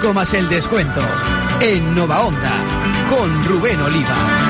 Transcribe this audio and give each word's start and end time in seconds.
5 0.00 0.14
más 0.14 0.32
el 0.32 0.48
descuento 0.48 1.02
en 1.60 1.94
Nova 1.94 2.22
Onda 2.22 2.66
con 3.10 3.44
Rubén 3.44 3.82
Oliva. 3.82 4.49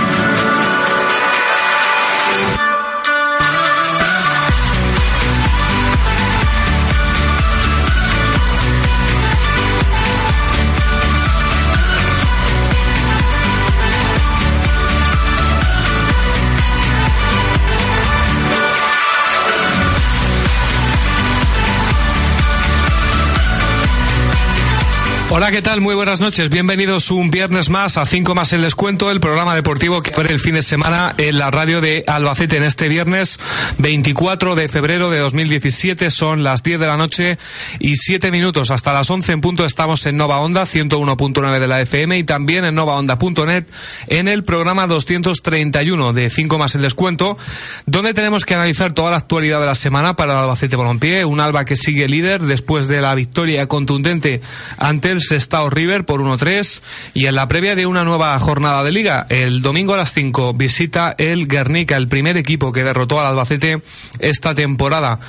Hola, 25.32 25.52
¿qué 25.52 25.62
tal? 25.62 25.80
Muy 25.80 25.94
buenas 25.94 26.20
noches. 26.20 26.50
Bienvenidos 26.50 27.12
un 27.12 27.30
viernes 27.30 27.68
más 27.68 27.96
a 27.96 28.04
5 28.04 28.34
más 28.34 28.52
el 28.52 28.62
descuento, 28.62 29.12
el 29.12 29.20
programa 29.20 29.54
deportivo 29.54 30.02
que 30.02 30.10
fue 30.10 30.24
el 30.24 30.40
fin 30.40 30.54
de 30.54 30.62
semana 30.62 31.14
en 31.18 31.38
la 31.38 31.52
radio 31.52 31.80
de 31.80 32.02
Albacete 32.08 32.56
en 32.56 32.64
este 32.64 32.88
viernes 32.88 33.38
24 33.78 34.56
de 34.56 34.68
febrero 34.68 35.08
de 35.08 35.20
2017. 35.20 36.10
Son 36.10 36.42
las 36.42 36.64
10 36.64 36.80
de 36.80 36.86
la 36.88 36.96
noche 36.96 37.38
y 37.78 37.94
7 37.94 38.32
minutos. 38.32 38.72
Hasta 38.72 38.92
las 38.92 39.08
11 39.08 39.30
en 39.30 39.40
punto 39.40 39.64
estamos 39.64 40.04
en 40.06 40.16
Nova 40.16 40.40
Onda 40.40 40.64
101.9 40.64 41.60
de 41.60 41.66
la 41.68 41.80
FM 41.80 42.18
y 42.18 42.24
también 42.24 42.64
en 42.64 42.74
novaonda.net 42.74 43.66
en 44.08 44.26
el 44.26 44.42
programa 44.42 44.88
231 44.88 46.12
de 46.12 46.28
5 46.28 46.58
más 46.58 46.74
el 46.74 46.82
descuento, 46.82 47.38
donde 47.86 48.14
tenemos 48.14 48.44
que 48.44 48.54
analizar 48.54 48.94
toda 48.94 49.12
la 49.12 49.18
actualidad 49.18 49.60
de 49.60 49.66
la 49.66 49.76
semana 49.76 50.16
para 50.16 50.32
el 50.32 50.38
Albacete 50.40 50.74
Balompié. 50.74 51.24
Un 51.24 51.38
Alba 51.38 51.64
que 51.64 51.76
sigue 51.76 52.08
líder 52.08 52.42
después 52.42 52.88
de 52.88 53.00
la 53.00 53.14
victoria 53.14 53.68
contundente 53.68 54.40
ante 54.76 55.12
el 55.12 55.19
Sestao 55.20 55.70
River 55.70 56.04
por 56.04 56.20
1-3 56.20 56.82
y 57.14 57.26
en 57.26 57.34
la 57.34 57.48
previa 57.48 57.74
de 57.74 57.86
una 57.86 58.04
nueva 58.04 58.38
jornada 58.38 58.82
de 58.84 58.92
liga, 58.92 59.26
el 59.28 59.62
domingo 59.62 59.94
a 59.94 59.98
las 59.98 60.12
5 60.12 60.54
visita 60.54 61.14
el 61.18 61.46
Guernica, 61.46 61.96
el 61.96 62.08
primer 62.08 62.36
equipo 62.36 62.72
que 62.72 62.84
derrotó 62.84 63.20
al 63.20 63.26
Albacete 63.26 63.82
esta 64.18 64.54
temporada. 64.54 65.20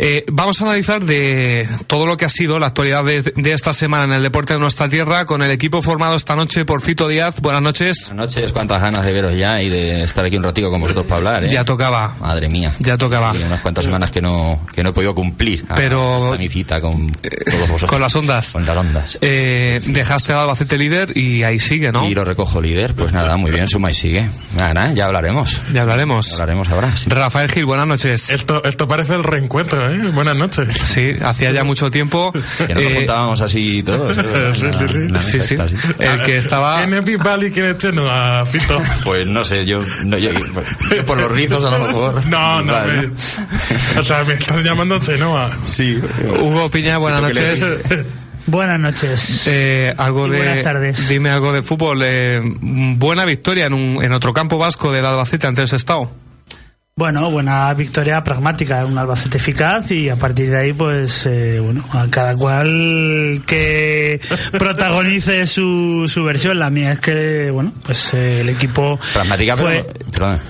Eh, 0.00 0.24
vamos 0.30 0.62
a 0.62 0.64
analizar 0.64 1.04
de 1.04 1.68
todo 1.88 2.06
lo 2.06 2.16
que 2.16 2.24
ha 2.24 2.28
sido 2.28 2.60
la 2.60 2.68
actualidad 2.68 3.04
de, 3.04 3.52
esta 3.52 3.72
semana 3.72 4.04
en 4.04 4.12
el 4.12 4.22
deporte 4.22 4.52
de 4.52 4.60
nuestra 4.60 4.88
tierra 4.88 5.24
con 5.24 5.42
el 5.42 5.50
equipo 5.50 5.82
formado 5.82 6.14
esta 6.14 6.36
noche 6.36 6.64
por 6.64 6.82
Fito 6.82 7.08
Díaz. 7.08 7.40
Buenas 7.40 7.62
noches. 7.62 8.06
Buenas 8.06 8.36
noches, 8.36 8.52
cuántas 8.52 8.80
ganas 8.80 9.04
de 9.04 9.12
veros 9.12 9.36
ya 9.36 9.60
y 9.60 9.68
de 9.68 10.04
estar 10.04 10.24
aquí 10.24 10.36
un 10.36 10.44
ratito 10.44 10.70
con 10.70 10.80
vosotros 10.80 11.04
para 11.04 11.16
hablar. 11.16 11.44
¿eh? 11.44 11.50
Ya 11.50 11.64
tocaba. 11.64 12.14
Madre 12.20 12.48
mía. 12.48 12.72
Ya 12.78 12.96
tocaba. 12.96 13.32
unas 13.32 13.60
cuantas 13.60 13.86
semanas 13.86 14.12
que 14.12 14.20
no, 14.20 14.60
que 14.72 14.84
no 14.84 14.90
he 14.90 14.92
podido 14.92 15.16
cumplir. 15.16 15.64
Pero. 15.74 16.36
mi 16.38 16.48
cita 16.48 16.80
con 16.80 17.08
todos 17.08 17.68
vosotros. 17.68 17.90
Con 17.90 18.00
las 18.00 18.14
ondas. 18.14 18.52
Con 18.52 18.64
las 18.64 18.76
ondas. 18.76 19.18
Eh, 19.20 19.80
dejaste 19.84 20.32
a 20.32 20.42
Albacete 20.42 20.78
líder 20.78 21.16
y 21.16 21.42
ahí 21.42 21.58
sigue, 21.58 21.90
¿no? 21.90 22.08
Y 22.08 22.14
lo 22.14 22.24
recojo 22.24 22.60
líder. 22.60 22.94
Pues 22.94 23.12
nada, 23.12 23.36
muy 23.36 23.50
bien, 23.50 23.66
suma 23.66 23.90
y 23.90 23.94
sigue. 23.94 24.28
Nada, 24.56 24.92
ya 24.92 25.06
hablaremos. 25.06 25.60
Ya 25.72 25.82
hablaremos. 25.82 26.34
hablaremos 26.34 26.68
ahora. 26.68 26.94
Rafael 27.06 27.50
Gil, 27.50 27.64
buenas 27.64 27.88
noches. 27.88 28.30
Esto, 28.30 28.62
esto 28.62 28.86
parece 28.86 29.14
el 29.14 29.24
reencuentro, 29.24 29.87
¿eh? 29.92 30.10
Buenas 30.12 30.36
noches. 30.36 30.72
Sí, 30.72 31.14
hacía 31.20 31.52
ya 31.52 31.64
mucho 31.64 31.90
tiempo. 31.90 32.32
Que 32.66 32.74
nos 32.74 32.82
eh, 32.82 32.94
juntábamos 32.96 33.40
así 33.40 33.82
todos. 33.82 34.16
sí, 34.56 35.40
sí, 35.40 35.40
sí, 35.40 35.56
El 35.98 36.22
que 36.22 36.38
estaba. 36.38 36.78
¿Quién 36.78 36.94
es 36.94 37.04
Bisbal 37.04 37.44
y 37.44 37.50
quién 37.50 37.66
es 37.66 37.78
Chenoa, 37.78 38.44
Fito? 38.46 38.80
Pues 39.04 39.26
no 39.26 39.44
sé, 39.44 39.64
yo, 39.64 39.82
no, 40.04 40.18
yo, 40.18 40.30
por 41.06 41.20
los 41.20 41.30
rizos 41.30 41.64
a 41.64 41.70
lo 41.70 41.78
mejor. 41.78 42.26
No, 42.28 42.62
no. 42.62 42.74
o 43.98 44.02
sea, 44.02 44.24
me 44.24 44.34
estás 44.34 44.62
llamando 44.62 44.98
Chenoa. 44.98 45.50
Sí. 45.66 45.98
Hugo 46.40 46.70
Piña, 46.70 46.98
buenas 46.98 47.22
noches. 47.22 47.64
Buenas 48.46 48.80
noches. 48.80 49.46
Eh, 49.46 49.94
algo 49.98 50.26
de, 50.28 50.38
buenas 50.38 50.62
tardes. 50.62 51.08
Dime 51.08 51.30
algo 51.30 51.52
de 51.52 51.62
fútbol. 51.62 52.00
Eh, 52.02 52.40
buena 52.42 53.26
victoria 53.26 53.66
en, 53.66 53.74
un, 53.74 54.02
en 54.02 54.12
otro 54.12 54.32
campo 54.32 54.56
vasco 54.56 54.90
del 54.90 55.04
Albacete 55.04 55.46
ante 55.46 55.62
el 55.62 55.74
Estado. 55.74 56.10
Bueno, 56.98 57.30
buena 57.30 57.72
victoria 57.74 58.24
pragmática, 58.24 58.84
un 58.84 58.98
Albacete 58.98 59.36
eficaz 59.36 59.88
y 59.92 60.08
a 60.08 60.16
partir 60.16 60.50
de 60.50 60.58
ahí, 60.58 60.72
pues, 60.72 61.26
eh, 61.26 61.60
bueno, 61.62 61.84
a 61.92 62.08
cada 62.10 62.34
cual 62.34 63.40
que 63.46 64.20
protagonice 64.50 65.46
su, 65.46 66.06
su 66.08 66.24
versión. 66.24 66.58
La 66.58 66.70
mía 66.70 66.90
es 66.90 66.98
que, 66.98 67.52
bueno, 67.52 67.72
pues 67.84 68.12
eh, 68.14 68.40
el 68.40 68.48
equipo. 68.48 68.98
Pragmática, 69.12 69.56
fue, 69.56 69.86
pero, 70.10 70.40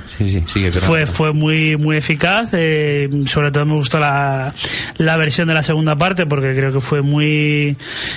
fue, 0.81 1.07
fue 1.07 1.33
muy, 1.33 1.77
muy 1.77 1.97
eficaz. 1.97 2.49
Eh, 2.53 3.09
sobre 3.27 3.51
todo 3.51 3.65
me 3.67 3.75
gustó 3.75 3.99
la, 3.99 4.55
la 4.99 5.17
versión 5.17 5.49
de 5.49 5.55
la 5.55 5.63
segunda 5.63 5.97
parte 5.97 6.27
porque 6.27 6.55
creo 6.55 6.73
que 6.73 6.81
fue 6.81 7.03
muy, 7.03 7.77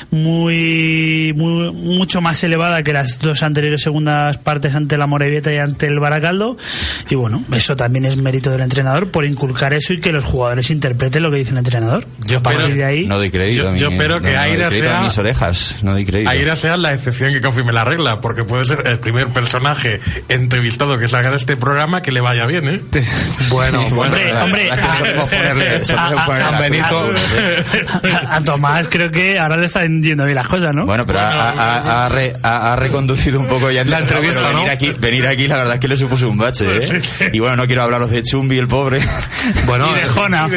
muy, 0.10 1.34
muy, 1.36 1.72
mucho 1.72 2.22
más 2.22 2.44
elevada 2.44 2.84
que 2.84 2.94
las 2.94 3.20
dos 3.20 3.44
anteriores 3.44 3.82
segundas 3.82 4.38
partes 4.38 4.74
ante 4.76 4.98
la 4.98 5.08
Morevieta 5.08 5.54
y 5.54 5.58
ante 5.58 5.88
el 5.88 6.00
Baracaldo. 6.00 6.58
Y 7.10 7.16
bueno, 7.16 7.44
eso 7.52 7.76
también 7.76 8.06
es 8.06 8.18
mérito 8.18 8.52
del 8.52 8.62
entrenador 8.62 9.12
por 9.12 9.26
inculcar 9.26 9.74
eso 9.74 9.94
y 9.94 10.00
que 10.00 10.12
los 10.12 10.24
jugadores 10.24 10.70
interpreten 10.70 11.24
lo 11.24 11.32
que 11.32 11.38
dice 11.38 11.52
el 11.52 11.60
entrenador. 11.60 12.06
Yo 12.26 12.38
espero, 12.38 12.68
de 12.68 12.84
ahí, 12.84 13.06
no 13.06 13.18
doy 13.18 13.32
crédito. 13.32 13.76
Yo, 13.76 13.90
espero 13.90 14.22
que 14.22 14.38
Aira 14.38 14.70
sea. 14.70 15.02
mis 15.02 15.18
orejas, 15.18 15.78
no 15.82 15.94
doy 15.94 16.06
crédito. 16.06 16.30
Aira 16.30 16.56
sea 16.56 16.78
la 16.78 16.94
excepción 16.94 17.34
que 17.34 17.42
confirme 17.42 17.74
la 17.74 17.84
regla, 17.84 18.22
porque 18.22 18.44
puede 18.44 18.66
ser 18.66 18.84
el 18.86 19.00
primer 19.00 19.28
personaje 19.30 20.00
entrevistado 20.30 20.98
que 20.98 21.08
salga 21.08 21.32
de 21.32 21.38
este 21.38 21.58
programa 21.58 21.91
que 22.00 22.14
le 22.14 22.22
vaya 22.22 22.46
bien, 22.46 22.68
¿eh? 22.68 22.82
Bueno, 23.50 23.82
bueno, 23.90 24.16
hombre, 24.44 24.72
a, 24.72 26.60
Benito. 26.60 27.12
A, 28.30 28.42
Tomás 28.42 28.88
creo 28.88 29.12
que 29.12 29.38
ahora 29.38 29.58
le 29.58 29.66
están 29.66 30.02
yendo 30.02 30.24
bien 30.24 30.36
las 30.36 30.48
cosas, 30.48 30.72
¿no? 30.74 30.86
Bueno, 30.86 31.06
pero 31.06 31.20
ha, 31.20 32.06
ha, 32.06 32.76
reconducido 32.78 33.40
un 33.40 33.48
poco 33.48 33.70
ya 33.72 33.84
la 33.84 34.00
entrevista, 34.00 34.48
venir 34.50 34.70
aquí, 34.70 34.94
venir 34.98 35.28
aquí, 35.28 35.48
la 35.48 35.58
verdad 35.58 35.74
es 35.76 35.80
que 35.82 35.88
le 35.90 35.98
supuso 35.98 36.30
un 36.30 36.38
bache, 36.38 36.66
¿eh? 36.66 37.02
Y 37.34 37.40
bueno, 37.40 37.58
no 37.58 37.68
quiero 37.68 37.84
hablaros 37.84 38.10
de 38.10 38.24
Chumbi, 38.24 38.58
el 38.58 38.68
pobre. 38.68 39.02
Bueno, 39.66 39.88
y 39.98 40.00
de 40.00 40.08
Jona. 40.08 40.48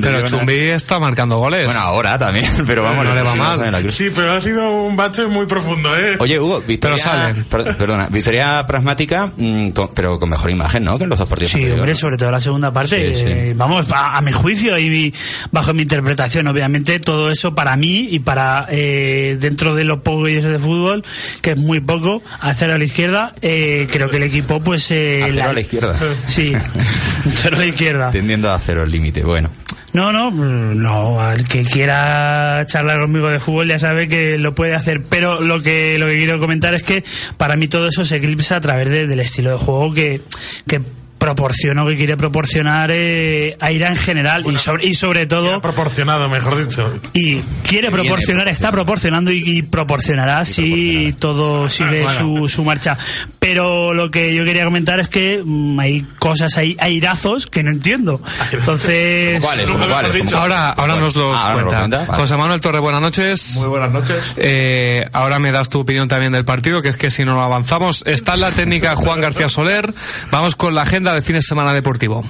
pero, 0.00 0.22
Chumbi 0.24 0.70
está 0.70 0.98
marcando 0.98 1.38
goles. 1.38 1.66
Bueno, 1.66 1.80
ahora 1.80 2.18
también, 2.18 2.50
pero 2.66 2.82
vamos, 2.82 3.04
no 3.04 3.14
le 3.14 3.22
va 3.22 3.34
mal. 3.36 3.90
Sí, 3.90 4.08
pero 4.14 4.32
ha 4.32 4.40
sido 4.40 4.82
un 4.82 4.96
bache 4.96 5.26
muy 5.26 5.46
profundo, 5.46 5.96
¿eh? 5.96 6.16
Oye, 6.18 6.40
Hugo, 6.40 6.60
victoria, 6.66 7.34
perdona, 7.48 8.08
victoria 8.10 8.66
pragmática, 8.66 9.30
mm, 9.36 9.68
pero 9.94 10.18
con 10.18 10.30
mejor 10.30 10.50
imagen 10.50 10.63
¿no? 10.80 10.98
Que 10.98 11.04
en 11.04 11.10
los 11.10 11.18
dos 11.18 11.28
partidos. 11.28 11.52
Sí, 11.52 11.70
hombre, 11.70 11.94
sobre 11.94 12.16
todo 12.16 12.30
la 12.30 12.40
segunda 12.40 12.72
parte. 12.72 13.12
Eh, 13.14 13.54
vamos, 13.56 13.86
a, 13.90 14.20
mi 14.20 14.32
juicio 14.32 14.78
y 14.78 15.14
bajo 15.50 15.74
mi 15.74 15.82
interpretación, 15.82 16.46
obviamente, 16.48 16.98
todo 17.00 17.30
eso 17.30 17.54
para 17.54 17.76
mí 17.76 18.08
y 18.10 18.20
para 18.20 18.66
eh, 18.70 19.36
dentro 19.38 19.74
de 19.74 19.84
los 19.84 20.00
poco 20.00 20.24
de 20.24 20.58
fútbol, 20.58 21.04
que 21.42 21.52
es 21.52 21.56
muy 21.56 21.80
poco, 21.80 22.22
hacer 22.40 22.70
a 22.70 22.78
la 22.78 22.84
izquierda, 22.84 23.34
eh, 23.42 23.88
creo 23.90 24.08
que 24.08 24.16
el 24.16 24.24
equipo, 24.24 24.60
pues. 24.60 24.90
la, 24.90 25.50
a 25.50 25.52
la 25.52 25.60
izquierda. 25.60 25.98
Sí, 26.26 26.54
cero 27.36 27.56
a 27.56 27.60
la 27.60 27.66
izquierda. 27.66 28.10
Tendiendo 28.10 28.50
a 28.50 28.58
cero 28.58 28.82
el 28.84 28.90
límite, 28.90 29.22
bueno. 29.22 29.50
No, 29.94 30.12
no, 30.12 30.30
no. 30.32 31.20
Al 31.20 31.46
que 31.46 31.62
quiera 31.62 32.64
charlar 32.66 33.00
conmigo 33.00 33.28
de 33.28 33.38
fútbol 33.38 33.68
ya 33.68 33.78
sabe 33.78 34.08
que 34.08 34.36
lo 34.38 34.52
puede 34.52 34.74
hacer. 34.74 35.04
Pero 35.04 35.40
lo 35.40 35.62
que 35.62 35.98
lo 36.00 36.08
que 36.08 36.16
quiero 36.16 36.40
comentar 36.40 36.74
es 36.74 36.82
que 36.82 37.04
para 37.36 37.54
mí 37.56 37.68
todo 37.68 37.86
eso 37.86 38.02
se 38.02 38.16
eclipsa 38.16 38.56
a 38.56 38.60
través 38.60 38.90
del 38.90 39.20
estilo 39.20 39.52
de 39.52 39.56
juego 39.56 39.94
que, 39.94 40.20
que 40.66 40.82
proporcionó 41.24 41.86
que 41.86 41.96
quiere 41.96 42.18
proporcionar 42.18 42.90
eh, 42.92 43.56
a 43.58 43.72
Irán 43.72 43.92
en 43.92 43.96
general 43.98 44.44
y 44.46 44.58
sobre 44.58 44.86
y 44.86 44.94
sobre 44.94 45.24
todo 45.24 45.58
proporcionado 45.62 46.28
mejor 46.28 46.62
dicho. 46.62 46.92
Y 47.14 47.40
quiere 47.66 47.90
proporcionar 47.90 48.46
está 48.48 48.70
proporcionando 48.70 49.32
y, 49.32 49.62
proporcionará 49.62 50.44
si 50.44 51.14
todo 51.18 51.66
sigue 51.70 52.06
su, 52.08 52.46
su 52.48 52.62
marcha. 52.62 52.98
Pero 53.38 53.94
lo 53.94 54.10
que 54.10 54.34
yo 54.34 54.44
quería 54.44 54.64
comentar 54.64 55.00
es 55.00 55.08
que 55.08 55.42
mm, 55.42 55.80
hay 55.80 56.04
cosas 56.18 56.58
ahí 56.58 56.76
airazos 56.78 57.46
que 57.46 57.62
no 57.62 57.70
entiendo. 57.70 58.20
Entonces 58.52 59.42
¿Cuáles? 59.42 59.70
¿Cuáles? 59.70 60.32
ahora 60.34 60.70
ahora 60.70 60.96
nos 60.96 61.16
los 61.16 61.40
ah, 61.42 61.54
cuenta. 61.54 62.06
José 62.06 62.36
Manuel 62.36 62.60
Torre 62.60 62.80
buenas 62.80 63.00
noches. 63.00 63.56
Muy 63.56 63.68
buenas 63.68 63.90
noches. 63.90 64.34
Eh, 64.36 65.08
ahora 65.14 65.38
me 65.38 65.52
das 65.52 65.70
tu 65.70 65.80
opinión 65.80 66.06
también 66.06 66.32
del 66.32 66.44
partido 66.44 66.82
que 66.82 66.90
es 66.90 66.98
que 66.98 67.10
si 67.10 67.24
no 67.24 67.40
avanzamos 67.40 68.02
está 68.04 68.34
en 68.34 68.40
la 68.40 68.50
técnica 68.50 68.94
Juan 68.94 69.22
García 69.22 69.48
Soler. 69.48 69.94
Vamos 70.30 70.54
con 70.54 70.74
la 70.74 70.82
agenda 70.82 71.13
de 71.14 71.22
fin 71.22 71.34
de 71.34 71.42
semana 71.42 71.72
deportivo. 71.72 72.24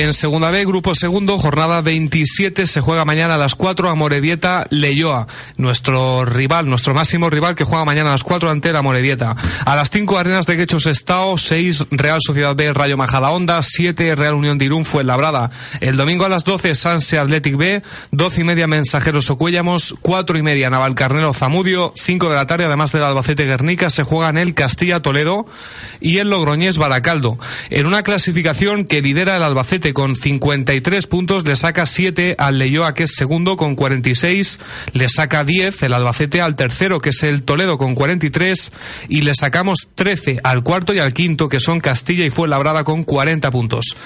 En 0.00 0.14
segunda 0.14 0.52
B, 0.52 0.64
grupo 0.64 0.94
segundo, 0.94 1.38
jornada 1.38 1.80
27, 1.80 2.68
se 2.68 2.80
juega 2.80 3.04
mañana 3.04 3.34
a 3.34 3.36
las 3.36 3.56
4 3.56 3.90
a 3.90 3.96
Morevieta 3.96 4.64
Leyoa, 4.70 5.26
nuestro 5.56 6.24
rival, 6.24 6.68
nuestro 6.68 6.94
máximo 6.94 7.30
rival 7.30 7.56
que 7.56 7.64
juega 7.64 7.84
mañana 7.84 8.10
a 8.10 8.12
las 8.12 8.22
4 8.22 8.48
ante 8.48 8.72
la 8.72 8.80
Morevieta. 8.80 9.34
A 9.66 9.74
las 9.74 9.90
5 9.90 10.16
Arenas 10.16 10.46
de 10.46 10.56
Quechos 10.56 10.86
Estado, 10.86 11.36
6 11.36 11.86
Real 11.90 12.20
Sociedad 12.24 12.54
B 12.54 12.72
Rayo 12.72 12.96
Majada 12.96 13.32
Onda, 13.32 13.60
7 13.60 14.14
Real 14.14 14.34
Unión 14.34 14.56
de 14.56 14.66
Irún 14.66 14.84
Labrada. 15.02 15.50
El 15.80 15.96
domingo 15.96 16.24
a 16.26 16.28
las 16.28 16.44
12 16.44 16.76
Sanse 16.76 17.18
Athletic 17.18 17.56
B, 17.56 17.82
12 18.12 18.42
y 18.42 18.44
media 18.44 18.68
Mensajeros 18.68 19.30
Ocuellamos, 19.30 19.96
4 20.00 20.38
y 20.38 20.42
media 20.42 20.70
Navalcarnero 20.70 21.34
Zamudio, 21.34 21.92
5 21.96 22.28
de 22.28 22.36
la 22.36 22.46
tarde 22.46 22.66
además 22.66 22.92
del 22.92 23.02
Albacete 23.02 23.46
Guernica 23.46 23.90
se 23.90 24.04
juega 24.04 24.28
en 24.28 24.38
el 24.38 24.54
Castilla 24.54 25.02
Toledo 25.02 25.44
y 26.00 26.18
el 26.18 26.30
Logroñés 26.30 26.78
Baracaldo. 26.78 27.36
En 27.70 27.86
una 27.86 28.04
clasificación 28.04 28.86
que 28.86 29.02
lidera 29.02 29.34
el 29.34 29.42
Albacete 29.42 29.87
con 29.92 30.16
53 30.16 31.06
puntos, 31.06 31.46
le 31.46 31.56
saca 31.56 31.86
7 31.86 32.36
al 32.38 32.58
Leyoa, 32.58 32.94
que 32.94 33.04
es 33.04 33.14
segundo, 33.14 33.56
con 33.56 33.74
46, 33.74 34.58
le 34.92 35.08
saca 35.08 35.44
10 35.44 35.82
el 35.82 35.92
Albacete 35.92 36.40
al 36.40 36.56
tercero, 36.56 37.00
que 37.00 37.10
es 37.10 37.22
el 37.22 37.42
Toledo, 37.42 37.78
con 37.78 37.94
43, 37.94 38.72
y 39.08 39.22
le 39.22 39.34
sacamos 39.34 39.88
13 39.94 40.40
al 40.42 40.62
cuarto 40.62 40.94
y 40.94 40.98
al 40.98 41.14
quinto, 41.14 41.48
que 41.48 41.60
son 41.60 41.80
Castilla 41.80 42.24
y 42.24 42.30
Fuenlabrada, 42.30 42.84
con 42.84 43.04
40 43.04 43.50
puntos. 43.50 43.96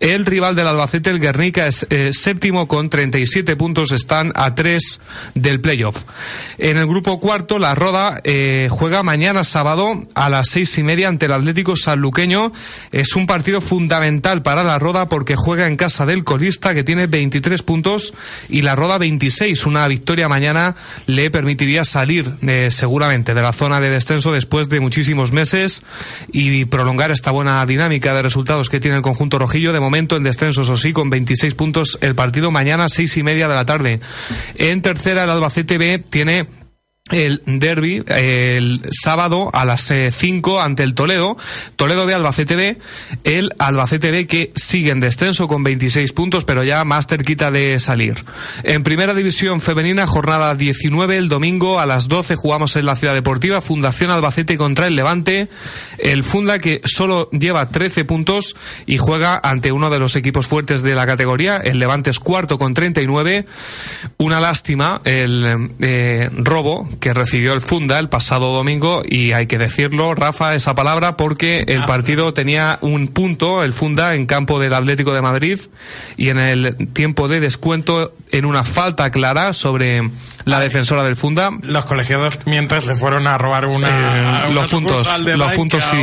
El 0.00 0.26
rival 0.26 0.56
del 0.56 0.66
Albacete, 0.66 1.10
el 1.10 1.20
Guernica, 1.20 1.66
es 1.66 1.86
eh, 1.90 2.10
séptimo, 2.12 2.68
con 2.68 2.90
37 2.90 3.56
puntos, 3.56 3.92
están 3.92 4.32
a 4.34 4.54
3 4.54 5.00
del 5.34 5.60
playoff. 5.60 6.04
En 6.58 6.76
el 6.76 6.86
grupo 6.86 7.20
cuarto, 7.20 7.58
la 7.58 7.74
Roda 7.74 8.20
eh, 8.24 8.68
juega 8.70 9.02
mañana 9.02 9.44
sábado 9.44 10.02
a 10.14 10.28
las 10.28 10.48
seis 10.48 10.76
y 10.78 10.82
media 10.82 11.08
ante 11.08 11.26
el 11.26 11.32
Atlético 11.32 11.76
Sanluqueño. 11.76 12.52
Es 12.92 13.16
un 13.16 13.26
partido 13.26 13.60
fundamental 13.60 14.42
para 14.42 14.64
la 14.64 14.78
Roda 14.78 15.08
porque 15.08 15.27
juega 15.36 15.66
en 15.66 15.76
casa 15.76 16.06
del 16.06 16.24
colista 16.24 16.74
que 16.74 16.84
tiene 16.84 17.06
23 17.06 17.62
puntos 17.62 18.14
y 18.48 18.62
la 18.62 18.76
Roda 18.76 18.98
26. 18.98 19.66
Una 19.66 19.86
victoria 19.88 20.28
mañana 20.28 20.76
le 21.06 21.30
permitiría 21.30 21.84
salir 21.84 22.32
eh, 22.42 22.70
seguramente 22.70 23.34
de 23.34 23.42
la 23.42 23.52
zona 23.52 23.80
de 23.80 23.90
descenso 23.90 24.32
después 24.32 24.68
de 24.68 24.80
muchísimos 24.80 25.32
meses 25.32 25.82
y 26.32 26.64
prolongar 26.66 27.10
esta 27.10 27.30
buena 27.30 27.64
dinámica 27.66 28.14
de 28.14 28.22
resultados 28.22 28.68
que 28.68 28.80
tiene 28.80 28.96
el 28.96 29.02
conjunto 29.02 29.38
rojillo. 29.38 29.72
De 29.72 29.80
momento 29.80 30.16
en 30.16 30.22
descenso, 30.22 30.62
eso 30.62 30.76
sí, 30.76 30.92
con 30.92 31.10
26 31.10 31.54
puntos 31.54 31.98
el 32.00 32.14
partido 32.14 32.50
mañana 32.50 32.88
seis 32.88 33.16
y 33.16 33.22
media 33.22 33.48
de 33.48 33.54
la 33.54 33.66
tarde. 33.66 34.00
En 34.56 34.82
tercera 34.82 35.24
el 35.24 35.30
Albacete 35.30 35.78
B 35.78 35.98
tiene 35.98 36.46
el 37.10 37.42
derby 37.46 38.02
el 38.06 38.82
sábado 38.90 39.50
a 39.52 39.64
las 39.64 39.92
5 40.10 40.58
eh, 40.58 40.62
ante 40.62 40.82
el 40.82 40.94
Toledo, 40.94 41.36
Toledo 41.76 42.06
de 42.06 42.14
Albacete 42.14 42.56
B, 42.56 42.78
el 43.24 43.50
Albacete 43.58 44.10
B 44.10 44.26
que 44.26 44.52
sigue 44.54 44.90
en 44.90 45.00
descenso 45.00 45.48
con 45.48 45.62
26 45.62 46.12
puntos 46.12 46.44
pero 46.44 46.62
ya 46.62 46.84
más 46.84 47.06
cerquita 47.06 47.50
de 47.50 47.78
salir. 47.78 48.24
En 48.62 48.82
primera 48.82 49.14
división 49.14 49.60
femenina, 49.60 50.06
jornada 50.06 50.54
19, 50.54 51.16
el 51.16 51.28
domingo 51.28 51.80
a 51.80 51.86
las 51.86 52.08
12 52.08 52.36
jugamos 52.36 52.76
en 52.76 52.86
la 52.86 52.96
Ciudad 52.96 53.14
Deportiva, 53.14 53.60
Fundación 53.60 54.10
Albacete 54.10 54.56
contra 54.56 54.86
el 54.86 54.96
Levante, 54.96 55.48
el 55.98 56.24
Funda 56.24 56.58
que 56.58 56.80
solo 56.84 57.30
lleva 57.30 57.70
13 57.70 58.04
puntos 58.04 58.56
y 58.86 58.98
juega 58.98 59.40
ante 59.42 59.72
uno 59.72 59.90
de 59.90 59.98
los 59.98 60.16
equipos 60.16 60.46
fuertes 60.46 60.82
de 60.82 60.94
la 60.94 61.06
categoría, 61.06 61.56
el 61.58 61.78
Levante 61.78 62.10
es 62.10 62.20
cuarto 62.20 62.58
con 62.58 62.74
39, 62.74 63.46
una 64.18 64.40
lástima 64.40 65.00
el 65.04 65.70
eh, 65.80 66.30
robo 66.32 66.88
que 67.00 67.14
recibió 67.14 67.52
el 67.52 67.60
Funda 67.60 67.98
el 67.98 68.08
pasado 68.08 68.52
domingo 68.52 69.02
y 69.08 69.32
hay 69.32 69.46
que 69.46 69.58
decirlo, 69.58 70.14
Rafa, 70.14 70.54
esa 70.54 70.74
palabra 70.74 71.16
porque 71.16 71.64
el 71.66 71.84
partido 71.84 72.32
tenía 72.32 72.78
un 72.80 73.08
punto, 73.08 73.62
el 73.62 73.72
Funda, 73.72 74.14
en 74.14 74.26
campo 74.26 74.58
del 74.60 74.74
Atlético 74.74 75.12
de 75.12 75.22
Madrid 75.22 75.60
y 76.16 76.28
en 76.28 76.38
el 76.38 76.92
tiempo 76.92 77.28
de 77.28 77.40
descuento 77.40 78.14
en 78.30 78.44
una 78.44 78.64
falta 78.64 79.10
clara 79.10 79.52
sobre 79.52 80.10
la 80.48 80.60
defensora 80.60 81.04
del 81.04 81.16
Funda. 81.16 81.50
Los 81.62 81.84
colegiados 81.84 82.38
mientras 82.46 82.84
se 82.84 82.94
fueron 82.94 83.26
a 83.26 83.36
robar 83.36 83.66
una, 83.66 84.46
eh, 84.48 84.52
los 84.52 84.70
puntos, 84.70 85.06
los 85.20 85.52
puntos 85.52 85.84
sí. 85.84 86.02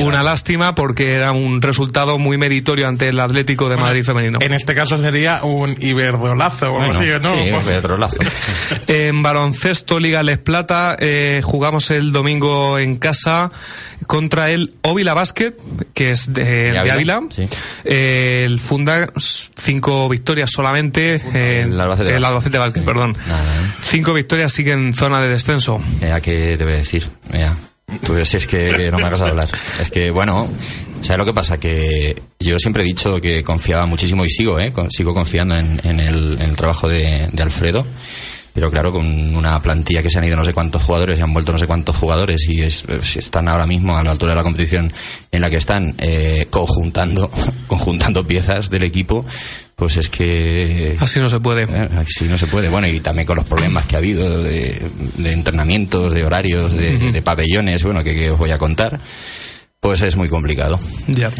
Una 0.00 0.22
lástima 0.22 0.74
porque 0.74 1.12
era 1.14 1.32
un 1.32 1.60
resultado 1.60 2.18
muy 2.18 2.38
meritorio 2.38 2.88
ante 2.88 3.08
el 3.08 3.20
Atlético 3.20 3.68
de 3.68 3.76
Madrid 3.76 4.04
femenino. 4.04 4.38
En 4.40 4.52
este 4.54 4.74
caso 4.74 4.96
sería 4.96 5.44
un 5.44 5.76
iberdolazo, 5.78 6.72
bueno, 6.72 6.94
Sí, 6.96 7.04
en 8.86 9.22
baloncesto 9.22 10.00
Liga 10.00 10.22
Les 10.22 10.38
Plata 10.38 10.96
eh, 10.98 11.42
jugamos 11.44 11.90
el 11.90 12.12
domingo 12.12 12.78
en 12.78 12.96
casa 12.96 13.50
contra 14.06 14.50
el 14.50 14.74
Óvila 14.82 15.14
Basket, 15.14 15.54
que 15.94 16.10
es 16.10 16.32
de, 16.32 16.76
Ávila. 16.78 17.22
Eh, 17.84 18.44
el 18.46 18.58
Funda, 18.60 19.12
cinco 19.16 20.08
victorias 20.08 20.50
solamente. 20.50 21.20
el 21.34 21.80
Albacete, 21.80 22.58
Basket, 22.58 22.82
perdón. 22.82 23.16
Cinco 23.82 24.12
victorias 24.12 24.52
sigue 24.52 24.72
en 24.72 24.94
zona 24.94 25.20
de 25.20 25.28
descenso. 25.28 25.80
¿A 26.12 26.20
qué 26.20 26.56
te 26.56 26.64
voy 26.64 26.74
a 26.74 26.76
decir? 26.76 27.06
Pues 28.04 28.34
es 28.34 28.46
que 28.46 28.90
no 28.90 28.98
me 28.98 29.04
hagas 29.04 29.20
hablar. 29.20 29.48
Es 29.80 29.90
que, 29.90 30.10
bueno, 30.10 30.48
¿sabes 31.02 31.18
lo 31.18 31.24
que 31.24 31.34
pasa? 31.34 31.58
Que 31.58 32.20
yo 32.40 32.58
siempre 32.58 32.82
he 32.82 32.86
dicho 32.86 33.20
que 33.20 33.42
confiaba 33.42 33.86
muchísimo 33.86 34.24
y 34.24 34.30
sigo, 34.30 34.58
¿eh? 34.58 34.72
Sigo 34.88 35.14
confiando 35.14 35.56
en, 35.56 36.00
el, 36.00 36.56
trabajo 36.56 36.88
de, 36.88 37.28
de 37.32 37.42
Alfredo 37.42 37.86
pero 38.56 38.70
claro, 38.70 38.90
con 38.90 39.36
una 39.36 39.60
plantilla 39.60 40.02
que 40.02 40.08
se 40.08 40.18
han 40.18 40.24
ido 40.24 40.34
no 40.34 40.42
sé 40.42 40.54
cuántos 40.54 40.82
jugadores 40.82 41.18
y 41.18 41.22
han 41.22 41.30
vuelto 41.34 41.52
no 41.52 41.58
sé 41.58 41.66
cuántos 41.66 41.94
jugadores 41.94 42.40
y 42.48 42.62
están 42.62 43.48
ahora 43.48 43.66
mismo 43.66 43.94
a 43.98 44.02
la 44.02 44.12
altura 44.12 44.32
de 44.32 44.36
la 44.36 44.42
competición 44.42 44.90
en 45.30 45.42
la 45.42 45.50
que 45.50 45.58
están 45.58 45.94
eh, 45.98 46.46
conjuntando, 46.48 47.30
conjuntando 47.66 48.26
piezas 48.26 48.70
del 48.70 48.86
equipo, 48.86 49.26
pues 49.74 49.98
es 49.98 50.08
que 50.08 50.96
así 50.98 51.20
no 51.20 51.28
se 51.28 51.38
puede. 51.38 51.64
eh, 51.64 51.88
así 51.98 52.24
no 52.24 52.38
se 52.38 52.46
puede. 52.46 52.70
Bueno 52.70 52.86
y 52.86 52.98
también 53.00 53.26
con 53.26 53.36
los 53.36 53.44
problemas 53.44 53.84
que 53.84 53.96
ha 53.96 53.98
habido 53.98 54.42
de, 54.42 54.80
entrenamientos 55.22 56.14
de 56.14 56.24
horarios 56.24 56.72
de, 56.72 57.20
pabellones 57.22 57.82
bueno 57.82 58.02
que, 58.02 58.30
os 58.30 58.38
voy 58.38 58.52
a 58.52 58.58
contar 58.58 58.98
pues 59.86 60.02
es 60.02 60.16
muy 60.16 60.28
complicado. 60.28 60.80
Ya. 61.06 61.30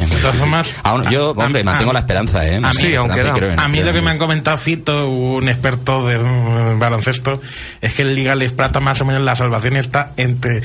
yo, 1.10 1.32
hombre, 1.32 1.64
mantengo 1.64 1.92
la 1.92 1.98
esperanza, 1.98 2.46
¿eh? 2.46 2.60
A 2.62 2.72
mí, 2.74 2.94
aunque 2.94 3.20
a 3.20 3.68
mí 3.68 3.82
lo 3.82 3.92
que 3.92 4.00
me 4.00 4.10
han 4.10 4.18
comentado 4.18 4.56
Fito, 4.56 5.08
un 5.10 5.48
experto 5.48 6.06
de 6.06 6.16
baloncesto, 6.78 7.42
es 7.80 7.94
que 7.94 8.02
el 8.02 8.14
Liga 8.14 8.36
Les 8.36 8.52
Plata 8.52 8.78
más 8.78 9.00
o 9.00 9.04
menos 9.04 9.22
la 9.22 9.34
salvación 9.34 9.76
está 9.76 10.12
entre 10.16 10.62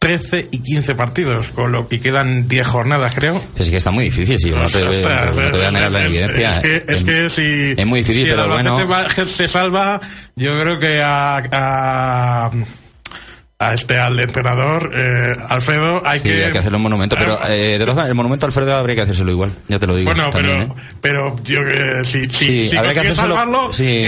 13 0.00 0.48
y 0.50 0.58
15 0.58 0.96
partidos, 0.96 1.46
con 1.54 1.70
lo, 1.70 1.86
y 1.88 2.00
quedan 2.00 2.48
10 2.48 2.66
jornadas, 2.66 3.14
creo. 3.14 3.40
Es 3.56 3.70
que 3.70 3.76
está 3.76 3.92
muy 3.92 4.06
difícil, 4.06 4.36
sí, 4.36 4.50
no 4.50 4.66
te, 4.66 4.84
no 4.84 4.90
te 4.90 5.50
voy 5.52 5.64
a 5.64 5.70
negar 5.70 5.92
la 5.92 6.06
evidencia. 6.06 6.50
Es 6.54 6.58
que, 6.58 6.84
es, 6.88 7.04
que 7.04 7.30
si, 7.30 7.80
es 7.80 7.86
muy 7.86 8.00
difícil, 8.00 8.24
si 8.24 8.30
pero 8.30 8.48
bueno. 8.48 8.76
se 9.24 9.46
salva, 9.46 10.00
yo 10.34 10.60
creo 10.60 10.80
que 10.80 11.00
a, 11.00 12.50
a 13.60 13.74
este 13.74 13.98
al 13.98 14.18
entrenador 14.18 14.90
eh, 14.94 15.36
Alfredo 15.48 16.02
hay 16.04 16.20
que 16.20 16.46
hay 16.46 16.50
que 16.50 16.58
hacerlo 16.58 16.78
un 16.78 16.84
monumento 16.84 17.14
pero 17.18 17.38
eh, 17.46 17.76
de 17.78 17.84
todas 17.84 18.08
el 18.08 18.14
monumento 18.14 18.46
Alfredo 18.46 18.74
habría 18.74 18.96
que 18.96 19.02
hacérselo 19.02 19.30
igual 19.30 19.52
ya 19.68 19.78
te 19.78 19.86
lo 19.86 19.94
digo 19.94 20.10
bueno 20.10 20.30
pero 20.32 20.52
¿eh? 20.52 20.68
pero 21.02 21.36
yo 21.44 21.60
eh, 21.60 22.02
si 22.02 22.24
si, 22.24 22.68
sí, 22.68 22.70
si 22.70 23.00
que 23.00 23.14
salvarlo 23.14 23.70
sí, 23.70 24.06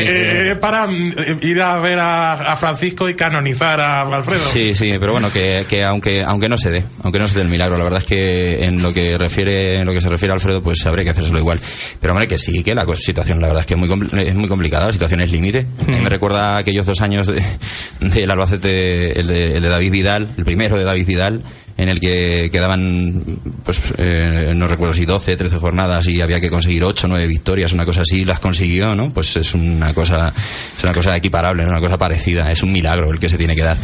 para 0.58 0.88
ir 0.90 1.60
a 1.60 1.78
ver 1.80 1.98
a, 1.98 2.32
a, 2.32 2.56
Francisco 2.56 3.08
y 3.08 3.14
canonizar 3.14 3.78
a 3.80 4.00
Alfredo. 4.00 4.48
Sí 4.52 4.74
sí 4.74 4.94
pero 4.98 5.12
bueno 5.12 5.30
que, 5.30 5.66
que 5.68 5.84
aunque 5.84 6.22
aunque 6.22 6.48
no 6.48 6.56
se 6.56 6.70
dé 6.70 6.84
aunque 7.02 7.18
no 7.18 7.28
se 7.28 7.34
dé 7.34 7.42
el 7.42 7.48
milagro 7.48 7.76
la 7.76 7.84
verdad 7.84 8.00
es 8.00 8.06
que 8.06 8.64
en 8.64 8.82
lo 8.82 8.94
que 8.94 9.18
refiere 9.18 9.76
en 9.76 9.86
lo 9.86 9.92
que 9.92 10.00
se 10.00 10.08
refiere 10.08 10.32
a 10.32 10.36
Alfredo 10.36 10.62
pues 10.62 10.84
habría 10.86 11.04
que 11.04 11.10
hacérselo 11.10 11.38
igual. 11.38 11.60
Pero 12.00 12.12
hombre 12.12 12.26
que 12.26 12.38
sí 12.38 12.62
que 12.62 12.74
la 12.74 12.86
situación 12.94 13.40
la 13.40 13.48
verdad 13.48 13.60
es 13.60 13.66
que 13.66 13.74
es 13.74 13.80
muy 13.80 13.90
es 14.24 14.34
muy 14.34 14.48
complicada 14.48 14.86
la 14.86 14.92
situación 14.92 15.20
es 15.20 15.30
límite. 15.30 15.66
Me 15.86 16.08
recuerda 16.08 16.56
aquellos 16.56 16.86
dos 16.86 17.00
años 17.02 17.26
del 18.00 18.10
de, 18.10 18.24
Albacete 18.24 19.20
el 19.20 19.26
de 19.26 19.41
el 19.46 19.62
de 19.62 19.68
David 19.68 19.90
Vidal, 19.90 20.28
el 20.36 20.44
primero 20.44 20.76
de 20.76 20.84
David 20.84 21.06
Vidal, 21.06 21.42
en 21.76 21.88
el 21.88 22.00
que 22.00 22.48
quedaban, 22.52 23.24
pues 23.64 23.80
eh, 23.98 24.52
no 24.54 24.66
recuerdo 24.66 24.94
si 24.94 25.04
12, 25.04 25.36
13 25.36 25.58
jornadas 25.58 26.06
y 26.08 26.20
había 26.20 26.40
que 26.40 26.50
conseguir 26.50 26.84
8, 26.84 27.08
9 27.08 27.26
victorias, 27.26 27.72
una 27.72 27.84
cosa 27.84 28.02
así, 28.02 28.24
las 28.24 28.40
consiguió, 28.40 28.94
¿no? 28.94 29.10
Pues 29.10 29.36
es 29.36 29.54
una 29.54 29.94
cosa, 29.94 30.32
es 30.76 30.84
una 30.84 30.92
cosa 30.92 31.16
equiparable, 31.16 31.62
es 31.62 31.68
una 31.68 31.80
cosa 31.80 31.96
parecida, 31.96 32.50
es 32.50 32.62
un 32.62 32.72
milagro 32.72 33.10
el 33.10 33.18
que 33.18 33.28
se 33.28 33.38
tiene 33.38 33.54
que 33.54 33.62
dar. 33.62 33.76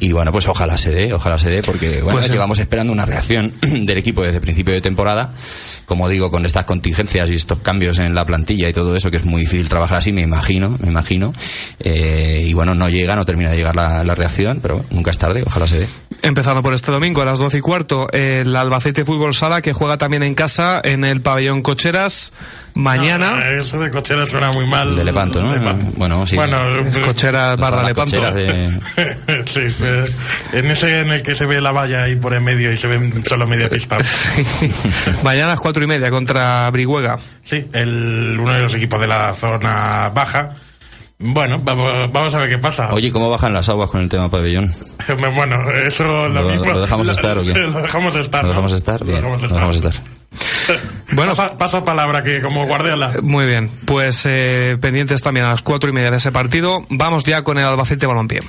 Y 0.00 0.12
bueno, 0.12 0.32
pues 0.32 0.48
ojalá 0.48 0.76
se 0.76 0.90
dé, 0.90 1.12
ojalá 1.12 1.38
se 1.38 1.50
dé, 1.50 1.62
porque 1.62 2.00
bueno, 2.02 2.18
pues, 2.18 2.30
llevamos 2.30 2.58
esperando 2.58 2.92
una 2.92 3.04
reacción 3.04 3.54
del 3.60 3.98
equipo 3.98 4.22
desde 4.22 4.36
el 4.36 4.42
principio 4.42 4.74
de 4.74 4.80
temporada, 4.80 5.32
como 5.84 6.08
digo, 6.08 6.30
con 6.30 6.46
estas 6.46 6.64
contingencias 6.64 7.30
y 7.30 7.34
estos 7.34 7.58
cambios 7.58 7.98
en 7.98 8.14
la 8.14 8.24
plantilla 8.24 8.68
y 8.68 8.72
todo 8.72 8.94
eso, 8.96 9.10
que 9.10 9.18
es 9.18 9.24
muy 9.24 9.42
difícil 9.42 9.68
trabajar 9.68 9.98
así, 9.98 10.12
me 10.12 10.22
imagino, 10.22 10.76
me 10.80 10.88
imagino. 10.88 11.34
Eh, 11.80 12.44
y 12.46 12.52
bueno, 12.54 12.74
no 12.74 12.88
llega, 12.88 13.16
no 13.16 13.24
termina 13.24 13.50
de 13.50 13.56
llegar 13.56 13.76
la, 13.76 14.02
la 14.02 14.14
reacción, 14.14 14.60
pero 14.60 14.84
nunca 14.90 15.10
es 15.10 15.18
tarde, 15.18 15.42
ojalá 15.46 15.66
se 15.66 15.80
dé. 15.80 15.86
Empezando 16.22 16.62
por 16.62 16.72
este 16.72 16.90
domingo 16.90 17.20
a 17.20 17.24
las 17.26 17.38
12 17.38 17.58
y 17.58 17.60
cuarto, 17.60 18.08
el 18.12 18.54
Albacete 18.56 19.04
Fútbol 19.04 19.34
Sala, 19.34 19.60
que 19.60 19.72
juega 19.74 19.98
también 19.98 20.22
en 20.22 20.34
casa 20.34 20.80
en 20.82 21.04
el 21.04 21.20
pabellón 21.20 21.60
Cocheras. 21.62 22.32
Mañana. 22.76 23.30
No, 23.30 23.36
Ah, 23.36 23.50
eso 23.60 23.78
de 23.78 23.90
Cocheras 23.90 24.30
suena 24.30 24.50
muy 24.50 24.66
mal. 24.66 24.96
De 24.96 25.04
Lepanto, 25.04 25.40
¿no? 25.42 25.54
Lepanto. 25.54 25.92
Bueno, 25.96 26.26
sí. 26.26 26.34
Bueno, 26.36 26.78
Es 26.80 26.96
eh, 26.96 27.00
Cocheras 27.02 27.56
barra 27.58 27.84
Lepanto. 27.84 28.16
cocheras 28.16 28.34
de- 28.34 29.44
sí, 29.46 29.60
eh, 29.82 30.10
en 30.54 30.70
ese 30.70 31.00
en 31.02 31.10
el 31.10 31.22
que 31.22 31.36
se 31.36 31.46
ve 31.46 31.60
la 31.60 31.70
valla 31.72 32.02
ahí 32.04 32.16
por 32.16 32.32
en 32.34 32.42
medio 32.42 32.72
y 32.72 32.76
se 32.76 32.88
ven 32.88 33.22
solo 33.24 33.46
media 33.46 33.68
pista. 33.68 33.98
Mañana 35.22 35.46
a 35.46 35.50
las 35.50 35.60
cuatro 35.60 35.84
y 35.84 35.86
media 35.86 36.10
contra 36.10 36.68
Brihuega. 36.70 37.18
Sí, 37.42 37.64
el, 37.72 38.36
uno 38.40 38.52
de 38.52 38.62
los 38.62 38.74
equipos 38.74 39.00
de 39.00 39.06
la 39.06 39.34
zona 39.34 40.10
baja. 40.14 40.54
Bueno, 41.18 41.60
vamos, 41.62 41.90
vamos 42.12 42.34
a 42.34 42.38
ver 42.38 42.48
qué 42.50 42.58
pasa. 42.58 42.92
Oye, 42.92 43.10
¿cómo 43.12 43.30
bajan 43.30 43.52
las 43.52 43.68
aguas 43.68 43.88
con 43.90 44.00
el 44.02 44.08
tema 44.08 44.28
pabellón? 44.30 44.72
Bueno, 45.34 45.70
eso 45.86 46.04
lo, 46.04 46.28
¿Lo- 46.28 46.42
mismo. 46.48 46.64
lo 46.72 46.80
dejamos 46.80 47.08
estar 47.16 47.38
o 47.38 47.42
qué? 47.42 47.52
Lo 47.54 47.82
dejamos 47.82 48.16
estar. 48.16 48.42
¿Lo 48.42 48.48
¿no? 48.48 48.54
dejamos 48.54 48.72
estar? 48.72 49.00
Lo 49.00 49.06
Bien, 49.06 49.16
dejamos 49.18 49.40
lo 49.42 49.46
estar. 49.46 49.58
dejamos 49.60 49.76
estar. 49.76 49.94
Bueno. 51.12 51.34
pasa, 51.36 51.58
pasa 51.58 51.84
palabra 51.84 52.22
que 52.22 52.40
como 52.40 52.66
Guardiola. 52.66 53.12
Muy 53.22 53.44
bien, 53.46 53.70
pues 53.84 54.24
eh, 54.26 54.76
pendientes 54.80 55.22
también 55.22 55.46
a 55.46 55.50
las 55.50 55.62
cuatro 55.62 55.90
y 55.90 55.92
media 55.92 56.10
de 56.10 56.16
ese 56.16 56.32
partido. 56.32 56.84
Vamos 56.88 57.24
ya 57.24 57.42
con 57.44 57.58
el 57.58 57.64
Albacete 57.64 58.06
Balompié. 58.06 58.40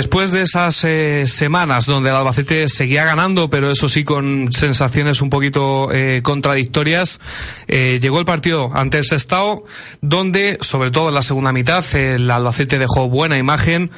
Después 0.00 0.32
de 0.32 0.40
esas 0.40 0.82
eh, 0.84 1.26
semanas 1.26 1.84
donde 1.84 2.08
el 2.08 2.16
Albacete 2.16 2.68
seguía 2.68 3.04
ganando, 3.04 3.50
pero 3.50 3.70
eso 3.70 3.86
sí 3.86 4.02
con 4.02 4.50
sensaciones 4.50 5.20
un 5.20 5.28
poquito 5.28 5.92
eh, 5.92 6.22
contradictorias, 6.22 7.20
eh, 7.68 7.98
llegó 8.00 8.18
el 8.18 8.24
partido 8.24 8.70
ante 8.72 8.96
el 8.96 9.04
Sestao, 9.04 9.62
donde, 10.00 10.56
sobre 10.62 10.90
todo 10.90 11.08
en 11.08 11.16
la 11.16 11.20
segunda 11.20 11.52
mitad, 11.52 11.84
el 11.94 12.30
Albacete 12.30 12.78
dejó 12.78 13.10
buena 13.10 13.36
imagen, 13.36 13.90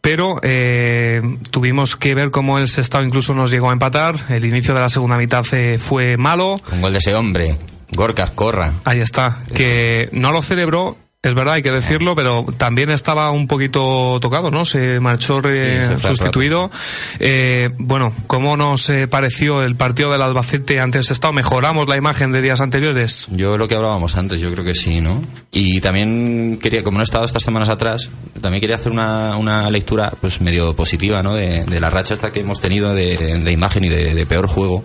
pero 0.00 0.40
eh, 0.42 1.22
tuvimos 1.52 1.94
que 1.94 2.16
ver 2.16 2.32
cómo 2.32 2.58
el 2.58 2.66
Sestao 2.66 3.04
incluso 3.04 3.32
nos 3.32 3.52
llegó 3.52 3.70
a 3.70 3.72
empatar. 3.72 4.16
El 4.28 4.44
inicio 4.46 4.74
de 4.74 4.80
la 4.80 4.88
segunda 4.88 5.16
mitad 5.16 5.44
eh, 5.52 5.78
fue 5.78 6.16
malo. 6.16 6.56
Con 6.68 6.80
gol 6.80 6.92
de 6.92 6.98
ese 6.98 7.14
hombre. 7.14 7.56
Gorkas, 7.92 8.32
corra. 8.32 8.80
Ahí 8.84 8.98
está, 8.98 9.38
que 9.54 10.08
no 10.10 10.32
lo 10.32 10.42
celebró. 10.42 10.96
Es 11.26 11.34
verdad, 11.34 11.54
hay 11.54 11.62
que 11.64 11.72
decirlo, 11.72 12.14
pero 12.14 12.46
también 12.56 12.88
estaba 12.88 13.32
un 13.32 13.48
poquito 13.48 14.18
tocado, 14.20 14.52
¿no? 14.52 14.64
Se 14.64 15.00
marchó 15.00 15.40
Sí, 15.42 15.48
se 15.50 15.96
fue 15.96 16.10
al 16.10 16.16
sustituido. 16.16 16.70
Eh, 17.18 17.70
bueno, 17.78 18.12
¿cómo 18.28 18.56
nos 18.56 18.88
eh, 18.90 19.08
pareció 19.08 19.64
el 19.64 19.74
partido 19.74 20.12
del 20.12 20.22
Albacete 20.22 20.78
ante 20.78 20.98
el 20.98 21.04
Sestao? 21.04 21.32
¿Mejoramos 21.32 21.88
la 21.88 21.96
imagen 21.96 22.30
de 22.30 22.42
días 22.42 22.60
anteriores? 22.60 23.26
Yo 23.32 23.58
lo 23.58 23.66
que 23.66 23.74
hablábamos 23.74 24.14
antes, 24.16 24.40
yo 24.40 24.52
creo 24.52 24.64
que 24.64 24.76
sí, 24.76 25.00
¿no? 25.00 25.20
Y 25.50 25.80
también 25.80 26.60
quería, 26.62 26.84
como 26.84 26.98
no 26.98 27.02
he 27.02 27.04
estado 27.04 27.24
estas 27.24 27.42
semanas 27.42 27.68
atrás, 27.70 28.08
también 28.40 28.60
quería 28.60 28.76
hacer 28.76 28.92
una, 28.92 29.36
una 29.36 29.68
lectura 29.68 30.12
pues 30.20 30.40
medio 30.40 30.76
positiva, 30.76 31.24
¿no? 31.24 31.34
De, 31.34 31.64
de 31.64 31.80
la 31.80 31.90
racha 31.90 32.14
esta 32.14 32.30
que 32.30 32.40
hemos 32.40 32.60
tenido 32.60 32.94
de, 32.94 33.16
de 33.16 33.50
imagen 33.50 33.82
y 33.82 33.88
de 33.88 34.26
peor 34.26 34.46
juego. 34.46 34.84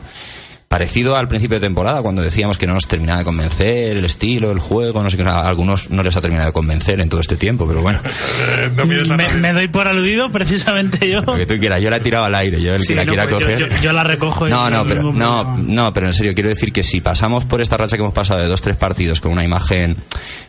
Parecido 0.72 1.18
al 1.18 1.28
principio 1.28 1.60
de 1.60 1.66
temporada, 1.68 2.02
cuando 2.02 2.22
decíamos 2.22 2.58
que 2.58 2.66
no 2.66 2.74
nos 2.74 2.88
terminaba 2.88 3.20
de 3.20 3.26
convencer 3.26 3.98
el 3.98 4.06
estilo, 4.06 4.52
el 4.52 4.60
juego, 4.60 5.04
no 5.04 5.10
sé 5.10 5.18
qué, 5.18 5.24
a 5.24 5.40
algunos 5.42 5.90
no 5.90 6.02
les 6.02 6.16
ha 6.16 6.22
terminado 6.22 6.48
de 6.48 6.54
convencer 6.54 7.02
en 7.02 7.10
todo 7.10 7.20
este 7.20 7.36
tiempo, 7.36 7.68
pero 7.68 7.82
bueno, 7.82 8.00
no 8.78 8.86
Me, 8.86 9.52
doy 9.52 9.68
por 9.68 9.90
aludido 9.90 10.32
precisamente 10.32 11.10
yo. 11.10 11.24
lo 11.24 11.36
que 11.36 11.46
tú 11.46 11.60
quieras. 11.60 11.82
Yo 11.82 11.90
la 11.90 11.98
he 11.98 12.00
tirado 12.00 12.24
al 12.24 12.36
aire, 12.36 12.62
yo 12.62 12.74
el 12.74 12.80
Sí, 12.84 12.88
que 12.88 12.96
la 12.96 13.04
no, 13.04 13.10
quiera 13.12 13.28
pues 13.28 13.42
yo- 13.42 13.48
coger. 13.48 13.60
yo- 13.76 13.82
yo 13.82 13.92
la 13.92 14.06
recojo 14.06 14.48
y 14.48 14.50
No, 14.50 14.70
no 14.70 14.86
pero, 14.88 15.12
no, 15.12 15.58
no, 15.58 15.94
pero 15.94 16.06
en 16.08 16.14
serio, 16.14 16.34
quiero 16.34 16.48
decir 16.50 16.72
que 16.72 16.84
si 16.84 17.02
pasamos 17.02 17.44
por 17.44 17.60
esta 17.60 17.76
racha 17.76 17.98
que 17.98 18.02
hemos 18.04 18.14
pasado 18.14 18.40
de 18.40 18.48
dos, 18.48 18.62
tres 18.62 18.78
partidos 18.78 19.20
con 19.20 19.34
una 19.34 19.44
imagen, 19.44 19.98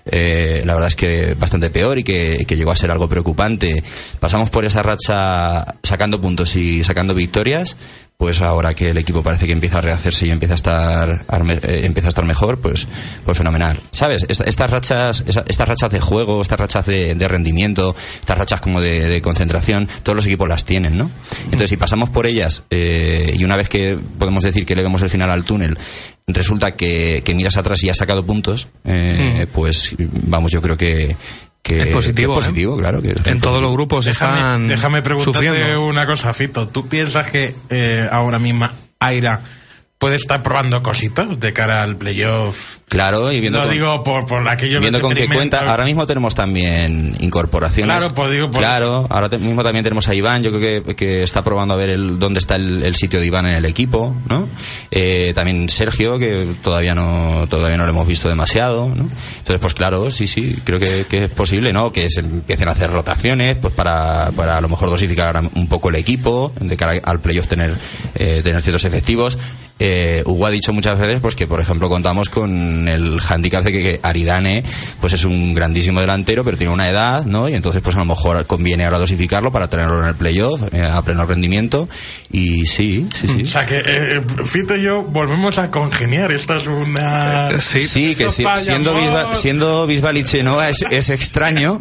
eh, 0.06 0.62
la 0.64 0.74
verdad 0.74 0.86
es 0.86 0.94
que 0.94 1.34
bastante 1.36 1.68
peor 1.70 1.98
y 1.98 2.04
que, 2.04 2.44
que 2.46 2.56
llegó 2.56 2.70
a 2.70 2.76
ser 2.76 2.92
algo 2.92 3.08
preocupante, 3.08 3.82
pasamos 4.20 4.50
por 4.50 4.64
esa 4.64 4.84
racha 4.84 5.74
sacando 5.82 6.20
puntos 6.20 6.54
y 6.54 6.84
sacando 6.84 7.12
victorias, 7.12 7.76
pues 8.16 8.40
ahora 8.40 8.72
que 8.74 8.90
el 8.90 8.98
equipo 8.98 9.22
parece 9.22 9.46
que 9.46 9.52
empieza 9.52 9.78
a 9.78 9.80
rehacerse 9.80 10.26
y 10.26 10.30
empieza 10.30 10.54
a 10.54 10.56
estar 10.56 11.26
arme- 11.26 11.58
eh, 11.64 11.86
empieza 11.86 12.06
a 12.06 12.10
estar 12.10 12.24
mejor, 12.24 12.60
pues 12.60 12.86
pues 13.24 13.36
fenomenal. 13.36 13.80
¿Sabes? 13.90 14.24
Esta- 14.28 14.44
estas 14.44 14.70
rachas 14.70 15.24
estas 15.26 15.68
rachas 15.68 15.90
de 15.90 15.98
juego, 16.00 16.40
estas 16.40 16.60
rachas 16.60 16.86
de, 16.86 17.14
de 17.16 17.28
rendimiento, 17.28 17.96
estas 18.20 18.38
rachas 18.38 18.60
como 18.60 18.80
de, 18.80 19.00
de 19.08 19.20
concentración, 19.20 19.88
todos 20.04 20.14
los 20.16 20.26
equipos 20.26 20.48
las 20.48 20.64
tienen, 20.64 20.96
¿no? 20.96 21.10
Entonces, 21.46 21.70
si 21.70 21.76
pasamos 21.76 22.10
por 22.10 22.26
ellas 22.26 22.62
eh, 22.70 23.34
y 23.36 23.42
una 23.44 23.56
vez 23.56 23.68
que 23.68 23.98
podemos 24.18 24.44
decir 24.44 24.64
que 24.66 24.76
le 24.76 24.82
vemos 24.84 25.02
el 25.02 25.08
final 25.08 25.28
al 25.30 25.44
túnel, 25.44 25.76
resulta 26.28 26.76
que, 26.76 27.22
que 27.24 27.34
miras 27.34 27.56
atrás 27.56 27.82
y 27.82 27.88
has 27.90 27.96
sacado 27.96 28.24
puntos, 28.24 28.68
eh, 28.84 29.46
pues 29.52 29.96
vamos, 29.98 30.52
yo 30.52 30.62
creo 30.62 30.76
que 30.76 31.16
que 31.62 31.82
Es 31.82 31.86
positivo, 31.88 32.34
que 32.34 32.40
es 32.40 32.44
positivo, 32.46 32.76
claro. 32.76 33.00
Que 33.00 33.12
es 33.12 33.26
En 33.26 33.40
todos 33.40 33.62
los 33.62 33.72
grupos 33.72 34.06
están 34.06 34.34
Déjame, 34.34 34.68
déjame 34.68 35.02
preguntarte 35.02 35.48
sufriendo. 35.48 35.86
una 35.86 36.06
cosa, 36.06 36.32
Fito. 36.32 36.66
¿Tú 36.68 36.88
piensas 36.88 37.28
que 37.28 37.54
eh, 37.70 38.08
ahora 38.10 38.38
mismo 38.38 38.68
Aira 38.98 39.40
puede 40.02 40.16
estar 40.16 40.42
probando 40.42 40.82
cositas 40.82 41.38
de 41.38 41.52
cara 41.52 41.80
al 41.84 41.94
playoff? 41.96 42.78
Claro, 42.88 43.30
y 43.30 43.38
viendo 43.38 43.60
No 43.60 43.66
con- 43.66 43.72
digo 43.72 44.02
por, 44.02 44.26
por 44.26 44.46
aquello 44.48 44.80
viendo 44.80 45.00
con 45.00 45.14
qué 45.14 45.28
cuenta. 45.28 45.70
Ahora 45.70 45.84
mismo 45.84 46.08
tenemos 46.08 46.34
también 46.34 47.16
incorporaciones. 47.20 47.96
Claro, 47.96 48.12
pues 48.12 48.32
digo, 48.32 48.50
por 48.50 48.58
Claro, 48.60 49.06
ahora 49.10 49.28
te- 49.28 49.38
mismo 49.38 49.62
también 49.62 49.84
tenemos 49.84 50.08
a 50.08 50.14
Iván, 50.16 50.42
yo 50.42 50.50
creo 50.50 50.84
que, 50.84 50.96
que 50.96 51.22
está 51.22 51.44
probando 51.44 51.74
a 51.74 51.76
ver 51.76 51.90
el, 51.90 52.18
dónde 52.18 52.40
está 52.40 52.56
el, 52.56 52.82
el 52.82 52.96
sitio 52.96 53.20
de 53.20 53.26
Iván 53.26 53.46
en 53.46 53.54
el 53.54 53.64
equipo, 53.64 54.12
¿no? 54.28 54.48
Eh, 54.90 55.30
también 55.36 55.68
Sergio, 55.68 56.18
que 56.18 56.48
todavía 56.64 56.94
no 56.94 57.46
todavía 57.48 57.76
no 57.76 57.84
lo 57.84 57.90
hemos 57.90 58.06
visto 58.08 58.28
demasiado, 58.28 58.88
¿no? 58.88 59.08
Entonces, 59.38 59.60
pues 59.60 59.74
claro, 59.74 60.10
sí, 60.10 60.26
sí, 60.26 60.56
creo 60.64 60.80
que, 60.80 61.06
que 61.08 61.24
es 61.26 61.30
posible, 61.30 61.72
¿no? 61.72 61.92
Que 61.92 62.08
se 62.08 62.22
empiecen 62.22 62.66
a 62.66 62.72
hacer 62.72 62.90
rotaciones, 62.90 63.56
pues 63.56 63.72
para, 63.72 64.32
para 64.34 64.56
a 64.56 64.60
lo 64.60 64.68
mejor 64.68 64.90
dosificar 64.90 65.40
un 65.54 65.68
poco 65.68 65.90
el 65.90 65.94
equipo, 65.94 66.52
de 66.60 66.76
cara 66.76 67.00
al 67.04 67.20
playoff 67.20 67.46
tener, 67.46 67.74
eh, 68.16 68.40
tener 68.42 68.60
ciertos 68.62 68.84
efectivos. 68.84 69.38
Eh, 69.78 70.22
Hugo 70.26 70.46
ha 70.46 70.50
dicho 70.50 70.72
muchas 70.72 70.96
veces 70.98 71.18
pues 71.20 71.34
que 71.34 71.46
por 71.48 71.58
ejemplo 71.60 71.88
contamos 71.88 72.28
con 72.28 72.86
el 72.86 73.18
handicap 73.28 73.64
de 73.64 73.72
que, 73.72 73.78
que 73.82 74.00
Aridane 74.02 74.62
pues 75.00 75.14
es 75.14 75.24
un 75.24 75.54
grandísimo 75.54 75.98
delantero 76.00 76.44
pero 76.44 76.56
tiene 76.56 76.72
una 76.72 76.88
edad 76.88 77.24
no 77.24 77.48
y 77.48 77.54
entonces 77.54 77.82
pues 77.82 77.96
a 77.96 78.00
lo 78.00 78.04
mejor 78.04 78.46
conviene 78.46 78.84
ahora 78.84 78.98
dosificarlo 78.98 79.50
para 79.50 79.68
tenerlo 79.68 80.00
en 80.00 80.08
el 80.08 80.14
playoff 80.14 80.62
eh, 80.72 80.82
a 80.82 81.02
pleno 81.02 81.26
rendimiento 81.26 81.88
y 82.30 82.64
sí 82.66 83.08
sí 83.18 83.26
sí 83.28 83.42
O 83.42 83.48
sea 83.48 83.66
que 83.66 83.82
eh, 83.84 84.22
Fito 84.44 84.76
y 84.76 84.82
yo 84.82 85.02
volvemos 85.02 85.58
a 85.58 85.70
congeniar. 85.70 86.30
Esto 86.32 86.56
es 86.56 86.66
una. 86.66 87.50
Sí. 87.60 87.80
Sí, 87.80 88.14
que 88.14 88.30
si- 88.30 88.44
siendo, 88.58 88.90
amor. 88.92 89.02
Bisbal, 89.02 89.36
siendo 89.36 89.86
Bisbal 89.86 90.16
y 90.18 90.24
Chenoa 90.24 90.68
es, 90.68 90.84
es 90.90 91.10
extraño 91.10 91.78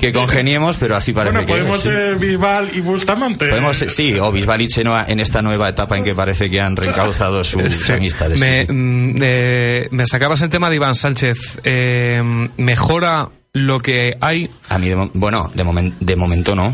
que 0.00 0.12
congeniemos, 0.12 0.76
pero 0.78 0.96
así 0.96 1.12
parece 1.12 1.32
Bueno, 1.38 1.46
que 1.46 1.52
podemos 1.52 1.76
es, 1.78 1.82
sí. 1.84 1.88
ser 1.90 2.16
Bisbal 2.16 2.68
y 2.74 2.80
Bustamante. 2.80 3.48
Podemos, 3.48 3.76
sí, 3.76 4.14
o 4.18 4.30
Bisbal 4.32 4.60
y 4.62 4.68
Chenoa 4.68 5.04
en 5.08 5.20
esta 5.20 5.42
nueva 5.42 5.68
etapa 5.68 5.96
en 5.98 6.04
que 6.04 6.14
parece 6.14 6.48
que 6.50 6.60
han 6.60 6.76
reencauzado 6.82 7.21
Sí. 7.70 7.92
Me, 8.40 8.66
mm, 8.68 9.18
eh, 9.22 9.88
me 9.90 10.06
sacabas 10.06 10.40
el 10.42 10.50
tema 10.50 10.68
de 10.70 10.76
Iván 10.76 10.94
Sánchez. 10.94 11.60
Eh, 11.64 12.22
¿Mejora 12.56 13.28
lo 13.52 13.80
que 13.80 14.16
hay? 14.20 14.48
A 14.70 14.78
mí, 14.78 14.88
de 14.88 15.10
bueno, 15.14 15.50
de, 15.54 15.64
momen- 15.64 15.94
de 16.00 16.16
momento 16.16 16.54
no. 16.56 16.72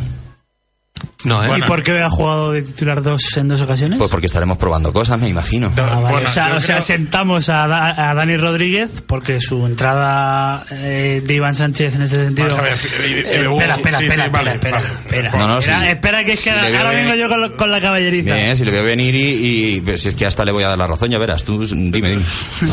No, 1.24 1.44
¿eh? 1.44 1.58
¿Y 1.58 1.62
por 1.62 1.82
qué 1.82 2.00
ha 2.00 2.08
jugado 2.10 2.52
de 2.52 2.62
titular 2.62 3.02
dos 3.02 3.36
en 3.36 3.48
dos 3.48 3.60
ocasiones? 3.60 3.98
Pues 3.98 4.08
porque 4.10 4.26
estaremos 4.26 4.56
probando 4.56 4.92
cosas, 4.92 5.18
me 5.20 5.28
imagino. 5.28 5.72
Ah, 5.76 5.80
vale. 6.00 6.00
bueno, 6.10 6.28
o 6.28 6.32
sea, 6.32 6.54
o 6.54 6.60
sea, 6.60 6.76
creo- 6.76 6.86
sentamos 6.86 7.48
a, 7.48 7.66
Da- 7.66 8.10
a 8.10 8.14
Dani 8.14 8.36
Rodríguez 8.36 9.02
porque 9.06 9.40
su 9.40 9.66
entrada 9.66 10.64
eh, 10.70 11.20
de 11.24 11.34
Iván 11.34 11.56
Sánchez 11.56 11.96
en 11.96 12.02
ese 12.02 12.24
sentido. 12.24 12.56
Ver, 12.56 12.66
eh, 12.66 13.44
espera, 13.50 13.74
espera, 13.76 13.98
sí, 13.98 14.04
espera, 14.04 14.24
sí, 14.24 14.30
vale, 14.30 14.50
espera, 14.52 14.76
vale. 14.78 14.88
espera. 15.04 15.30
No, 15.32 15.48
no, 15.48 15.58
espera, 15.58 15.80
sí. 15.82 15.88
espera, 15.88 16.24
que 16.24 16.32
es 16.34 16.38
que 16.44 16.50
Si 16.50 16.56
ahora 16.56 16.90
veo- 16.90 17.02
vengo 17.02 17.14
yo 17.16 17.28
con, 17.28 17.40
lo- 17.40 17.56
con 17.56 17.70
la 17.72 17.80
caballeriza. 17.80 18.34
Bien, 18.34 18.56
si 18.56 18.64
le 18.64 18.70
veo 18.70 18.84
venir 18.84 19.14
y, 19.16 19.76
y 19.76 19.80
pues, 19.80 20.00
si 20.02 20.08
es 20.10 20.14
que 20.14 20.24
hasta 20.24 20.44
le 20.44 20.52
voy 20.52 20.62
a 20.62 20.68
dar 20.68 20.78
la 20.78 20.86
razón, 20.86 21.10
ya 21.10 21.18
verás, 21.18 21.42
tú 21.42 21.64
dime, 21.66 21.90
dime. 22.10 22.22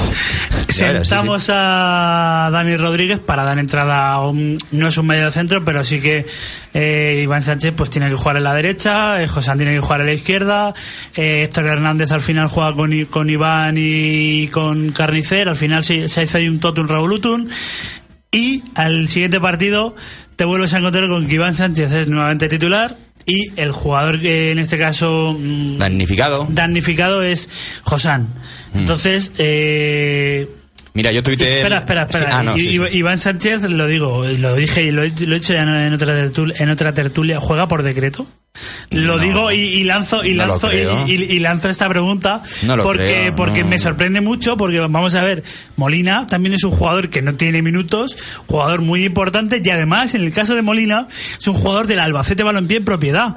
Verás, 0.78 1.08
Sentamos 1.08 1.44
sí. 1.44 1.52
a 1.56 2.50
Dani 2.52 2.76
Rodríguez 2.76 3.20
para 3.22 3.44
dar 3.44 3.58
entrada 3.60 4.12
a 4.12 4.28
un, 4.28 4.58
no 4.72 4.88
es 4.90 4.98
un 4.98 5.08
medio 5.08 5.32
centro, 5.32 5.64
pero 5.64 5.84
sí 5.86 6.02
que 6.02 6.26
eh, 6.78 7.22
Iván 7.24 7.42
Sánchez 7.42 7.74
pues 7.74 7.90
tiene 7.90 8.10
que 8.10 8.16
jugar 8.16 8.36
en 8.36 8.44
la 8.44 8.54
derecha, 8.54 9.24
eh, 9.24 9.28
José 9.30 9.54
tiene 9.56 9.74
que 9.74 9.80
jugar 9.80 10.02
en 10.02 10.08
la 10.08 10.14
izquierda, 10.14 10.74
eh, 11.16 11.44
Héctor 11.44 11.68
Hernández 11.68 12.12
al 12.12 12.20
final 12.20 12.50
juega 12.50 12.74
con, 12.74 13.06
con 13.06 13.30
Iván 13.30 13.76
y 13.80 14.50
con 14.50 14.92
Carnicer, 14.92 15.48
al 15.48 15.56
final 15.56 15.86
se, 15.86 16.10
se 16.10 16.24
hizo 16.24 16.38
ahí 16.38 16.50
un 16.50 16.60
totum 16.60 16.86
revolutum 16.86 17.48
y 18.30 18.62
al 18.76 19.08
siguiente 19.08 19.40
partido 19.40 19.96
te 20.36 20.44
vuelves 20.44 20.74
a 20.74 20.80
encontrar 20.80 21.08
con 21.08 21.26
que 21.28 21.36
Iván 21.36 21.54
Sánchez 21.54 21.94
es 21.94 22.08
nuevamente 22.10 22.50
titular 22.50 22.98
y 23.26 23.58
el 23.60 23.72
jugador 23.72 24.20
que 24.20 24.52
en 24.52 24.60
este 24.60 24.78
caso 24.78 25.34
mm, 25.40 25.78
Damnificado. 25.78 26.46
damnificado 26.50 27.24
es 27.24 27.48
Josán. 27.84 28.34
Mm. 28.74 28.80
Entonces, 28.80 29.32
eh, 29.38 30.50
Mira, 30.96 31.12
yo 31.12 31.22
tuiteé... 31.22 31.58
Espera, 31.58 31.78
espera, 31.80 32.02
espera. 32.10 32.40
Ah, 32.40 32.44
no, 32.44 32.58
I- 32.58 32.60
sí, 32.62 32.70
sí. 32.72 32.82
Iván 32.98 33.20
Sánchez, 33.20 33.64
lo 33.64 33.86
digo, 33.86 34.26
lo 34.26 34.56
dije 34.56 34.82
y 34.84 34.92
lo 34.92 35.04
he, 35.04 35.10
lo 35.12 35.36
he 35.36 35.40
dicho 35.40 35.54
ya 35.54 35.62
en 35.62 35.94
otra, 35.94 36.16
tertulia, 36.16 36.56
en 36.58 36.70
otra 36.70 36.94
tertulia, 36.94 37.40
¿juega 37.40 37.68
por 37.68 37.84
decreto? 37.84 38.26
Lo 38.92 39.18
No. 39.18 39.24
digo 39.24 39.52
y, 39.52 39.56
y 39.58 39.84
lanzo 39.84 40.24
y 40.24 40.34
No 40.36 40.48
lanzo 40.48 40.68
y, 40.68 40.72
creo. 40.72 41.08
y- 41.08 41.12
y 41.14 41.40
lanzo 41.40 41.70
esta 41.70 41.88
pregunta 41.90 42.42
No 42.64 42.78
porque 42.78 43.04
creo, 43.06 43.36
porque 43.36 43.64
no. 43.64 43.70
me 43.70 43.80
sorprende 43.80 44.22
mucho 44.22 44.58
porque 44.58 44.80
vamos 44.80 45.16
a 45.16 45.24
ver 45.24 45.44
Molina 45.76 46.26
también 46.28 46.54
es 46.56 46.64
un 46.64 46.72
jugador 46.72 47.10
que 47.10 47.22
no 47.22 47.34
tiene 47.34 47.62
minutos 47.62 48.16
jugador 48.48 48.82
muy 48.82 49.04
importante 49.06 49.62
y 49.64 49.70
además 49.70 50.16
en 50.16 50.22
el 50.22 50.32
caso 50.32 50.56
de 50.56 50.62
Molina 50.62 51.08
es 51.40 51.48
un 51.48 51.56
jugador 51.56 51.88
del 51.88 52.00
Albacete 52.00 52.44
Balompié 52.44 52.78
en 52.78 52.86
propiedad 52.86 53.34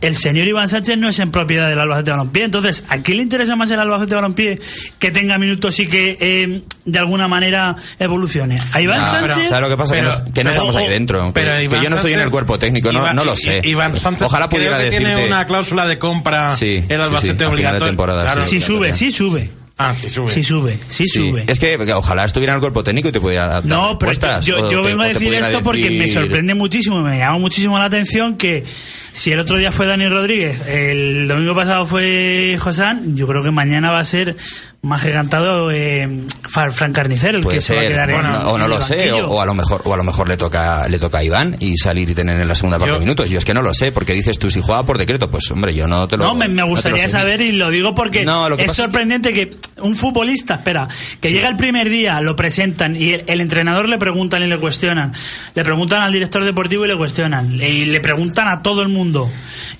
el 0.00 0.16
señor 0.16 0.46
Iván 0.48 0.68
Sánchez 0.68 0.98
no 0.98 1.08
es 1.08 1.18
en 1.18 1.30
propiedad 1.30 1.68
del 1.68 1.78
Albacete 1.80 2.10
Balompié. 2.10 2.44
Entonces, 2.44 2.84
¿a 2.88 2.98
quién 2.98 3.16
le 3.18 3.22
interesa 3.22 3.56
más 3.56 3.70
el 3.70 3.80
Albacete 3.80 4.14
Balompié 4.14 4.60
que 4.98 5.10
tenga 5.10 5.38
minutos 5.38 5.78
y 5.80 5.86
que 5.86 6.16
eh, 6.20 6.62
de 6.84 6.98
alguna 6.98 7.26
manera 7.26 7.74
evolucione? 7.98 8.58
¿A 8.72 8.80
Iván 8.82 9.00
Ah, 9.02 9.18
pero, 9.22 9.32
Sánchez? 9.34 9.48
¿Sabes 9.50 9.62
lo 9.62 9.68
que 9.68 9.76
pasa? 9.82 9.94
pero- 9.94 10.10
que 10.10 10.16
no, 10.18 10.24
que 10.24 10.28
no 10.28 10.32
pero- 10.34 10.50
estamos 10.50 10.76
ahí 10.76 10.88
dentro. 10.88 11.30
pero 11.32 11.50
que, 11.52 11.56
que 11.58 11.64
Iván 11.64 11.82
yo 11.82 11.90
no 11.90 11.96
estoy 11.96 12.12
en 12.12 12.18
el 12.18 12.24
Sánchez- 12.26 12.30
cuerpo 12.32 12.58
técnico, 12.58 12.92
no, 12.92 12.98
Iván- 13.00 13.14
no 13.16 13.24
lo 13.24 13.34
sé. 13.36 13.60
Iván 13.64 13.96
Sánchez 13.96 14.23
Ojalá 14.26 14.48
pudiera 14.48 14.76
creo 14.76 14.90
que 14.90 14.96
decirte... 14.96 15.14
tiene 15.14 15.26
una 15.26 15.46
cláusula 15.46 15.86
de 15.86 15.98
compra 15.98 16.56
Sí, 16.56 16.84
el 16.88 17.00
Albacete 17.00 17.44
sí, 17.44 17.50
obligatorio. 17.50 17.96
Claro. 17.96 18.42
Sí 18.42 18.60
sí. 18.60 18.60
sube, 18.60 18.92
sí 18.92 19.10
sube. 19.10 19.50
Ah, 19.76 19.92
sí 19.92 20.08
sube. 20.08 20.28
Sí 20.30 20.44
sube, 20.44 20.78
sí, 20.86 21.04
Sí, 21.04 21.30
sube. 21.30 21.44
Es 21.48 21.58
que, 21.58 21.76
ojalá 21.94 22.24
estuviera 22.24 22.52
en 22.52 22.56
el 22.56 22.60
cuerpo 22.60 22.84
técnico 22.84 23.08
y 23.08 23.12
te 23.12 23.20
pudiera 23.20 23.48
dar 23.48 23.64
No, 23.64 23.98
pero 23.98 24.12
yo, 24.40 24.66
o 24.66 24.70
yo 24.70 24.82
te- 24.82 24.86
vengo 24.86 25.02
a 25.02 25.08
decir 25.08 25.34
esto 25.34 25.62
porque 25.62 25.90
me 25.90 26.06
sorprende 26.06 26.54
muchísimo, 26.54 27.02
me 27.02 27.18
llama 27.18 27.38
muchísimo 27.38 27.76
la 27.76 27.86
atención 27.86 28.36
que 28.36 28.62
si 29.10 29.32
el 29.32 29.40
otro 29.40 29.56
día 29.56 29.72
fue 29.72 29.86
Dani 29.86 30.08
Rodríguez, 30.08 30.60
el 30.68 31.26
domingo 31.26 31.56
pasado 31.56 31.86
fue 31.86 32.56
Josán, 32.60 33.16
yo 33.16 33.26
creo 33.26 33.42
que 33.42 33.50
mañana 33.50 33.90
va 33.90 33.98
a 33.98 34.04
ser 34.04 34.36
más 34.84 35.02
gigantado 35.02 35.70
eh, 35.72 36.08
Fran 36.48 36.92
Carnicer 36.92 37.34
el 37.34 37.42
Puede 37.42 37.56
que 37.56 37.60
se 37.62 37.74
va 37.74 37.80
a 37.80 37.86
quedar 37.86 38.10
en, 38.10 38.16
o 38.24 38.58
no 38.58 38.64
en 38.64 38.70
lo 38.70 38.80
sé, 38.82 39.12
o, 39.12 39.26
o 39.28 39.40
a 39.40 39.46
lo 39.46 39.54
mejor, 39.54 39.82
o 39.84 39.94
a 39.94 39.96
lo 39.96 40.04
mejor 40.04 40.28
le 40.28 40.36
toca, 40.36 40.86
le 40.88 40.98
toca 40.98 41.18
a 41.18 41.24
Iván 41.24 41.56
y 41.58 41.76
salir 41.76 42.08
y 42.10 42.14
tener 42.14 42.40
en 42.40 42.46
la 42.46 42.54
segunda 42.54 42.78
parte 42.78 42.94
Yo- 42.94 43.00
minutos. 43.00 43.28
Yo 43.30 43.38
es 43.38 43.44
que 43.44 43.54
no 43.54 43.62
lo 43.62 43.72
sé, 43.74 43.90
porque 43.92 44.12
dices 44.12 44.38
tú 44.38 44.50
si 44.50 44.60
juega 44.60 44.84
por 44.84 44.98
decreto, 44.98 45.30
pues 45.30 45.50
hombre, 45.50 45.74
yo 45.74 45.86
no 45.88 46.06
te 46.06 46.16
lo. 46.16 46.24
No, 46.24 46.34
me, 46.34 46.62
gustaría 46.64 47.08
saber 47.08 47.40
y 47.40 47.52
lo 47.52 47.70
digo 47.70 47.94
porque 47.94 48.24
No, 48.24 48.48
lo 48.48 48.56
que 48.56 48.62
es 48.64 48.68
pasa 48.68 48.82
es 48.82 48.88
que- 48.88 48.92
sorprendente 48.92 49.32
que... 49.32 49.56
un 49.80 49.96
futbolista, 49.96 50.54
espera, 50.54 50.88
que 51.20 51.32
llega 51.32 51.48
el 51.48 51.56
primer 51.56 51.88
día, 51.88 52.20
lo 52.20 52.36
presentan 52.36 52.94
y 52.96 53.10
el, 53.12 53.24
el 53.26 53.40
entrenador 53.40 53.88
le 53.88 53.98
preguntan 53.98 54.42
y 54.42 54.46
le 54.46 54.58
cuestionan, 54.58 55.12
le 55.54 55.64
preguntan 55.64 56.02
al 56.02 56.12
director 56.12 56.44
deportivo 56.44 56.84
y 56.84 56.88
le 56.88 56.96
cuestionan, 56.96 57.52
y 57.54 57.86
le 57.86 58.00
preguntan 58.00 58.48
a 58.48 58.62
todo 58.62 58.82
el 58.82 58.88
mundo 58.88 59.30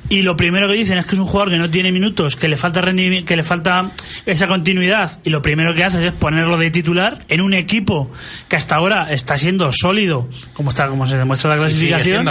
y 0.08 0.22
lo 0.22 0.36
primero 0.36 0.68
que 0.68 0.74
dicen 0.74 0.98
es 0.98 1.06
que 1.06 1.14
es 1.14 1.18
un 1.18 1.26
jugador 1.26 1.50
que 1.50 1.58
no 1.58 1.70
tiene 1.70 1.90
minutos, 1.92 2.36
que 2.36 2.48
le 2.48 2.56
falta 2.56 2.80
rendimiento, 2.80 3.26
que 3.26 3.36
le 3.36 3.42
falta 3.42 3.92
esa 4.26 4.46
continuidad 4.46 5.18
y 5.24 5.30
lo 5.30 5.42
primero 5.42 5.74
que 5.74 5.84
haces 5.84 6.02
es 6.02 6.12
ponerlo 6.12 6.58
de 6.58 6.70
titular 6.70 7.24
en 7.28 7.40
un 7.40 7.54
equipo 7.54 8.10
que 8.48 8.56
hasta 8.56 8.76
ahora 8.76 9.12
está 9.12 9.38
siendo 9.38 9.70
sólido, 9.72 10.28
como 10.52 10.70
está 10.70 10.86
como 10.88 11.06
se 11.06 11.16
demuestra 11.16 11.50
la 11.50 11.56
clasificación. 11.56 12.26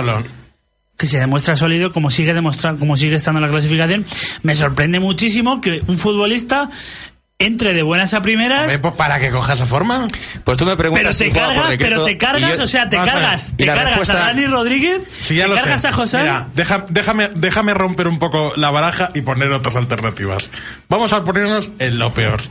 que 0.96 1.08
se 1.08 1.20
demuestra 1.20 1.56
sólido 1.56 1.92
como 1.92 2.12
sigue 2.12 2.34
demostrando 2.34 2.80
como 2.80 2.96
sigue 2.96 3.16
estando 3.16 3.40
en 3.40 3.44
la 3.44 3.50
clasificación. 3.50 4.06
Me 4.44 4.54
sorprende 4.56 5.00
muchísimo 5.00 5.60
que 5.60 5.82
un 5.88 5.98
futbolista 5.98 6.70
entre 7.46 7.74
de 7.74 7.82
buenas 7.84 8.14
a 8.14 8.22
primeras 8.22 8.62
Hombre, 8.62 8.80
pues 8.80 8.94
para 8.96 9.20
que 9.20 9.30
coja 9.32 9.54
esa 9.54 9.66
forma. 9.66 10.08
Pues 10.44 10.58
tú 10.58 10.66
me 10.66 10.76
preguntas 10.78 11.04
pero 11.04 11.18
te 11.18 11.26
si 11.26 11.32
juega 11.32 11.48
por 11.54 11.64
cargas 11.64 11.78
pero 11.80 12.04
te 12.06 12.18
cargas 12.18 12.58
yo- 12.58 12.64
o 12.64 12.68
sea 12.68 12.90
te 12.90 12.96
cargas 12.98 13.54
te 13.58 13.66
la 13.66 13.74
cargas 13.76 13.90
respuesta- 13.98 14.24
a 14.24 14.28
Dani 14.28 14.46
Rodríguez 14.48 15.02
Sí, 15.22 15.36
ya 15.36 15.44
te 15.44 15.50
lo 15.50 15.56
cargas 15.56 15.82
sé. 15.82 15.88
a 15.88 15.94
José 15.94 16.18
Mira, 16.20 16.48
deja- 16.56 16.86
déjame, 16.90 17.30
déjame 17.36 17.74
romper 17.74 18.08
un 18.08 18.20
poco 18.20 18.54
la 18.56 18.72
baraja 18.72 19.12
y 19.14 19.22
poner 19.22 19.52
otras 19.52 19.76
alternativas. 19.76 20.50
Vamos 20.90 21.14
a 21.14 21.24
ponernos 21.24 21.72
en 21.80 22.00
lo 22.00 22.12
peor. 22.14 22.42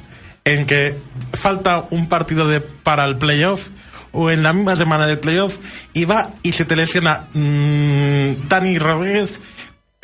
En 0.45 0.67
que 0.67 0.99
falta 1.33 1.85
un 1.91 2.09
partido 2.09 2.49
de, 2.49 2.61
para 2.61 3.05
el 3.05 3.17
playoff 3.17 3.69
o 4.11 4.31
en 4.31 4.43
la 4.43 4.53
misma 4.53 4.77
semana 4.77 5.07
del 5.07 5.19
playoff 5.19 5.57
y 5.95 6.05
va 6.05 6.31
y 6.43 6.53
se 6.53 6.65
te 6.65 6.75
lesiona 6.77 7.27
mm, 7.33 8.49
Dani 8.49 8.79
Rodríguez 8.79 9.41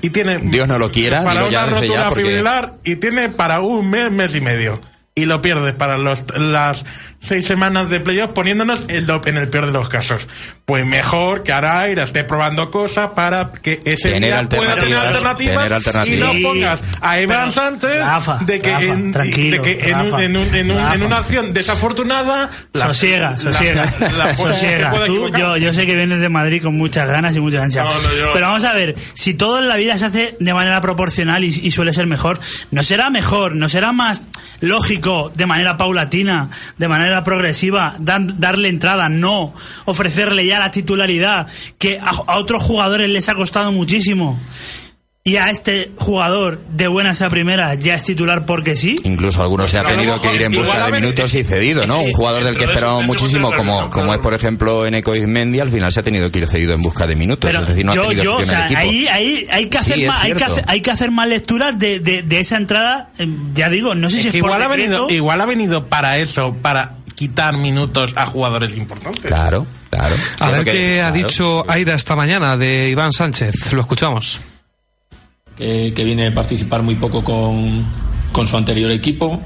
y 0.00 0.10
tiene 0.10 0.38
Dios 0.38 0.68
no 0.68 0.78
lo 0.78 0.90
quiera, 0.90 1.24
para 1.24 1.44
una 1.44 1.66
rotura 1.66 2.08
porque- 2.08 2.22
fibrilar 2.22 2.74
y 2.84 2.96
tiene 2.96 3.28
para 3.30 3.60
un 3.60 3.88
mes 3.90 4.10
mes 4.10 4.34
y 4.34 4.40
medio. 4.40 4.80
Y 5.14 5.24
lo 5.24 5.42
pierdes 5.42 5.74
para 5.74 5.98
los, 5.98 6.24
las 6.36 6.84
seis 7.20 7.46
semanas 7.46 7.90
de 7.90 8.00
playoff 8.00 8.32
poniéndonos 8.32 8.84
en, 8.88 9.06
lo- 9.06 9.20
en 9.26 9.36
el 9.36 9.48
peor 9.48 9.66
de 9.66 9.72
los 9.72 9.88
casos. 9.88 10.26
Pues 10.64 10.84
mejor 10.86 11.42
que 11.42 11.52
Araira 11.52 12.02
esté 12.04 12.24
probando 12.24 12.70
cosas 12.70 13.10
para 13.14 13.50
que 13.52 13.80
ese 13.84 14.10
Tener 14.10 14.34
día 14.48 14.48
pueda 14.58 14.76
tener 14.76 14.98
alternativas, 14.98 16.06
y 16.06 16.16
no 16.16 16.32
pongas 16.42 16.82
a 17.00 17.20
Iván 17.20 17.38
Pero, 17.40 17.50
Sánchez 17.50 18.04
Rafa, 18.04 18.38
de 18.42 18.60
que, 18.60 18.70
Rafa, 18.72 18.84
en, 18.84 19.12
de 19.12 19.60
que 19.62 19.90
en, 19.90 19.96
un- 20.00 20.20
en, 20.20 20.36
un- 20.36 20.54
en 20.54 20.70
un- 20.70 20.76
en 20.78 20.78
Rafa. 20.78 21.04
una 21.06 21.16
acción 21.18 21.52
desafortunada 21.52 22.50
la- 22.74 22.84
sosiega, 22.86 23.30
la- 23.30 23.38
sosiega, 23.38 23.86
la- 24.00 24.08
la- 24.26 24.36
sosiega. 24.36 25.06
Tú, 25.06 25.28
yo, 25.36 25.56
yo 25.56 25.72
sé 25.74 25.86
que 25.86 25.94
vienes 25.94 26.20
de 26.20 26.28
Madrid 26.28 26.62
con 26.62 26.76
muchas 26.76 27.08
ganas 27.08 27.34
y 27.34 27.40
mucha 27.40 27.62
ansia. 27.62 27.82
No, 27.84 27.94
no, 27.94 28.14
yo- 28.14 28.32
Pero 28.34 28.46
vamos 28.46 28.64
a 28.64 28.72
ver, 28.74 28.94
si 29.14 29.34
todo 29.34 29.58
en 29.58 29.68
la 29.68 29.76
vida 29.76 29.96
se 29.98 30.04
hace 30.04 30.36
de 30.38 30.54
manera 30.54 30.80
proporcional 30.80 31.42
y, 31.44 31.48
y 31.48 31.70
suele 31.70 31.92
ser 31.92 32.06
mejor, 32.06 32.40
¿no 32.70 32.82
será 32.82 33.10
mejor, 33.10 33.56
no 33.56 33.68
será 33.68 33.92
más 33.92 34.22
lógico 34.60 35.32
de 35.34 35.46
manera 35.46 35.76
paulatina, 35.76 36.50
de 36.76 36.88
manera 36.88 37.07
progresiva, 37.24 37.96
dan- 37.98 38.38
darle 38.38 38.68
entrada, 38.68 39.08
no 39.08 39.54
ofrecerle 39.84 40.46
ya 40.46 40.58
la 40.58 40.70
titularidad 40.70 41.46
que 41.78 41.98
a, 42.00 42.10
a 42.26 42.38
otros 42.38 42.62
jugadores 42.62 43.08
les 43.10 43.28
ha 43.28 43.34
costado 43.34 43.72
muchísimo? 43.72 44.38
Y 45.24 45.36
a 45.36 45.50
este 45.50 45.90
jugador 45.96 46.58
de 46.70 46.88
buenas 46.88 47.20
a 47.20 47.28
primeras 47.28 47.78
ya 47.80 47.94
es 47.94 48.02
titular 48.02 48.46
porque 48.46 48.76
sí. 48.76 48.94
Incluso 49.04 49.42
algunos 49.42 49.68
se 49.70 49.78
ha 49.78 49.82
tenido 49.82 50.18
que 50.22 50.34
ir 50.34 50.40
en 50.40 50.52
busca 50.52 50.86
de 50.86 50.92
minutos 51.02 51.34
y 51.34 51.44
cedido, 51.44 51.86
¿no? 51.86 52.00
Un 52.00 52.12
jugador 52.14 52.44
del 52.44 52.56
que 52.56 52.66
tenemos 52.66 53.04
muchísimo, 53.04 53.52
como, 53.52 53.90
como 53.90 54.14
es 54.14 54.20
por 54.20 54.32
ejemplo 54.32 54.86
Eneco 54.86 55.14
Izmendi, 55.14 55.60
al 55.60 55.70
final 55.70 55.92
se 55.92 56.00
ha 56.00 56.02
tenido 56.02 56.30
que 56.32 56.38
ir 56.38 56.46
cedido 56.46 56.72
en 56.72 56.80
busca 56.80 57.06
de 57.06 57.14
minutos. 57.14 57.50
Pero 57.50 57.60
es 57.62 57.68
decir, 57.68 57.84
no 57.84 57.94
yo, 57.94 58.04
ha 58.04 58.08
tenido 58.08 58.24
yo, 58.24 58.36
o 58.36 58.40
sitio 58.40 58.54
en 58.56 58.60
el 58.62 58.68
sea, 58.68 58.80
equipo. 58.80 58.80
ahí, 58.80 59.06
ahí 59.08 59.46
hay 59.50 59.66
que 59.66 59.78
Sí, 59.78 59.84
hacer 59.84 59.98
es 59.98 60.08
más, 60.08 60.24
hay 60.24 60.32
que 60.32 60.44
hacer, 60.44 60.64
hay 60.66 60.80
que 60.80 60.90
hacer 60.92 61.10
más 61.10 61.28
lecturas 61.28 61.78
de, 61.78 61.98
de, 62.00 62.22
de 62.22 62.40
esa 62.40 62.56
entrada. 62.56 63.10
eh, 63.18 63.28
Ya 63.52 63.68
digo, 63.68 63.94
no 63.94 64.08
sé 64.08 64.16
Es 64.16 64.22
si 64.22 64.28
es 64.28 64.32
que 64.32 64.40
por 64.40 64.48
igual 64.48 64.62
ha, 64.62 64.68
venido, 64.68 65.10
igual 65.10 65.40
ha 65.42 65.46
venido 65.46 65.86
para 65.88 66.16
eso, 66.16 66.56
para 66.62 66.94
quitar 67.18 67.56
minutos 67.56 68.12
a 68.14 68.26
jugadores 68.26 68.76
importantes. 68.76 69.24
Claro, 69.24 69.66
claro. 69.90 70.14
A 70.38 70.50
ver 70.50 70.64
qué 70.64 71.02
ha 71.02 71.10
claro. 71.10 71.28
dicho 71.28 71.64
Aida 71.68 71.94
esta 71.94 72.14
mañana 72.14 72.56
de 72.56 72.88
Iván 72.88 73.10
Sánchez. 73.10 73.72
Lo 73.72 73.80
escuchamos. 73.80 74.38
que, 75.56 75.92
que 75.94 76.04
viene 76.04 76.28
a 76.28 76.34
participar 76.34 76.82
muy 76.82 76.94
poco 76.94 77.24
con, 77.24 77.84
con 78.30 78.46
su 78.46 78.56
anterior 78.56 78.90
equipo. 78.92 79.42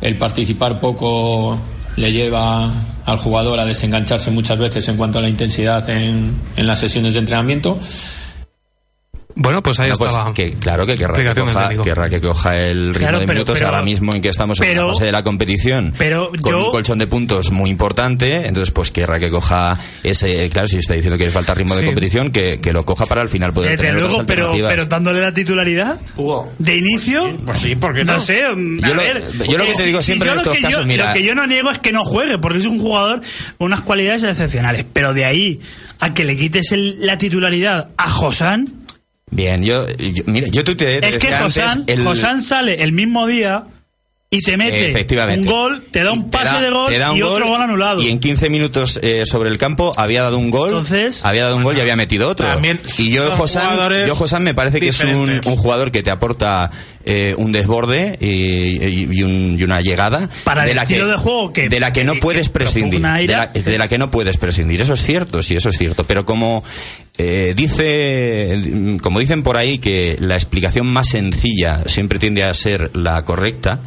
El 0.00 0.16
participar 0.16 0.80
poco 0.80 1.56
le 1.94 2.12
lleva 2.12 2.68
al 3.04 3.18
jugador 3.18 3.60
a 3.60 3.64
desengancharse 3.64 4.32
muchas 4.32 4.58
veces 4.58 4.88
en 4.88 4.96
cuanto 4.96 5.18
a 5.18 5.22
la 5.22 5.28
intensidad 5.28 5.88
en, 5.88 6.34
en 6.56 6.66
las 6.66 6.80
sesiones 6.80 7.14
de 7.14 7.20
entrenamiento. 7.20 7.78
Bueno, 9.38 9.62
pues 9.62 9.78
ahí 9.80 9.90
pues 9.98 10.10
estaba. 10.10 10.32
que, 10.32 10.52
claro 10.54 10.86
que 10.86 10.96
querrá 10.96 11.18
que, 11.34 11.40
coja, 11.40 11.68
querrá 11.84 12.08
que 12.08 12.20
coja 12.22 12.56
el 12.56 12.86
ritmo 12.94 12.98
Claro, 13.00 13.18
de 13.20 13.26
pero- 13.26 13.34
minutos 13.36 13.58
pero- 13.58 13.68
ahora 13.70 13.82
mismo 13.84 14.14
en 14.14 14.22
que 14.22 14.30
estamos 14.30 14.58
en 14.60 14.74
la 14.76 14.86
fase 14.86 15.04
de 15.04 15.12
la 15.12 15.22
competición 15.22 15.92
pero 15.98 16.30
con 16.40 16.52
yo- 16.52 16.64
un 16.64 16.70
colchón 16.70 16.98
de 16.98 17.06
puntos 17.06 17.50
muy 17.52 17.68
importante 17.68 18.36
entonces 18.48 18.70
pues 18.72 18.90
querrá 18.90 19.18
que 19.20 19.28
coja 19.30 19.78
ese 20.02 20.48
claro 20.48 20.66
si 20.66 20.78
está 20.78 20.94
diciendo 20.94 21.18
que 21.18 21.26
le 21.26 21.30
falta 21.30 21.52
ritmo 21.52 21.74
Sí. 21.74 21.80
de 21.82 21.86
competición 21.86 22.30
que, 22.30 22.58
que 22.62 22.72
lo 22.72 22.86
coja 22.86 23.04
para 23.04 23.20
al 23.20 23.28
final 23.28 23.52
poder 23.52 23.72
Desde 23.72 23.82
tener 23.84 24.00
luego, 24.00 24.14
otras 24.14 24.26
pero, 24.26 24.42
alternativas. 24.46 24.72
pero 24.72 24.86
dándole 24.86 25.20
la 25.20 25.32
titularidad 25.34 26.00
de 26.58 26.76
inicio. 26.76 27.36
Pues 27.44 27.60
sí, 27.60 27.76
¿por 27.76 27.94
qué 27.94 28.04
no? 28.06 28.14
No 28.14 28.20
sé, 28.20 28.42
a 28.42 28.48
Yo 28.48 28.54
lo- 28.54 28.94
ver. 28.96 29.22
yo 29.50 29.58
lo 29.58 29.64
que 29.66 29.74
te 29.74 29.82
digo 29.84 30.00
si 30.00 30.06
siempre 30.06 30.28
yo 30.28 30.32
en 30.32 30.36
lo 30.36 30.42
estos 30.44 30.54
que 30.56 30.62
yo- 30.62 30.68
casos, 30.70 30.86
mira- 30.86 31.08
Lo 31.08 31.12
que 31.14 31.22
yo 31.24 31.34
no 31.34 31.46
niego 31.46 31.70
es 31.70 31.78
que 31.78 31.92
no 31.92 32.04
juegue, 32.06 32.38
porque 32.40 32.56
es 32.58 32.64
un 32.66 32.78
jugador 32.80 33.20
con 33.58 33.66
unas 33.66 33.82
cualidades 33.82 34.22
excepcionales. 34.24 34.86
Pero 34.94 35.12
de 35.12 35.26
ahí 35.26 35.60
a 36.00 36.14
que 36.14 36.24
le 36.24 36.36
quites 36.36 36.72
el- 36.72 37.04
la 37.04 37.18
titularidad 37.18 37.90
a 37.98 38.08
Josán, 38.10 38.72
Bien, 39.30 39.62
yo, 39.64 39.86
yo 39.98 40.22
mira, 40.26 40.46
yo 40.50 40.62
tuiteé, 40.62 41.00
te 41.00 41.08
Es 41.08 41.18
que 41.18 41.32
Josán, 41.32 41.84
el- 41.88 42.02
Josán 42.04 42.40
sale 42.40 42.82
el 42.84 42.92
mismo 42.92 43.26
día 43.26 43.64
y 44.30 44.40
te 44.40 44.56
mete 44.56 44.90
Efectivamente. 44.90 45.40
un 45.40 45.46
gol, 45.46 45.84
te 45.90 46.02
da 46.04 46.12
un 46.12 46.30
pase 46.30 46.46
da- 46.54 46.60
de 46.60 46.70
gol 46.70 46.92
te 46.92 46.98
da 46.98 47.10
un 47.12 47.18
y 47.18 47.22
otro 47.22 47.46
gol 47.48 47.60
anulado. 47.60 48.00
Y 48.02 48.08
en 48.08 48.20
15 48.20 48.48
minutos 48.50 48.98
eh, 49.02 49.24
sobre 49.24 49.50
el 49.50 49.58
campo 49.58 49.92
había 49.96 50.22
dado 50.22 50.38
un 50.38 50.50
gol. 50.50 50.70
Entonces- 50.70 51.24
había 51.24 51.44
dado 51.44 51.56
un 51.56 51.64
gol 51.64 51.76
y 51.76 51.80
había 51.80 51.96
metido 51.96 52.28
otro. 52.28 52.46
También 52.46 52.80
y 52.98 53.10
yo, 53.10 53.30
Josán, 53.32 53.76
yo, 54.06 54.14
Josán, 54.14 54.42
me 54.44 54.54
parece 54.54 54.78
que 54.78 54.88
es 54.88 55.00
un, 55.00 55.40
jugador 55.42 55.90
que 55.90 56.02
te 56.04 56.10
aporta 56.10 56.70
eh, 57.08 57.34
un 57.38 57.52
desborde 57.52 58.16
y, 58.20 58.26
y- 58.84 59.08
y 59.12 59.22
un- 59.22 59.56
y 59.58 59.62
una 59.62 59.80
llegada 59.80 60.28
Para 60.42 60.64
de 60.64 60.70
el 60.70 60.76
la 60.76 60.82
estilo 60.82 61.04
que, 61.06 61.10
de 61.12 61.16
juego 61.18 61.52
que- 61.52 61.68
de 61.68 61.78
la 61.80 61.92
que 61.92 62.02
no 62.02 62.14
que- 62.14 62.20
puedes 62.20 62.48
prescindir. 62.48 63.00
De 63.00 63.06
Aira, 63.06 63.50
la, 63.54 63.62
de 63.62 63.78
la 63.78 63.86
que 63.86 63.96
no 63.98 64.10
puedes 64.10 64.36
prescindir. 64.38 64.80
Eso 64.80 64.94
es 64.94 65.02
cierto, 65.04 65.40
sí, 65.40 65.54
eso 65.54 65.68
es 65.68 65.78
cierto. 65.78 66.02
Pero 66.04 66.24
como 66.24 66.64
eh, 67.18 67.54
dice, 67.56 68.98
como 69.02 69.20
dicen 69.20 69.42
por 69.42 69.56
ahí 69.56 69.78
que 69.78 70.16
la 70.20 70.34
explicación 70.34 70.86
más 70.86 71.08
sencilla 71.08 71.84
siempre 71.86 72.18
tiende 72.18 72.44
a 72.44 72.52
ser 72.52 72.94
la 72.94 73.24
correcta. 73.24 73.80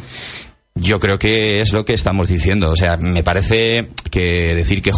Yo 0.75 0.99
creo 0.99 1.19
que 1.19 1.61
es 1.61 1.73
lo 1.73 1.83
que 1.85 1.93
estamos 1.93 2.29
diciendo. 2.29 2.69
O 2.71 2.75
sea, 2.75 2.97
me 2.97 3.23
parece 3.23 3.89
que 4.09 4.55
decir 4.55 4.81
que 4.81 4.91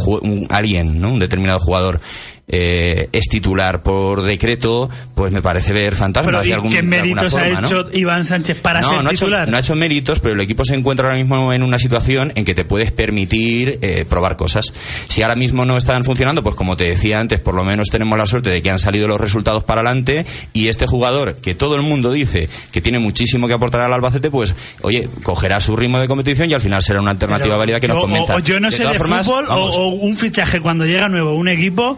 alguien, 0.50 1.02
¿no? 1.02 1.12
un 1.12 1.20
determinado 1.20 1.60
jugador, 1.60 2.00
eh, 2.48 3.08
es 3.12 3.28
titular 3.30 3.82
por 3.84 4.24
decreto, 4.24 4.90
pues 5.16 5.32
me 5.32 5.42
parece 5.42 5.72
ver 5.72 5.96
Pero 6.26 6.42
de 6.42 6.50
¿y 6.50 6.52
algún- 6.52 6.72
qué 6.72 6.82
méritos 6.84 7.32
forma, 7.32 7.46
ha 7.58 7.62
¿no? 7.62 7.68
hecho 7.68 7.86
Iván 7.94 8.26
Sánchez 8.26 8.60
para 8.60 8.82
no, 8.82 8.90
ser 8.90 9.04
no 9.04 9.10
ha, 9.10 9.14
hecho, 9.14 9.28
no 9.30 9.58
ha 9.58 9.60
hecho 9.60 9.76
méritos, 9.76 10.20
pero 10.20 10.34
el 10.34 10.42
equipo 10.42 10.66
se 10.66 10.76
encuentra 10.76 11.08
ahora 11.08 11.18
mismo 11.20 11.54
en 11.54 11.64
una 11.64 11.80
situación 11.80 12.34
en 12.36 12.44
que 12.44 12.54
te 12.54 12.66
puedes 12.66 12.92
permitir 12.92 13.80
eh, 13.82 14.06
probar 14.10 14.36
cosas. 14.36 14.74
Si 15.08 15.22
ahora 15.22 15.36
mismo 15.36 15.64
no 15.66 15.78
están 15.78 16.04
funcionando, 16.04 16.44
pues 16.44 16.56
como 16.56 16.76
te 16.76 16.86
decía 16.86 17.20
antes, 17.20 17.40
por 17.40 17.54
lo 17.56 17.64
menos 17.64 17.88
tenemos 17.90 18.18
la 18.18 18.26
suerte 18.26 18.50
de 18.50 18.62
que 18.62 18.70
han 18.70 18.80
salido 18.80 19.08
los 19.08 19.22
resultados 19.22 19.64
para 19.64 19.82
adelante 19.82 20.26
y 20.54 20.68
este 20.68 20.88
jugador, 20.88 21.38
que 21.38 21.56
todo 21.56 21.76
el 21.76 21.84
mundo 21.84 22.12
dice 22.12 22.50
que 22.72 22.82
tiene 22.82 23.00
muchísimo 23.00 23.48
que 23.48 23.54
aportar 23.54 23.82
al 23.82 23.94
Albacete, 23.94 24.30
pues, 24.30 24.56
oye, 24.82 25.08
cogerá 25.24 25.60
su 25.62 25.76
ritmo 25.76 26.00
de 26.00 26.08
competición 26.08 26.50
y 26.50 26.54
al 26.54 26.62
final 26.62 26.82
será 26.82 27.00
una 27.02 27.12
alternativa 27.12 27.50
Pero 27.50 27.60
válida 27.60 27.80
que 27.80 27.88
yo- 27.88 27.94
nos 27.94 28.04
convenza. 28.04 28.34
O, 28.36 28.38
o 28.38 28.40
yo 28.40 28.60
no 28.60 28.72
sé 28.72 28.84
de 28.86 28.98
formas, 28.98 29.26
fútbol 29.26 29.46
o, 29.50 29.88
un 29.90 30.18
fichaje 30.18 30.60
cuando 30.60 30.86
llega 30.86 31.08
nuevo 31.08 31.34
un 31.36 31.48
equipo 31.48 31.98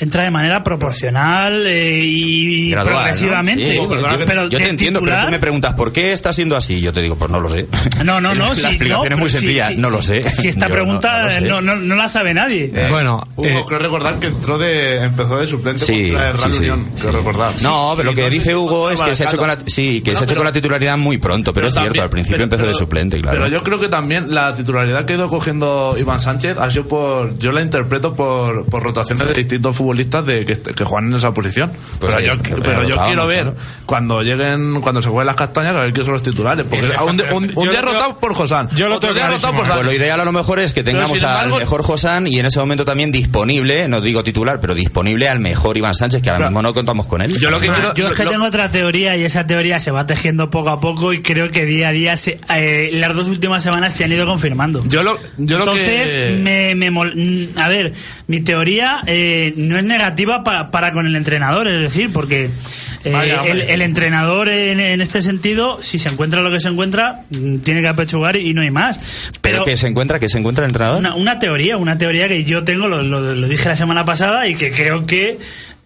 entra 0.00 0.22
de 0.22 0.30
manera 0.30 0.62
proporcional 0.62 1.66
eh, 1.66 2.00
y 2.04 2.70
Gradual, 2.70 2.92
¿no? 2.94 3.00
progresivamente. 3.00 3.66
Sí, 3.66 3.74
yo, 3.76 3.88
pero 4.26 4.48
yo 4.48 4.58
te 4.58 4.68
entiendo, 4.68 5.00
pero 5.00 5.10
titular- 5.12 5.24
tú 5.26 5.30
me 5.32 5.38
preguntas 5.40 5.74
¿por 5.74 5.92
qué 5.92 6.12
está 6.12 6.32
siendo 6.32 6.54
así? 6.56 6.80
Yo 6.80 6.92
te 6.92 7.02
digo, 7.02 7.16
pues 7.16 7.28
no 7.32 7.40
lo 7.40 7.48
sé. 7.48 7.66
No, 8.04 8.20
no, 8.20 8.32
no. 8.34 8.48
La 8.50 8.54
sí, 8.54 8.66
explicación 8.66 8.90
no, 8.90 9.02
es 9.02 9.08
pero 9.08 9.16
muy 9.18 9.28
sencilla, 9.28 9.68
sí, 9.68 9.74
no 9.76 9.90
lo 9.90 10.00
sé. 10.00 10.22
Si 10.34 10.46
esta 10.48 10.66
Yo 10.66 10.68
no- 10.68 10.74
pregunta 10.74 11.40
no 11.40 11.60
no, 11.60 11.60
no- 11.62 11.76
no 11.76 11.96
la 11.96 12.08
sabe 12.08 12.32
nadie. 12.32 12.72
Bueno, 12.90 13.26
Hugo, 13.34 13.48
eh, 13.48 13.64
creo 13.66 13.78
recordar 13.80 14.20
que 14.20 14.28
entró 14.28 14.56
de, 14.56 15.02
empezó 15.02 15.36
de 15.36 15.46
suplente 15.48 15.84
Sí, 15.84 16.10
contra 16.10 16.30
el 16.30 16.36
sí, 16.36 16.38
Real 16.42 16.52
sí, 16.52 16.58
Unión, 16.60 16.88
sí. 16.94 17.00
creo 17.02 17.12
recordar. 17.14 17.54
No, 17.62 17.94
pero 17.96 18.10
lo 18.10 18.14
que 18.14 18.22
no 18.22 18.30
dice 18.30 18.54
Hugo 18.54 18.90
es 18.90 19.00
que 19.02 19.16
se 19.16 19.24
ha 19.24 19.26
hecho 19.26 19.36
con 19.36 19.48
la, 19.48 19.58
sí, 19.66 20.00
que 20.00 20.12
No, 20.12 20.18
se 20.18 20.22
ha 20.22 20.24
hecho 20.26 20.28
pero- 20.34 20.38
con 20.40 20.46
la 20.46 20.52
titularidad 20.52 20.96
muy 20.96 21.18
pronto, 21.18 21.52
pero, 21.52 21.68
es 21.68 21.74
cierto, 21.74 22.02
al 22.02 22.10
principio 22.10 22.36
pero- 22.36 22.44
empezó 22.44 22.62
de 22.62 22.68
pero- 22.68 22.78
suplente, 22.78 23.20
claro. 23.20 23.38
Pero 23.40 23.50
yo 23.50 23.64
creo 23.64 23.80
que 23.80 23.88
también 23.88 24.32
la 24.32 24.54
titularidad 24.54 25.04
que 25.06 25.14
ha 25.14 25.16
ido 25.16 25.28
cogiendo 25.28 25.96
Iván 25.98 26.20
Sánchez 26.20 26.56
ha 26.56 26.70
sido 26.70 26.86
por. 26.86 27.36
Yo 27.38 27.50
la 27.50 27.62
interpreto 27.62 28.14
por, 28.14 28.64
por 28.66 28.82
rotaciones 28.84 29.26
de 29.26 29.34
distintos 29.34 29.74
futbolistas 29.88 30.26
de 30.26 30.44
que, 30.44 30.56
que 30.58 30.84
juegan 30.84 31.10
en 31.10 31.16
esa 31.16 31.32
posición. 31.32 31.72
Pues 31.98 32.14
pero 32.14 32.26
yo, 32.36 32.42
pero 32.62 32.82
lo 32.82 32.88
yo 32.88 32.96
quiero 33.06 33.26
ver 33.26 33.42
claro. 33.42 33.56
cuando 33.86 34.22
lleguen, 34.22 34.80
cuando 34.80 35.00
se 35.00 35.08
jueguen 35.08 35.26
las 35.26 35.36
castañas, 35.36 35.74
a 35.76 35.80
ver 35.80 35.92
quiénes 35.92 36.06
son 36.06 36.12
los 36.14 36.22
titulares. 36.22 36.66
Porque 36.68 36.86
un, 37.04 37.20
un- 37.34 37.52
un 37.54 37.64
yo 37.64 37.70
día 37.70 37.80
lo 37.80 37.92
rotado 37.92 38.18
por 38.18 38.34
Josán, 38.34 38.68
yo 38.76 38.88
lo 38.88 38.96
otro 38.96 39.14
día 39.14 39.28
rotado 39.28 39.54
por. 39.54 39.66
Pues 39.66 39.84
lo 39.84 39.92
ideal 39.92 40.20
a 40.20 40.24
lo 40.24 40.32
mejor 40.32 40.58
es 40.60 40.72
que 40.72 40.82
tengamos 40.82 41.16
embargo- 41.16 41.54
al 41.54 41.60
mejor 41.60 41.82
Josán 41.82 42.26
y 42.26 42.38
en 42.38 42.46
ese 42.46 42.58
momento 42.58 42.84
también 42.84 43.10
disponible, 43.10 43.88
no 43.88 44.00
digo 44.00 44.22
titular, 44.22 44.60
pero 44.60 44.74
disponible 44.74 45.28
al 45.28 45.38
mejor 45.40 45.76
Iván 45.76 45.94
Sánchez, 45.94 46.20
que 46.22 46.30
ahora 46.30 46.46
mismo 46.48 46.60
no 46.62 46.74
contamos 46.74 47.06
con 47.06 47.22
él. 47.22 47.36
Yo 47.38 47.50
lo 47.50 47.60
que 47.60 47.68
Ah, 47.70 47.74
quiero- 47.74 47.94
yo 47.94 48.08
es 48.08 48.14
que 48.14 48.24
lo- 48.24 48.30
tengo 48.30 48.46
otra 48.46 48.70
teoría 48.70 49.16
y 49.16 49.24
esa 49.24 49.46
teoría 49.46 49.78
se 49.80 49.90
va 49.90 50.06
tejiendo 50.06 50.50
poco 50.50 50.68
a 50.70 50.80
poco 50.80 51.12
y 51.14 51.22
creo 51.22 51.50
que 51.50 51.64
día 51.64 51.88
a 51.88 51.92
día 51.92 52.16
se- 52.16 52.38
eh, 52.54 52.90
las 52.92 53.14
dos 53.14 53.28
últimas 53.28 53.62
semanas 53.62 53.94
se 53.94 54.04
han 54.04 54.12
ido 54.12 54.26
confirmando. 54.26 54.82
Yo 54.86 55.02
lo, 55.02 55.18
yo 55.38 55.56
lo 55.58 55.64
Entonces, 55.64 56.10
que. 56.10 56.40
me, 56.42 56.74
me 56.74 56.90
mol- 56.90 57.48
a 57.56 57.68
ver, 57.68 57.92
mi 58.26 58.40
teoría 58.40 59.02
eh, 59.06 59.54
no 59.56 59.77
es 59.78 59.84
negativa 59.84 60.42
pa- 60.44 60.70
para 60.70 60.92
con 60.92 61.06
el 61.06 61.16
entrenador, 61.16 61.68
es 61.68 61.80
decir, 61.80 62.12
porque 62.12 62.50
eh, 63.04 63.10
Vaya, 63.12 63.42
el, 63.44 63.80
entrenador 63.82 64.48
en, 64.48 64.80
en 64.80 65.00
este 65.00 65.22
sentido, 65.22 65.82
si 65.82 65.98
se 65.98 66.08
encuentra 66.08 66.40
lo 66.42 66.50
que 66.50 66.60
se 66.60 66.68
encuentra, 66.68 67.22
mm, 67.30 67.56
tiene 67.58 67.80
que 67.80 67.88
apechugar 67.88 68.36
y 68.36 68.52
no 68.54 68.62
hay 68.62 68.70
más. 68.70 68.98
pero 69.40 69.58
Pero, 69.58 69.64
que 69.64 69.76
se 69.76 69.86
encuentra, 69.86 70.18
que 70.18 70.28
se 70.28 70.38
encuentra 70.38 70.64
el 70.64 70.70
entrenador. 70.70 70.98
una, 70.98 71.14
una 71.14 71.38
teoría, 71.38 71.76
una 71.76 71.96
teoría 71.98 72.28
que 72.28 72.44
yo 72.44 72.64
tengo, 72.64 72.86
lo, 72.88 73.02
lo- 73.02 73.34
lo 73.34 73.48
dije 73.48 73.68
la 73.68 73.76
semana 73.76 74.04
pasada 74.04 74.46
y 74.48 74.54
que 74.54 74.70
creo 74.70 75.06
que 75.06 75.38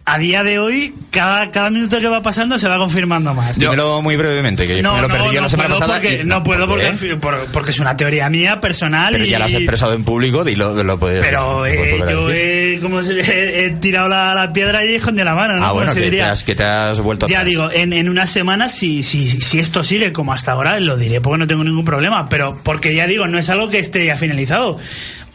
a 0.05 0.17
día 0.17 0.43
de 0.43 0.59
hoy, 0.59 0.93
cada, 1.11 1.49
cada 1.49 1.69
minuto 1.69 1.97
que 1.99 2.07
va 2.09 2.21
pasando 2.21 2.57
se 2.57 2.67
va 2.67 2.77
confirmando 2.77 3.33
más. 3.33 3.57
Dímelo 3.57 4.01
muy 4.01 4.17
brevemente, 4.17 4.65
que 4.65 4.75
me 4.75 4.81
lo 4.81 5.07
perdí 5.07 5.33
yo 5.35 5.41
la 5.41 5.47
semana 5.47 5.69
puedo 5.69 5.79
pasada. 5.79 5.99
porque, 6.01 6.21
y- 6.23 6.27
no 6.27 6.43
puedo 6.43 6.67
¿por 6.67 6.79
porque, 7.21 7.47
porque 7.53 7.71
es 7.71 7.79
una 7.79 7.95
teoría 7.95 8.29
mía 8.29 8.59
personal 8.59 9.13
Pero 9.13 9.23
y 9.25 9.29
ya 9.29 9.39
la 9.39 9.45
has 9.45 9.53
expresado 9.53 9.93
en 9.93 10.03
público 10.03 10.45
y 10.47 10.55
lo, 10.55 10.83
lo 10.83 10.99
puedes. 10.99 11.23
pero 11.23 11.65
eh, 11.65 12.03
yo 12.11 12.29
he, 12.31 12.79
como 12.81 12.99
he, 12.99 13.65
he 13.65 13.69
tirado 13.79 14.09
la, 14.09 14.35
la 14.35 14.51
piedra 14.51 14.83
y 14.85 14.89
he 14.89 14.95
escondido 14.97 15.23
la 15.23 15.35
mano, 15.35 15.55
¿no? 15.55 15.65
Ah, 15.65 15.71
bueno, 15.71 15.93
que 15.93 16.01
te, 16.01 16.05
diría. 16.07 16.31
has, 16.31 16.43
que 16.43 16.55
te 16.55 16.63
has 16.65 16.99
vuelto 16.99 17.27
Ya 17.27 17.37
atrás. 17.37 17.49
digo, 17.49 17.71
en, 17.71 17.93
en 17.93 18.09
unas 18.09 18.29
semanas, 18.29 18.75
si, 18.75 19.03
si, 19.03 19.25
si 19.25 19.59
esto 19.59 19.83
sigue 19.85 20.11
como 20.11 20.33
hasta 20.33 20.51
ahora, 20.51 20.77
lo 20.81 20.97
diré 20.97 21.21
porque 21.21 21.37
no 21.37 21.47
tengo 21.47 21.63
ningún 21.63 21.85
problema. 21.85 22.27
Pero 22.27 22.59
porque 22.61 22.93
ya 22.93 23.07
digo, 23.07 23.27
no 23.27 23.37
es 23.39 23.49
algo 23.49 23.69
que 23.69 23.79
esté 23.79 24.05
ya 24.05 24.17
finalizado. 24.17 24.77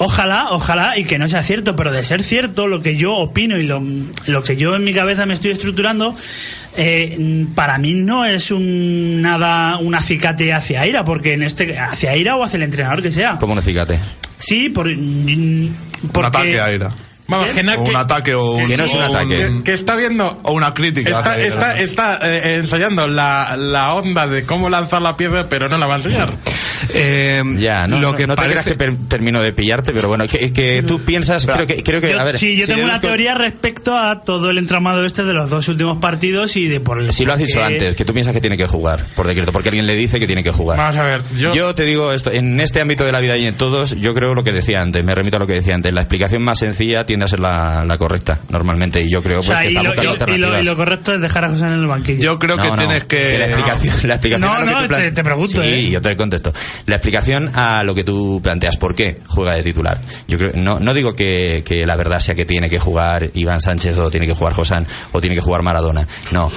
Ojalá, 0.00 0.48
ojalá, 0.50 0.96
y 0.96 1.04
que 1.04 1.18
no 1.18 1.26
sea 1.28 1.42
cierto, 1.42 1.74
pero 1.74 1.90
de 1.90 2.02
ser 2.04 2.22
cierto, 2.22 2.68
lo 2.68 2.80
que 2.80 2.96
yo 2.96 3.14
opino 3.14 3.58
y 3.58 3.64
lo, 3.66 3.82
lo 4.26 4.42
que 4.44 4.56
yo 4.56 4.76
en 4.76 4.84
mi 4.84 4.94
cabeza 4.94 5.26
me 5.26 5.34
estoy 5.34 5.50
estructurando, 5.50 6.14
eh, 6.76 7.46
para 7.56 7.78
mí 7.78 7.94
no 7.94 8.24
es 8.24 8.52
un 8.52 9.20
nada 9.20 9.76
un 9.78 9.96
acicate 9.96 10.52
hacia 10.52 10.87
Ira, 10.87 11.04
porque 11.04 11.34
en 11.34 11.42
este 11.42 11.76
hacia 11.78 12.14
Ira 12.16 12.37
o 12.37 12.44
hacia 12.44 12.58
el 12.58 12.62
entrenador 12.62 13.02
que 13.02 13.11
sea. 13.11 13.38
Como 13.38 13.54
un 13.54 13.58
acicate. 13.58 13.98
Sí, 14.38 14.68
por, 14.68 14.87
un 14.87 15.76
porque 16.12 16.28
ataque 16.28 16.61
a 16.61 16.72
Ira. 16.72 16.90
Vamos, 17.26 17.46
que, 17.50 17.61
O 17.61 17.78
un 17.80 17.84
que- 17.84 17.96
ataque 17.96 18.34
o 18.34 18.52
un, 18.52 18.66
que 18.66 18.76
no 18.78 18.84
es 18.84 18.94
un 18.94 19.02
o 19.02 19.04
ataque. 19.04 19.37
que- 19.37 19.62
que 19.64 19.72
está 19.74 19.96
viendo 19.96 20.40
o 20.44 20.52
una 20.52 20.72
crítica. 20.72 21.08
Está, 21.18 21.32
hacia 21.32 21.46
está, 21.46 21.72
Ira. 21.74 21.82
está 21.82 22.18
eh, 22.22 22.56
ensayando 22.58 23.06
la, 23.08 23.54
la 23.58 23.92
onda 23.94 24.26
de 24.28 24.44
cómo 24.46 24.70
lanzar 24.70 25.02
la 25.02 25.16
piedra, 25.16 25.46
pero 25.48 25.68
no 25.68 25.76
la 25.76 25.87
va 25.87 25.94
a 25.94 25.98
enseñar. 25.98 26.30
Eh, 26.93 27.43
Ya, 27.59 27.87
no, 27.87 27.97
lo 28.01 28.11
no, 28.12 28.14
que 28.14 28.27
no 28.27 28.35
te 28.37 28.43
creas 28.49 28.64
que 28.67 28.75
per- 28.75 28.97
termino 29.09 29.43
de 29.43 29.53
pillarte, 29.53 29.93
pero 29.93 30.09
bueno, 30.09 30.27
que, 30.27 30.53
que 30.53 30.83
tú 30.87 31.01
piensas, 31.01 31.47
creo 31.47 31.67
que, 31.67 31.83
creo 31.83 32.01
que, 32.01 32.11
Yo- 32.11 32.21
a 32.21 32.25
ver. 32.25 32.38
sí, 32.38 32.57
yo 32.57 32.67
si 32.67 32.73
tengo 32.73 32.85
una 32.85 33.01
teoría 33.01 33.35
respecto 33.35 33.97
a 33.97 34.23
todo 34.23 34.51
el 34.51 34.59
entramado 34.59 35.05
este 35.05 35.25
de 35.25 35.33
los 35.33 35.51
dos 35.51 35.69
últimos 35.69 35.99
partidos 35.99 36.57
y 36.57 36.69
de 36.69 36.81
por 36.81 37.01
el. 37.01 37.12
Si 37.12 37.25
lo 37.25 37.33
has 37.33 37.38
dicho 37.38 37.62
antes, 37.62 37.95
que 37.95 38.05
tú 38.05 38.12
piensas 38.12 38.33
que 38.35 38.41
tiene 38.41 38.57
que 38.57 38.67
jugar, 38.67 39.05
por 39.17 39.27
decreto, 39.27 39.53
porque 39.53 39.69
alguien 39.69 39.87
le 39.87 39.95
dice 39.95 40.19
que 40.19 40.27
tiene 40.27 40.43
que 40.43 40.53
jugar. 40.53 40.79
Vamos 40.79 40.97
a 40.97 41.03
ver, 41.03 41.23
yo, 41.37 41.53
Yo 41.55 41.75
te 41.75 41.85
digo 41.85 42.12
esto, 42.12 42.31
en 42.33 42.61
este 42.61 42.81
ámbito 42.81 43.05
de 43.05 43.12
la 43.12 43.21
vida 43.21 43.37
y 43.37 43.47
en 43.47 43.55
todos, 43.55 43.97
yo 43.99 44.14
creo 44.14 44.35
lo 44.35 44.45
que 44.45 44.53
decía 44.53 44.81
antes, 44.81 45.05
me 45.05 45.14
remito 45.14 45.37
a 45.37 45.41
lo 45.41 45.47
que 45.47 45.55
decía 45.55 45.75
antes, 45.75 45.93
la 45.93 46.01
explicación 46.03 46.43
más 46.43 46.59
sencilla 46.59 47.05
tiende 47.05 47.25
a 47.25 47.29
ser 47.29 47.41
la, 47.41 47.85
la 47.85 47.99
correcta, 47.99 48.38
normalmente, 48.51 49.03
y 49.03 49.11
yo 49.11 49.23
creo 49.23 49.41
O 49.41 49.43
pues, 49.43 49.47
sea, 49.49 49.61
que 49.61 49.64
y, 49.67 49.69
está 49.69 49.83
lo, 49.83 49.95
buscando 49.95 50.33
y- 50.33 50.35
y 50.35 50.38
lo- 50.38 50.61
y 50.61 50.64
lo 50.64 50.77
correcto 50.77 51.14
es 51.14 51.21
dejar 51.21 51.45
a 51.45 51.49
José 51.51 51.67
en 51.67 51.73
el 51.73 51.87
banquillo. 51.87 52.21
Yo 52.21 52.38
creo 52.38 52.57
que 52.57 52.69
No, 52.69 52.77
tienes 52.77 53.05
que. 53.05 53.38
la 53.38 53.47
explicación, 53.47 53.95
la 54.05 54.14
explicación 54.14 54.41
No, 54.41 54.64
no, 54.64 54.88
te 54.88 55.25
pregunto, 55.25 55.62
Sí, 55.62 55.69
¿eh? 55.69 55.91
yo 55.91 56.01
te 56.01 56.17
contesto. 56.17 56.53
La 56.87 56.96
explicación 56.96 57.50
a 57.54 57.83
lo 57.83 57.94
que 57.94 58.04
tú 58.04 58.40
planteas, 58.42 58.76
¿por 58.76 58.94
qué 58.94 59.20
juega 59.26 59.54
de 59.54 59.62
titular? 59.62 60.00
Yo 60.26 60.38
creo, 60.38 60.52
no, 60.54 60.78
no 60.78 60.94
digo 60.94 61.14
que, 61.14 61.62
que 61.64 61.87
la 61.87 61.96
verdad 61.96 62.20
sea 62.20 62.35
que 62.35 62.44
tiene 62.44 62.68
que 62.68 62.78
jugar 62.78 63.31
Iván 63.35 63.61
Sánchez 63.61 63.98
o 63.98 64.11
tiene 64.11 64.26
que 64.26 64.35
jugar 64.35 64.54
Josán 64.54 64.87
o 65.12 65.20
tiene 65.20 65.37
que 65.37 65.42
jugar 65.42 65.62
Maradona. 65.62 66.07
No. 66.31 66.50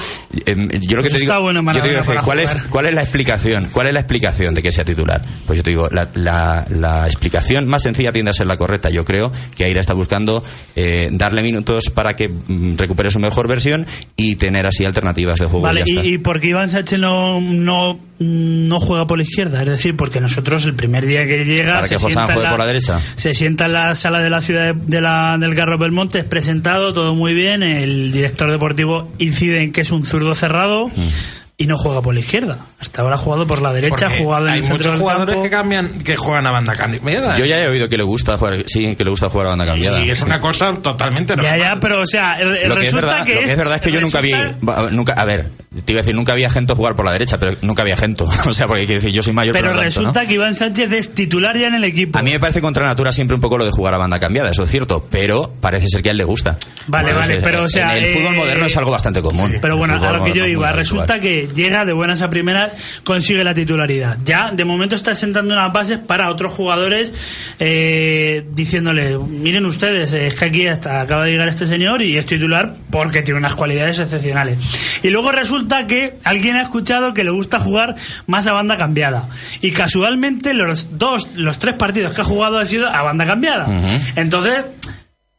Em, 0.45 0.69
yo 0.69 0.97
lo 0.97 1.03
que 1.03 1.09
te 1.09 1.19
digo, 1.19 1.41
bueno 1.41 1.61
yo 1.73 1.81
te 1.81 1.89
digo 1.89 2.01
¿cuál 2.23 2.39
es. 2.39 2.55
¿cuál 2.69 2.85
es 2.87 2.93
la 2.93 3.01
explicación? 3.01 3.69
¿Cuál 3.71 3.87
es 3.87 3.93
la 3.93 3.99
explicación 3.99 4.53
de 4.53 4.61
que 4.61 4.71
sea 4.71 4.83
titular? 4.83 5.21
Pues 5.45 5.57
yo 5.57 5.63
te 5.63 5.69
digo, 5.71 5.87
la, 5.91 6.09
la, 6.15 6.65
la 6.69 7.05
explicación 7.05 7.67
más 7.67 7.83
sencilla 7.83 8.11
tiende 8.11 8.31
a 8.31 8.33
ser 8.33 8.47
la 8.47 8.57
correcta. 8.57 8.89
Yo 8.89 9.05
creo 9.05 9.31
que 9.55 9.65
Aira 9.65 9.81
está 9.81 9.93
buscando 9.93 10.43
eh, 10.75 11.09
darle 11.11 11.41
minutos 11.41 11.89
para 11.89 12.15
que 12.15 12.29
mm, 12.29 12.77
recupere 12.77 13.11
su 13.11 13.19
mejor 13.19 13.47
versión 13.47 13.85
y 14.15 14.35
tener 14.35 14.65
así 14.65 14.85
alternativas 14.85 15.39
de 15.39 15.45
juego. 15.45 15.61
Vale, 15.61 15.83
y, 15.85 16.13
y 16.13 16.17
por 16.17 16.39
qué 16.39 16.49
Iván 16.49 16.69
Sánchez 16.69 16.99
no, 16.99 17.39
no, 17.41 17.99
no 18.21 18.79
juega 18.79 19.07
por 19.07 19.17
la 19.17 19.23
izquierda? 19.23 19.61
Es 19.61 19.69
decir, 19.69 19.95
porque 19.97 20.21
nosotros 20.21 20.65
el 20.65 20.75
primer 20.75 21.05
día 21.05 21.25
que 21.25 21.43
llega. 21.43 21.75
Para 21.75 21.87
se 21.87 21.95
que 21.95 21.99
sienta 21.99 22.21
en 22.21 22.33
juegue 22.33 22.49
por 22.49 22.59
la 22.59 22.65
derecha. 22.65 23.01
Se 23.15 23.33
sienta 23.33 23.65
en 23.65 23.73
la 23.73 23.95
sala 23.95 24.19
de 24.19 24.29
la 24.29 24.41
ciudad 24.41 24.73
de, 24.73 24.79
de 24.85 25.01
la, 25.01 25.37
del 25.39 25.55
Garro 25.55 25.77
Belmonte, 25.77 26.19
es 26.19 26.25
presentado, 26.25 26.93
todo 26.93 27.15
muy 27.15 27.33
bien. 27.33 27.63
El 27.63 28.11
director 28.11 28.51
deportivo 28.51 29.11
incide 29.17 29.61
en 29.61 29.71
que 29.71 29.81
es 29.81 29.91
un 29.91 30.05
zurdo 30.05 30.35
cerrado. 30.35 30.87
Mm. 30.89 31.40
Y 31.61 31.65
no 31.67 31.77
juega 31.77 32.01
por 32.01 32.13
la 32.13 32.19
izquierda. 32.21 32.57
Hasta 32.79 33.01
ahora 33.01 33.15
ha 33.15 33.17
jugado 33.17 33.45
por 33.45 33.61
la 33.61 33.71
derecha, 33.73 34.07
ha 34.07 34.09
jugado 34.09 34.47
en 34.47 34.53
hay 34.53 34.59
el 34.59 34.65
centro 34.65 34.77
muchos 34.77 34.91
del 34.93 35.01
jugadores 35.01 35.35
campo. 35.35 35.43
que 35.43 35.49
cambian 35.49 35.87
que 36.03 36.15
juegan 36.17 36.47
a 36.47 36.51
banda 36.51 36.73
cambiada. 36.75 37.37
Yo 37.37 37.45
ya 37.45 37.61
he 37.63 37.67
oído 37.67 37.87
que 37.87 37.97
le 37.97 38.03
gusta 38.03 38.37
jugar, 38.37 38.63
sí, 38.67 38.95
que 38.95 39.03
le 39.03 39.09
gusta 39.09 39.29
jugar 39.29 39.47
a 39.47 39.49
banda 39.51 39.65
cambiada. 39.65 39.99
y 40.03 40.09
es 40.09 40.21
una 40.21 40.39
cosa 40.41 40.73
totalmente 40.73 41.33
Ya, 41.35 41.41
normal. 41.51 41.59
ya, 41.59 41.79
pero 41.79 42.01
o 42.01 42.05
sea, 42.05 42.37
lo 42.43 42.53
que, 42.53 42.61
es 42.63 42.69
resulta 42.75 43.05
verdad, 43.07 43.25
que 43.25 43.33
lo 43.35 43.39
que 43.41 43.51
es 43.51 43.57
verdad 43.57 43.75
es 43.75 43.81
que 43.81 43.91
yo 43.91 44.01
nunca 44.01 44.21
vi, 44.21 44.33
resulta- 44.33 44.89
nunca, 44.91 45.13
a 45.13 45.25
ver, 45.25 45.49
te 45.85 45.91
iba 45.93 45.99
a 45.99 46.03
decir, 46.03 46.15
nunca 46.15 46.31
había 46.33 46.49
gente 46.49 46.73
jugar 46.73 46.95
por 46.95 47.05
la 47.05 47.11
derecha, 47.13 47.37
pero 47.37 47.55
nunca 47.61 47.81
había 47.83 47.95
gente. 47.95 48.23
O 48.45 48.53
sea, 48.53 48.67
porque 48.67 48.85
quiero 48.85 48.99
decir, 49.01 49.13
yo 49.13 49.23
soy 49.23 49.33
mayor. 49.33 49.53
Pero 49.53 49.67
no 49.67 49.79
tanto, 49.79 49.81
¿no? 49.81 49.85
resulta 50.09 50.25
que 50.27 50.33
Iván 50.33 50.55
Sánchez 50.55 50.91
es 50.91 51.13
titular 51.13 51.57
ya 51.57 51.67
en 51.67 51.75
el 51.75 51.83
equipo. 51.83 52.17
A 52.19 52.21
mí 52.23 52.31
me 52.31 52.39
parece 52.39 52.59
contra 52.61 52.85
natura 52.85 53.11
siempre 53.11 53.35
un 53.35 53.41
poco 53.41 53.57
lo 53.57 53.65
de 53.65 53.71
jugar 53.71 53.93
a 53.93 53.97
banda 53.97 54.19
cambiada, 54.19 54.49
eso 54.49 54.63
es 54.63 54.69
cierto, 54.71 55.05
pero 55.09 55.53
parece 55.61 55.85
ser 55.87 56.01
que 56.01 56.09
a 56.09 56.11
él 56.11 56.17
le 56.17 56.23
gusta. 56.25 56.57
Vale, 56.87 57.13
vale, 57.13 57.37
es- 57.37 57.43
pero, 57.43 57.63
o 57.63 57.69
sea, 57.69 57.95
en 57.97 58.03
el 58.03 58.09
eh, 58.09 58.13
fútbol 58.17 58.35
moderno 58.35 58.65
es 58.65 58.75
algo 58.77 58.91
bastante 58.91 59.21
común. 59.21 59.53
Pero 59.61 59.77
bueno, 59.77 59.93
a 60.03 60.11
lo 60.11 60.23
que 60.23 60.33
yo 60.33 60.45
iba, 60.45 60.71
resulta 60.71 61.19
que 61.19 61.47
llega 61.53 61.85
de 61.85 61.93
buenas 61.93 62.21
a 62.21 62.29
primeras, 62.29 62.75
consigue 63.03 63.43
la 63.43 63.53
titularidad. 63.53 64.17
Ya, 64.25 64.51
de 64.51 64.65
momento 64.65 64.95
está 64.95 65.13
sentando 65.13 65.53
unas 65.53 65.71
bases 65.71 65.99
para 65.99 66.29
otros 66.29 66.51
jugadores, 66.51 67.13
eh, 67.59 68.45
diciéndole, 68.53 69.17
miren 69.17 69.65
ustedes, 69.65 70.13
es 70.13 70.39
que 70.39 70.45
aquí 70.45 70.67
hasta 70.67 71.01
acaba 71.01 71.25
de 71.25 71.31
llegar 71.31 71.47
este 71.47 71.65
señor 71.65 72.01
y 72.01 72.17
es 72.17 72.25
titular 72.25 72.75
porque 72.89 73.21
tiene 73.21 73.39
unas 73.39 73.55
cualidades 73.55 73.99
excepcionales. 73.99 74.57
Y 75.03 75.09
luego 75.09 75.31
resulta 75.31 75.87
que 75.87 76.17
alguien 76.23 76.55
ha 76.55 76.61
escuchado 76.61 77.13
que 77.13 77.23
le 77.23 77.31
gusta 77.31 77.59
jugar 77.59 77.95
más 78.27 78.47
a 78.47 78.53
banda 78.53 78.77
cambiada. 78.77 79.27
Y 79.61 79.71
casualmente 79.71 80.53
los 80.53 80.97
dos, 80.97 81.29
los 81.35 81.59
tres 81.59 81.75
partidos 81.75 82.13
que 82.13 82.21
ha 82.21 82.25
jugado 82.25 82.57
ha 82.59 82.65
sido 82.65 82.87
a 82.87 83.01
banda 83.01 83.25
cambiada. 83.25 83.67
Entonces, 84.15 84.65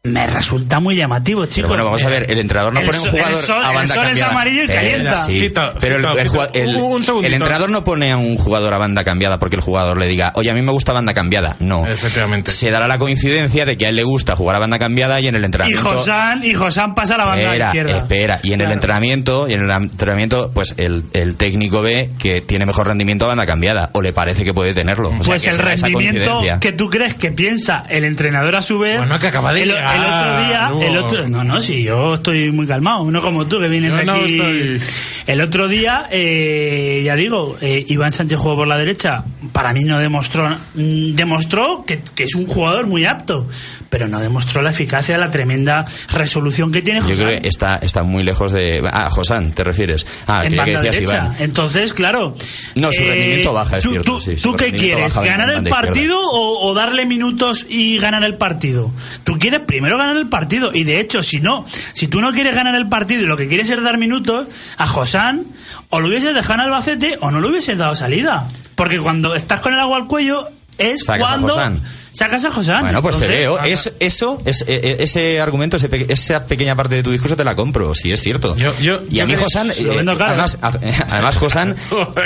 me 0.05 0.27
resulta 0.27 0.81
muy 0.81 0.97
llamativo, 0.97 1.47
chicos. 1.47 1.71
Pero 1.71 1.85
bueno, 1.85 1.85
vamos 1.85 2.03
a 2.03 2.09
ver, 2.09 2.29
el 2.29 2.41
entrenador 2.41 2.73
no 2.75 2.81
El 2.81 2.87
pone 2.87 2.99
un 2.99 3.05
el 3.07 3.11
jugador 3.13 3.39
sol- 3.41 3.65
a 3.65 3.69
el 3.69 3.75
banda 3.77 3.95
sol 3.95 4.03
es 4.03 4.09
cambiada. 4.09 4.31
amarillo 4.33 4.63
y 4.63 4.65
Eh, 4.65 4.75
calienta. 4.75 5.27
sí, 5.27 5.41
Fito, 5.41 5.75
pero 5.81 5.95
el, 5.95 6.01
Fito, 6.03 6.19
el 6.19 6.29
Fito, 6.29 6.55
el- 6.55 6.77
un- 6.77 7.25
el 7.25 7.35
entrenador 7.35 7.71
no 7.71 7.85
pone 7.85 8.11
a 8.11 8.17
un 8.17 8.37
jugador 8.37 8.75
a 8.75 8.79
banda 8.79 9.05
cambiada 9.05 9.39
porque 9.39 9.55
el 9.55 9.63
jugador 9.63 10.01
le 10.01 10.09
diga, 10.09 10.33
oye, 10.35 10.51
a 10.51 10.55
mí 10.55 10.61
me 10.61 10.73
gusta 10.73 10.93
banda 10.93 11.15
cambiada. 11.15 11.55
No. 11.61 11.87
Efectivamente. 11.87 12.51
Se 12.51 12.69
dará 12.73 12.89
la 12.89 12.99
coincidencia 12.99 13.65
de 13.65 13.77
que 13.77 13.87
a 13.87 13.91
él 13.91 13.95
le 13.95 14.03
gusta 14.03 14.35
jugar 14.35 14.57
a 14.57 14.59
banda 14.59 14.81
cambiada 14.81 15.21
y 15.21 15.29
en 15.29 15.37
el 15.37 15.43
Y 15.43 15.45
entrenamiento. 15.45 15.85
Josán, 15.89 16.43
y 16.45 16.53
Josán 16.53 16.97
pasa 16.97 17.15
a 17.15 17.19
la 17.19 17.25
banda 17.27 17.45
Espera, 17.45 17.67
izquierda. 17.67 17.99
espera. 17.99 18.41
Y 18.43 18.55
en 18.55 18.61
el 18.61 18.73
entrenamiento, 18.73 19.47
y 19.49 19.53
en 19.53 19.61
el 19.61 19.71
entrenamiento, 19.71 20.51
pues 20.53 20.75
el, 20.79 21.05
el 21.13 21.37
técnico 21.37 21.81
ve 21.81 22.11
que 22.19 22.41
tiene 22.41 22.67
mejor 22.67 22.89
rendimiento 22.89 23.27
a 23.27 23.29
banda 23.29 23.47
cambiada, 23.47 23.91
o 23.93 24.03
le 24.03 24.13
parece 24.13 24.43
que 24.43 24.53
puede 24.53 24.75
tenerlo. 24.75 25.11
O 25.11 25.13
sea, 25.13 25.27
Pues 25.27 25.47
el 25.47 25.59
rendimiento 25.59 26.43
que 26.59 26.73
tú 26.73 26.91
crees 26.91 27.15
que 27.15 27.31
piensa 27.31 27.85
el 27.89 28.03
entrenador 28.03 28.57
a 28.57 28.63
su 28.63 28.81
vez. 28.81 28.99
Bueno, 28.99 29.21
que 29.21 29.29
acaba 29.29 29.53
de 29.53 29.92
el, 29.95 30.01
otro 30.05 30.47
día, 30.47 30.89
el 30.89 30.97
otro, 30.97 31.29
no, 31.29 31.45
no, 31.45 31.61
sí, 31.61 31.83
yo 31.83 32.15
estoy 32.15 32.51
muy 32.53 32.67
calmado, 32.67 33.11
no 33.11 33.21
como 33.23 33.47
tú 33.47 33.59
que 33.61 33.69
vienes 33.69 33.95
Yo 33.95 34.03
no 34.05 34.13
aquí. 34.15 34.33
estoy- 34.33 34.81
El 35.27 35.41
otro 35.41 35.69
día, 35.69 36.07
eh, 36.11 37.01
ya 37.05 37.15
digo, 37.15 37.57
eh, 37.61 37.85
Iván 37.89 38.11
Sánchez 38.11 38.39
jugó 38.41 38.57
por 38.57 38.67
la 38.69 38.77
derecha. 38.77 39.25
Para 39.53 39.73
mí 39.73 39.85
no 39.85 39.99
demostró, 39.99 40.49
mm, 40.75 41.15
demostró 41.15 41.85
que, 41.87 42.01
que 42.15 42.25
es 42.25 42.35
un 42.35 42.47
jugador 42.49 42.87
muy 42.89 43.05
apto, 43.05 43.47
pero 43.89 44.09
no 44.09 44.19
demostró 44.19 44.63
la 44.63 44.71
eficacia, 44.71 45.17
la 45.19 45.31
tremenda 45.31 45.85
resolución 46.13 46.73
que 46.73 46.83
tiene. 46.83 47.01
Yo 47.01 47.07
Josán. 47.09 47.27
creo 47.27 47.41
que 47.43 47.49
está, 47.49 47.77
está 47.83 48.03
muy 48.03 48.23
lejos 48.25 48.53
de. 48.53 48.83
Ah, 48.93 49.09
Josán, 49.11 49.53
¿te 49.53 49.63
refieres? 49.63 50.07
Ah, 50.27 50.43
en 50.45 50.51
que 50.53 50.57
banda 50.57 50.81
decías 50.81 50.95
derecha. 50.97 51.17
Iván. 51.17 51.37
Entonces, 51.39 51.93
claro. 51.93 52.35
No, 52.75 52.91
su 52.91 53.03
rendimiento 53.03 53.53
baja, 53.53 53.77
es 53.79 53.85
¿tú, 53.85 53.91
cierto, 53.91 54.13
¿Tú, 54.15 54.21
sí, 54.21 54.39
su 54.39 54.51
¿tú 54.53 54.57
qué 54.57 54.73
quieres? 54.73 55.15
¿Ganar 55.17 55.51
el 55.51 55.65
partido 55.65 56.19
o, 56.19 56.67
o 56.69 56.75
darle 56.75 57.07
minutos 57.07 57.67
y 57.69 57.99
ganar 57.99 58.25
el 58.25 58.35
partido? 58.37 58.91
Tú 59.25 59.39
quieres 59.39 59.61
primero 59.61 59.82
ganar 59.91 60.17
el 60.17 60.29
partido. 60.29 60.71
Y 60.73 60.85
de 60.85 61.01
hecho, 61.01 61.23
si 61.23 61.41
no, 61.41 61.67
si 61.93 62.09
tú 62.09 62.21
no 62.21 62.33
quieres 62.33 62.55
ganar 62.55 62.75
el 62.75 62.89
partido 62.89 63.23
y 63.23 63.27
lo 63.27 63.37
que 63.37 63.49
quieres 63.49 63.69
es 63.71 63.83
dar 63.83 63.99
minutos, 63.99 64.49
a 64.77 64.87
Josán 64.87 65.47
o 65.91 66.01
lo 66.01 66.09
hubieses 66.09 66.35
dejado 66.35 66.55
en 66.55 66.61
Albacete 66.61 67.19
o 67.21 67.31
no 67.31 67.41
le 67.41 67.49
hubieses 67.49 67.77
dado 67.77 67.95
salida. 67.95 68.49
Porque 68.75 68.99
cuando 69.01 69.35
estás 69.35 69.61
con 69.61 69.75
el 69.75 69.81
agua 69.81 69.99
al 69.99 70.07
cuello 70.07 70.49
es 70.79 71.05
Sacas 71.05 71.29
cuando. 71.29 71.81
Sacas 72.13 72.45
a 72.45 72.51
Josán. 72.51 72.83
Bueno, 72.83 73.03
pues 73.03 73.17
te 73.17 73.27
veo. 73.27 73.63
Es, 73.63 73.91
eso, 74.01 74.39
es, 74.45 74.63
eh, 74.63 74.65
eh, 74.83 74.97
ese 75.01 75.41
argumento, 75.41 75.77
ese 75.77 75.89
pe- 75.89 76.07
esa 76.09 76.45
pequeña 76.45 76.75
parte 76.77 76.95
de 76.97 77.03
tu 77.03 77.11
discurso 77.11 77.37
te 77.37 77.45
la 77.45 77.55
compro, 77.55 77.95
sí, 77.95 78.13
es 78.13 78.21
cierto. 78.21 78.57
Yo- 78.57 78.75
yo- 78.81 79.01
y 79.11 79.21
a 79.21 79.27
mí, 79.27 79.35
Josán, 79.35 79.71
eh, 79.71 80.05
además, 80.21 80.59
a- 80.61 80.79
además, 81.11 81.37
Josán, 81.37 81.75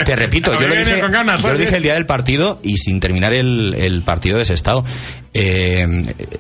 te 0.04 0.16
repito, 0.16 0.52
yo 0.60 0.68
lo 0.68 0.74
dije, 0.74 1.00
con 1.00 1.12
ganas, 1.12 1.40
yo 1.42 1.48
lo 1.48 1.54
oye. 1.54 1.64
dije 1.64 1.76
el 1.76 1.82
día 1.82 1.94
del 1.94 2.06
partido 2.06 2.58
y 2.62 2.76
sin 2.78 3.00
terminar 3.00 3.32
el, 3.34 3.74
el 3.78 4.02
partido 4.02 4.36
de 4.36 4.42
ese 4.42 4.54
estado. 4.54 4.84
Eh, 5.38 5.86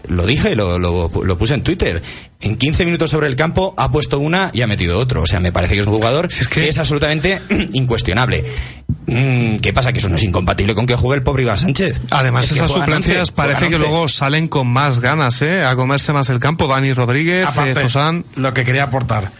lo 0.08 0.24
dije, 0.24 0.54
lo, 0.54 0.78
lo, 0.78 1.10
lo 1.22 1.38
puse 1.38 1.52
en 1.54 1.62
Twitter. 1.62 2.02
En 2.40 2.56
15 2.56 2.84
minutos 2.86 3.10
sobre 3.10 3.26
el 3.26 3.36
campo 3.36 3.74
ha 3.76 3.90
puesto 3.90 4.18
una 4.18 4.50
y 4.54 4.62
ha 4.62 4.66
metido 4.66 4.98
otro. 4.98 5.22
O 5.22 5.26
sea, 5.26 5.38
me 5.40 5.52
parece 5.52 5.74
que 5.74 5.80
es 5.80 5.86
un 5.86 5.92
jugador 5.94 6.26
es 6.30 6.48
que... 6.48 6.62
que- 6.62 6.68
es 6.70 6.78
absolutamente 6.78 7.40
incuestionable. 7.74 8.44
Mm, 9.06 9.56
¿Qué 9.58 9.72
pasa? 9.72 9.92
Que 9.92 9.98
eso 9.98 10.08
no 10.08 10.16
es 10.16 10.22
incompatible 10.22 10.74
con 10.74 10.86
que 10.86 10.94
juegue 10.96 11.18
el 11.18 11.22
pobre 11.22 11.42
Iván 11.42 11.58
Sánchez. 11.58 12.00
Además, 12.10 12.46
Es 12.46 12.52
que 12.52 12.58
esas 12.58 12.70
suplencias 12.72 13.20
11, 13.20 13.32
parece 13.36 13.68
que 13.68 13.76
11. 13.76 13.78
luego 13.88 14.08
salen 14.08 14.48
con 14.48 14.66
más 14.66 15.00
ganas, 15.00 15.40
¿eh? 15.42 15.64
A 15.64 15.76
comerse 15.76 16.12
más 16.12 16.28
el 16.30 16.40
campo. 16.40 16.66
Dani 16.66 16.92
Rodríguez, 16.92 17.46
Aparte, 17.46 17.78
eh, 17.80 17.82
Josán. 17.84 18.24
lo 18.34 18.52
que 18.52 18.64
quería 18.64 18.84
aportar. 18.84 19.30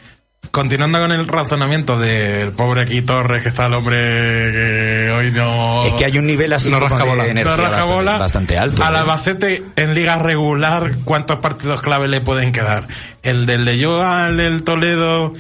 Continuando 0.53 1.01
con 1.01 1.11
el 1.13 1.27
razonamiento 1.27 1.99
del 1.99 2.53
pobre 2.53 2.83
aquí 2.83 3.03
Torres, 3.03 3.43
que 3.43 3.49
está 3.49 3.67
el 3.67 3.75
hombre 3.75 3.97
que 3.97 5.11
hoy 5.13 5.31
no. 5.33 5.85
Es 5.85 5.95
que 5.95 6.05
hay 6.05 6.17
un 6.19 6.27
nivel 6.27 6.53
así 6.53 6.71
No 6.71 6.79
como 6.79 6.89
rasca 6.89 7.05
de 7.05 7.31
energía 7.31 7.45
no 7.45 7.57
rasca 7.57 7.71
bastante, 7.77 7.93
bola. 7.95 8.19
bastante 8.19 8.59
alto. 8.59 8.85
Al 8.85 8.95
¿eh? 8.95 8.99
Albacete 8.99 9.65
en 9.75 9.95
liga 9.95 10.17
regular, 10.17 10.93
¿cuántos 11.05 11.41
partidos 11.41 11.83
clave 11.83 12.07
le 12.09 12.21
pueden 12.21 12.53
quedar? 12.53 12.87
El 13.23 13.45
del 13.47 13.65
de 13.65 13.79
Yoga, 13.79 14.29
el 14.29 14.37
del 14.37 14.63
Toledo. 14.63 15.33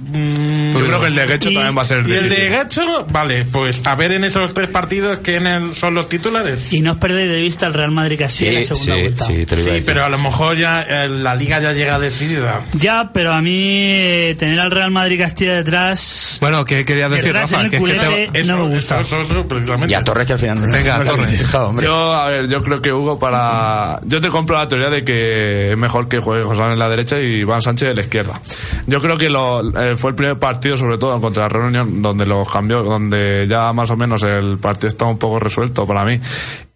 Mm, 0.00 0.72
Yo 0.72 0.86
creo 0.86 1.00
que 1.00 1.06
el 1.08 1.14
de 1.14 1.26
Guecho 1.26 1.50
también 1.52 1.76
va 1.76 1.82
a 1.82 1.84
ser 1.84 2.08
Y 2.08 2.12
el 2.12 2.28
de. 2.28 2.48
Guecho, 2.48 3.06
vale, 3.10 3.44
pues 3.44 3.82
a 3.86 3.94
ver 3.94 4.12
en 4.12 4.24
esos 4.24 4.52
tres 4.54 4.68
partidos 4.68 5.18
quiénes 5.22 5.76
son 5.76 5.94
los 5.94 6.08
titulares. 6.08 6.72
Y 6.72 6.80
no 6.80 6.92
os 6.92 6.98
perdéis 6.98 7.30
de 7.30 7.40
vista 7.40 7.66
el 7.66 7.74
Real 7.74 7.90
Madrid 7.90 8.18
que 8.18 8.24
así 8.24 8.46
en 8.46 8.54
la 8.54 8.60
Sí, 8.60 8.66
segunda 8.66 8.94
sí, 8.94 9.00
vuelta. 9.02 9.24
sí, 9.26 9.46
te 9.46 9.56
lo 9.56 9.62
iba 9.62 9.72
a 9.72 9.76
Sí, 9.76 9.82
pero 9.84 10.04
a 10.04 10.08
lo 10.08 10.18
mejor 10.18 10.56
ya 10.58 10.82
eh, 10.82 11.08
la 11.08 11.34
liga 11.34 11.60
ya 11.60 11.72
llega 11.72 11.98
decidida. 11.98 12.60
Ya, 12.74 13.10
pero 13.12 13.32
a 13.32 13.42
mí 13.42 13.52
eh, 13.54 14.36
tener 14.38 14.58
al 14.60 14.70
Real 14.70 14.90
Madrid 14.90 15.18
Castilla 15.20 15.54
detrás. 15.54 16.38
Bueno, 16.40 16.64
¿qué 16.64 16.84
querías 16.84 17.10
decir, 17.10 17.32
Rafa? 17.32 17.60
el 17.60 17.70
Que 17.70 17.76
es 17.76 17.84
que 17.84 17.92
te-. 17.92 18.40
Eso, 18.40 18.56
no 18.56 18.66
me 18.68 18.74
gusta. 18.74 19.00
Eso, 19.00 19.20
eso. 19.22 19.46
Y 19.88 19.94
a 19.94 20.02
Torres 20.04 20.26
que 20.26 20.32
al 20.34 20.38
final 20.38 20.60
no 20.66 20.72
Venga, 20.72 21.04
Torres. 21.04 21.50
Yo, 21.82 22.12
a 22.14 22.28
ver, 22.28 22.48
yo 22.48 22.62
creo 22.62 22.80
que 22.80 22.92
Hugo 22.92 23.18
para... 23.18 24.00
Yo 24.04 24.20
te 24.20 24.28
compro 24.28 24.56
la 24.56 24.68
teoría 24.68 24.90
de 24.90 25.04
que 25.04 25.72
es 25.72 25.76
mejor 25.76 26.08
que 26.08 26.18
juegue 26.18 26.44
José 26.44 26.62
en 26.62 26.78
la 26.78 26.88
derecha 26.88 27.20
y 27.20 27.36
Iván 27.40 27.62
Sánchez 27.62 27.90
en 27.90 27.96
la 27.96 28.02
izquierda. 28.02 28.40
Yo 28.86 29.00
creo 29.00 29.16
que 29.18 29.28
lo, 29.30 29.60
eh, 29.78 29.89
fue 29.96 30.10
el 30.10 30.16
primer 30.16 30.38
partido, 30.38 30.76
sobre 30.76 30.98
todo 30.98 31.20
contra 31.20 31.48
Reunión, 31.48 32.02
donde 32.02 32.26
los 32.26 32.48
cambió, 32.50 32.82
donde 32.82 33.46
ya 33.48 33.72
más 33.72 33.90
o 33.90 33.96
menos 33.96 34.22
el 34.22 34.58
partido 34.58 34.88
estaba 34.88 35.10
un 35.10 35.18
poco 35.18 35.38
resuelto 35.38 35.86
para 35.86 36.04
mí. 36.04 36.20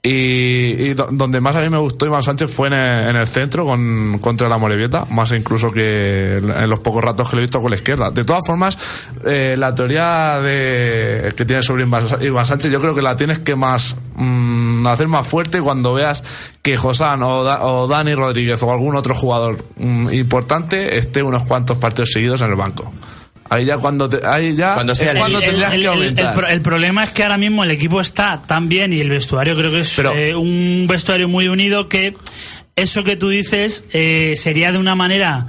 Y, 0.06 0.10
y 0.90 0.92
do- 0.92 1.08
donde 1.10 1.40
más 1.40 1.56
a 1.56 1.60
mí 1.60 1.70
me 1.70 1.78
gustó 1.78 2.04
Iván 2.04 2.22
Sánchez 2.22 2.50
fue 2.54 2.66
en 2.68 2.74
el, 2.74 3.08
en 3.08 3.16
el 3.16 3.26
centro 3.26 3.64
con, 3.64 4.18
contra 4.20 4.50
la 4.50 4.58
Morevieta, 4.58 5.06
más 5.08 5.32
incluso 5.32 5.70
que 5.72 6.36
en 6.36 6.68
los 6.68 6.80
pocos 6.80 7.02
ratos 7.02 7.30
que 7.30 7.36
lo 7.36 7.40
he 7.40 7.44
visto 7.46 7.58
con 7.62 7.70
la 7.70 7.76
izquierda. 7.76 8.10
De 8.10 8.22
todas 8.22 8.46
formas, 8.46 8.76
eh, 9.24 9.54
la 9.56 9.74
teoría 9.74 10.40
de, 10.42 11.32
que 11.34 11.46
tienes 11.46 11.64
sobre 11.64 11.84
Iván 11.84 12.44
Sánchez, 12.46 12.70
yo 12.70 12.80
creo 12.82 12.94
que 12.94 13.00
la 13.00 13.16
tienes 13.16 13.38
que 13.38 13.56
más 13.56 13.96
mm, 14.16 14.86
hacer 14.88 15.08
más 15.08 15.26
fuerte 15.26 15.62
cuando 15.62 15.94
veas 15.94 16.22
que 16.60 16.76
Josán 16.76 17.22
o, 17.22 17.42
Da- 17.42 17.64
o 17.64 17.86
Dani 17.88 18.14
Rodríguez 18.14 18.62
o 18.62 18.70
algún 18.70 18.96
otro 18.96 19.14
jugador 19.14 19.64
mm, 19.78 20.10
importante 20.12 20.98
esté 20.98 21.22
unos 21.22 21.44
cuantos 21.44 21.78
partidos 21.78 22.10
seguidos 22.12 22.42
en 22.42 22.50
el 22.50 22.56
banco. 22.56 22.92
Ahí 23.50 23.66
ya 23.66 23.76
cuando 23.78 24.08
te, 24.08 24.20
ahí 24.26 24.56
ya 24.56 24.74
Cuando 24.74 24.94
sea 24.94 25.08
es 25.08 25.12
el- 25.12 25.18
cuando 25.18 25.38
El- 25.38 25.44
tendrías 25.44 25.74
el- 25.74 25.80
que 25.80 25.86
el- 25.86 25.92
el 25.92 25.98
aumentar. 25.98 26.34
pro- 26.34 26.48
el 26.48 26.60
problema 26.62 27.04
es 27.04 27.10
que 27.10 27.22
ahora 27.22 27.36
mismo 27.38 27.62
el 27.64 27.70
equipo 27.70 28.00
está 28.00 28.42
tan 28.46 28.68
bien 28.68 28.92
y 28.92 29.00
el 29.00 29.10
vestuario 29.10 29.54
creo 29.54 29.70
que 29.70 29.80
es 29.80 29.92
Pero- 29.96 30.14
eh, 30.16 30.34
un 30.34 30.86
vestuario 30.88 31.28
muy 31.28 31.48
unido 31.48 31.88
que 31.88 32.14
eso 32.76 33.04
que 33.04 33.16
tú 33.16 33.28
dices 33.28 33.84
eh, 33.92 34.34
sería 34.36 34.72
de 34.72 34.78
una 34.78 34.94
manera 34.94 35.46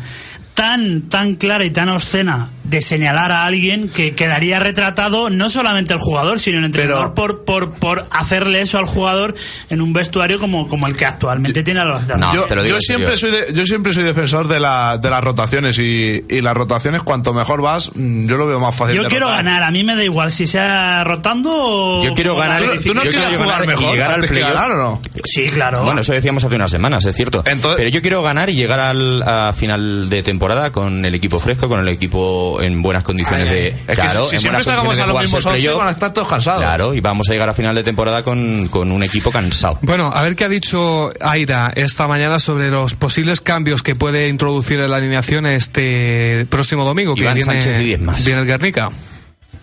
tan 0.53 1.03
tan 1.09 1.35
clara 1.35 1.65
y 1.65 1.71
tan 1.71 1.89
obscena 1.89 2.49
de 2.65 2.81
señalar 2.81 3.31
a 3.31 3.45
alguien 3.45 3.89
que 3.89 4.13
quedaría 4.15 4.59
retratado 4.59 5.29
no 5.29 5.49
solamente 5.49 5.93
el 5.93 5.99
jugador 5.99 6.39
sino 6.39 6.59
el 6.59 6.65
entrenador 6.65 7.13
por, 7.13 7.43
por 7.45 7.73
por 7.75 8.05
hacerle 8.11 8.61
eso 8.61 8.77
al 8.77 8.85
jugador 8.85 9.35
en 9.69 9.81
un 9.81 9.93
vestuario 9.93 10.39
como 10.39 10.67
como 10.67 10.87
el 10.87 10.95
que 10.97 11.05
actualmente 11.05 11.63
tiene 11.63 11.79
a 11.81 11.85
los 11.85 12.07
No, 12.07 12.33
yo, 12.33 12.45
te 12.45 12.55
lo 12.55 12.63
digo 12.63 12.75
yo 12.75 12.81
siempre 12.81 13.17
soy 13.17 13.31
de- 13.31 13.53
yo 13.53 13.65
siempre 13.65 13.93
soy 13.93 14.03
defensor 14.03 14.47
de, 14.47 14.59
la, 14.59 14.97
de 14.97 15.09
las 15.09 15.23
rotaciones 15.23 15.77
y, 15.79 16.23
y 16.29 16.39
las 16.41 16.53
rotaciones 16.55 17.03
cuanto 17.03 17.33
mejor 17.33 17.61
vas 17.61 17.91
mm, 17.93 18.27
yo 18.27 18.37
lo 18.37 18.47
veo 18.47 18.59
más 18.59 18.75
fácil 18.75 18.95
yo 18.97 19.03
de 19.03 19.09
quiero 19.09 19.27
rotar. 19.27 19.45
ganar 19.45 19.63
a 19.63 19.71
mí 19.71 19.83
me 19.83 19.95
da 19.95 20.03
igual 20.03 20.31
si 20.31 20.47
sea 20.47 21.03
rotando 21.03 21.51
o 21.53 22.03
Yo 22.03 22.13
quiero 22.13 22.35
o 22.35 22.37
ganar- 22.39 22.61
¿Tú, 22.63 22.81
tú 22.87 22.93
no 22.93 23.03
Yo 23.03 23.11
quieres 23.11 23.27
jugar 23.37 23.47
ganar 23.47 23.63
y 23.63 23.67
mejor 23.67 23.93
llegar 23.93 24.11
al 24.11 24.27
que 24.27 24.39
ganar 24.39 24.71
o 24.71 24.75
no? 24.77 25.01
sí 25.25 25.45
claro 25.45 25.83
Bueno, 25.85 26.01
eso 26.01 26.13
decíamos 26.13 26.43
hace 26.43 26.55
unas 26.55 26.71
semanas, 26.71 27.05
es 27.05 27.15
cierto. 27.15 27.43
Entonces- 27.45 27.77
Pero 27.77 27.89
yo 27.89 28.01
quiero 28.01 28.21
ganar 28.23 28.49
y 28.49 28.55
llegar 28.55 28.79
al, 28.79 29.21
a 29.23 29.53
final 29.53 30.09
de 30.09 30.23
temporada 30.23 30.71
con 30.71 31.05
el 31.05 31.13
equipo 31.15 31.39
fresco, 31.39 31.67
con 31.69 31.79
el 31.79 31.89
equipo 31.89 32.54
en 32.61 32.81
buenas 32.81 33.03
condiciones 33.03 33.45
de. 33.45 33.67
Es 33.69 33.75
que 33.85 33.95
claro, 33.95 34.25
si, 34.25 34.37
si 34.37 34.39
siempre 34.39 34.63
condiciones 34.63 34.99
a 34.99 35.07
los 35.07 35.21
mismos 35.21 35.45
el 35.45 35.51
11 35.51 35.59
playoff. 35.59 35.77
van 35.77 35.87
a 35.87 35.91
estar 35.91 36.13
todos 36.13 36.27
cansados 36.27 36.61
Claro, 36.61 36.93
y 36.93 36.99
vamos 37.01 37.29
a 37.29 37.33
llegar 37.33 37.49
a 37.49 37.53
final 37.53 37.75
de 37.75 37.83
temporada 37.83 38.23
con, 38.23 38.67
con 38.69 38.91
un 38.91 39.03
equipo 39.03 39.31
cansado. 39.31 39.79
Bueno, 39.81 40.11
a 40.13 40.21
ver 40.21 40.35
qué 40.35 40.45
ha 40.45 40.49
dicho 40.49 41.11
Aira 41.19 41.71
esta 41.75 42.07
mañana 42.07 42.39
sobre 42.39 42.69
los 42.69 42.95
posibles 42.95 43.41
cambios 43.41 43.83
que 43.83 43.95
puede 43.95 44.27
introducir 44.29 44.79
en 44.79 44.89
la 44.91 44.97
alineación 44.97 45.45
este 45.47 46.45
próximo 46.49 46.85
domingo, 46.85 47.15
que 47.15 47.21
Iván 47.21 47.35
viene, 47.35 47.81
y 47.81 47.83
diez 47.85 48.01
más. 48.01 48.23
viene 48.25 48.41
el 48.41 48.47
Guernica. 48.47 48.89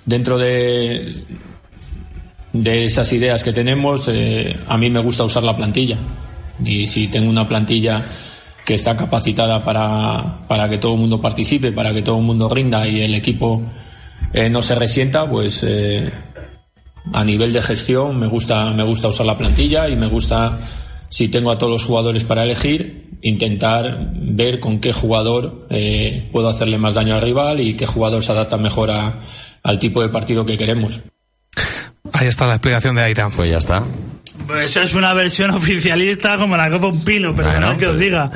dentro 0.04 0.38
de, 0.38 1.14
de 2.52 2.84
esas 2.84 3.12
ideas 3.12 3.42
que 3.42 3.52
tenemos, 3.52 4.08
eh, 4.08 4.56
a 4.68 4.76
mí 4.78 4.90
me 4.90 5.00
gusta 5.00 5.24
usar 5.24 5.42
la 5.42 5.56
plantilla. 5.56 5.98
Y 6.64 6.86
si 6.86 7.08
tengo 7.08 7.30
una 7.30 7.48
plantilla 7.48 8.04
que 8.64 8.74
está 8.74 8.96
capacitada 8.96 9.64
para, 9.64 10.46
para 10.48 10.68
que 10.68 10.78
todo 10.78 10.94
el 10.94 11.00
mundo 11.00 11.20
participe, 11.20 11.72
para 11.72 11.92
que 11.92 12.02
todo 12.02 12.18
el 12.18 12.24
mundo 12.24 12.48
rinda 12.48 12.86
y 12.86 13.00
el 13.02 13.14
equipo 13.14 13.62
eh, 14.32 14.48
no 14.50 14.62
se 14.62 14.74
resienta, 14.74 15.28
pues 15.28 15.62
eh, 15.66 16.10
a 17.12 17.24
nivel 17.24 17.52
de 17.52 17.62
gestión 17.62 18.18
me 18.18 18.26
gusta, 18.26 18.70
me 18.72 18.84
gusta 18.84 19.08
usar 19.08 19.26
la 19.26 19.36
plantilla 19.36 19.88
y 19.88 19.96
me 19.96 20.06
gusta, 20.06 20.58
si 21.08 21.28
tengo 21.28 21.50
a 21.50 21.58
todos 21.58 21.72
los 21.72 21.84
jugadores 21.84 22.22
para 22.24 22.44
elegir, 22.44 23.10
intentar 23.22 24.10
ver 24.14 24.60
con 24.60 24.78
qué 24.80 24.92
jugador 24.92 25.66
eh, 25.70 26.28
puedo 26.32 26.48
hacerle 26.48 26.78
más 26.78 26.94
daño 26.94 27.14
al 27.14 27.22
rival 27.22 27.60
y 27.60 27.74
qué 27.74 27.86
jugador 27.86 28.22
se 28.22 28.32
adapta 28.32 28.56
mejor 28.56 28.90
a- 28.90 29.20
al 29.64 29.78
tipo 29.78 30.02
de 30.02 30.08
partido 30.08 30.44
que 30.46 30.56
queremos. 30.56 31.00
Ahí 32.12 32.26
está 32.26 32.46
la 32.46 32.54
explicación 32.54 32.96
de 32.96 33.02
Aira. 33.02 33.30
Pues 33.30 33.48
ya 33.50 33.58
está. 33.58 33.84
Pues 34.46 34.70
eso 34.70 34.82
es 34.82 34.94
una 34.94 35.12
versión 35.14 35.50
oficialista 35.54 36.36
como 36.36 36.56
la 36.56 36.70
Copa 36.70 36.88
Un 36.88 37.04
Pino, 37.04 37.34
pero 37.34 37.50
Bueno, 37.50 37.76
que 37.78 37.86
os 37.86 37.92
pues- 37.96 38.00
diga. 38.04 38.30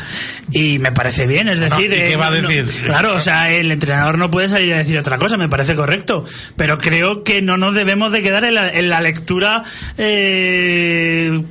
Y 0.52 0.78
me 0.78 0.92
parece 0.92 1.26
bien, 1.26 1.48
es 1.48 1.60
decir. 1.60 1.86
¿y 1.86 1.96
qué 1.96 2.12
eh, 2.12 2.16
va 2.16 2.28
a 2.28 2.30
no- 2.30 2.48
decir? 2.48 2.82
claro, 2.84 3.14
o 3.14 3.20
sea, 3.20 3.50
el 3.50 3.70
entrenador 3.72 4.16
no 4.18 4.30
puede 4.30 4.48
salir 4.48 4.72
a 4.74 4.78
decir 4.78 4.98
otra 4.98 5.18
cosa, 5.18 5.36
me 5.36 5.48
parece 5.48 5.74
correcto. 5.74 6.24
Pero 6.56 6.78
creo 6.78 7.24
que 7.24 7.42
no 7.42 7.56
nos 7.56 7.74
debemos 7.74 8.12
de 8.12 8.22
quedar 8.22 8.44
en 8.44 8.54
la, 8.54 8.68
en 8.70 8.88
la 8.88 9.00
lectura 9.00 9.64
eh, 9.98 11.42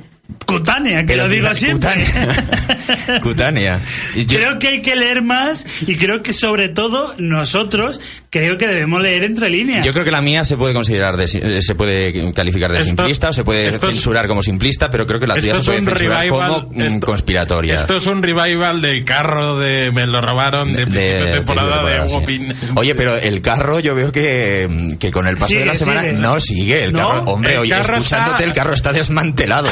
cutánea, 0.46 1.00
que 1.00 1.06
Pero 1.06 1.24
lo 1.24 1.28
digo 1.28 1.54
siempre. 1.54 1.90
Cutánea. 1.94 3.20
Cutánea. 3.22 3.80
Yo- 4.16 4.38
creo 4.38 4.58
que 4.58 4.68
hay 4.68 4.82
que 4.82 4.96
leer 4.96 5.22
más 5.22 5.66
y 5.86 5.96
creo 5.96 6.22
que 6.22 6.32
sobre 6.32 6.68
todo 6.68 7.14
nosotros 7.18 8.00
creo 8.40 8.58
que 8.58 8.66
debemos 8.66 9.00
leer 9.02 9.24
entre 9.24 9.48
líneas. 9.50 9.84
Yo 9.84 9.92
creo 9.92 10.04
que 10.04 10.10
la 10.10 10.20
mía 10.20 10.44
se 10.44 10.56
puede 10.56 10.74
considerar, 10.74 11.16
de, 11.16 11.24
eh, 11.24 11.62
se 11.62 11.74
puede 11.74 12.32
calificar 12.32 12.70
de 12.72 12.78
Esto- 12.78 12.86
simplista 12.88 13.28
o 13.28 13.32
se 13.32 13.44
puede 13.44 13.68
esto 13.68 13.88
es- 13.88 13.94
censurar 13.94 14.26
como 14.28 14.42
simplista, 14.42 14.90
pero 14.90 15.06
creo 15.06 15.20
que 15.20 15.26
la 15.26 15.34
tuya 15.36 15.54
se 15.56 15.62
puede 15.62 15.78
censurar 15.84 16.20
revival. 16.22 16.48
como 16.52 16.68
mm, 16.72 16.80
esto- 16.82 17.06
conspiratoria. 17.06 17.74
Esto 17.74 17.96
es 17.96 18.06
un 18.06 18.22
revival 18.22 18.80
del 18.80 19.04
carro 19.04 19.58
de 19.58 19.90
Me 19.92 20.06
lo 20.06 20.20
robaron 20.20 20.72
de, 20.72 20.84
de 20.86 21.26
temporada 21.32 21.82
de, 21.84 21.92
temporada, 21.92 22.08
sí. 22.08 22.14
Hugo 22.14 22.24
Pin- 22.26 22.54
Oye, 22.76 22.94
pero 22.94 23.16
el 23.16 23.40
carro 23.40 23.80
yo 23.80 23.94
veo 23.94 24.12
que, 24.12 24.96
que 24.98 25.10
con 25.10 25.26
el 25.26 25.36
paso 25.36 25.48
Sigue, 25.48 25.60
de 25.60 25.66
la 25.66 25.74
semana 25.74 26.00
sigue. 26.02 26.12
no 26.14 26.40
sigue. 26.40 26.84
El 26.84 26.92
¿No? 26.92 27.08
carro, 27.08 27.20
hombre, 27.32 27.52
El 27.54 27.58
oye, 27.60 27.70
carro 27.70 27.96
escuchándote 27.96 28.32
está- 28.32 28.44
el 28.44 28.52
carro 28.52 28.72
está 28.74 28.92
desmantelado. 28.92 29.68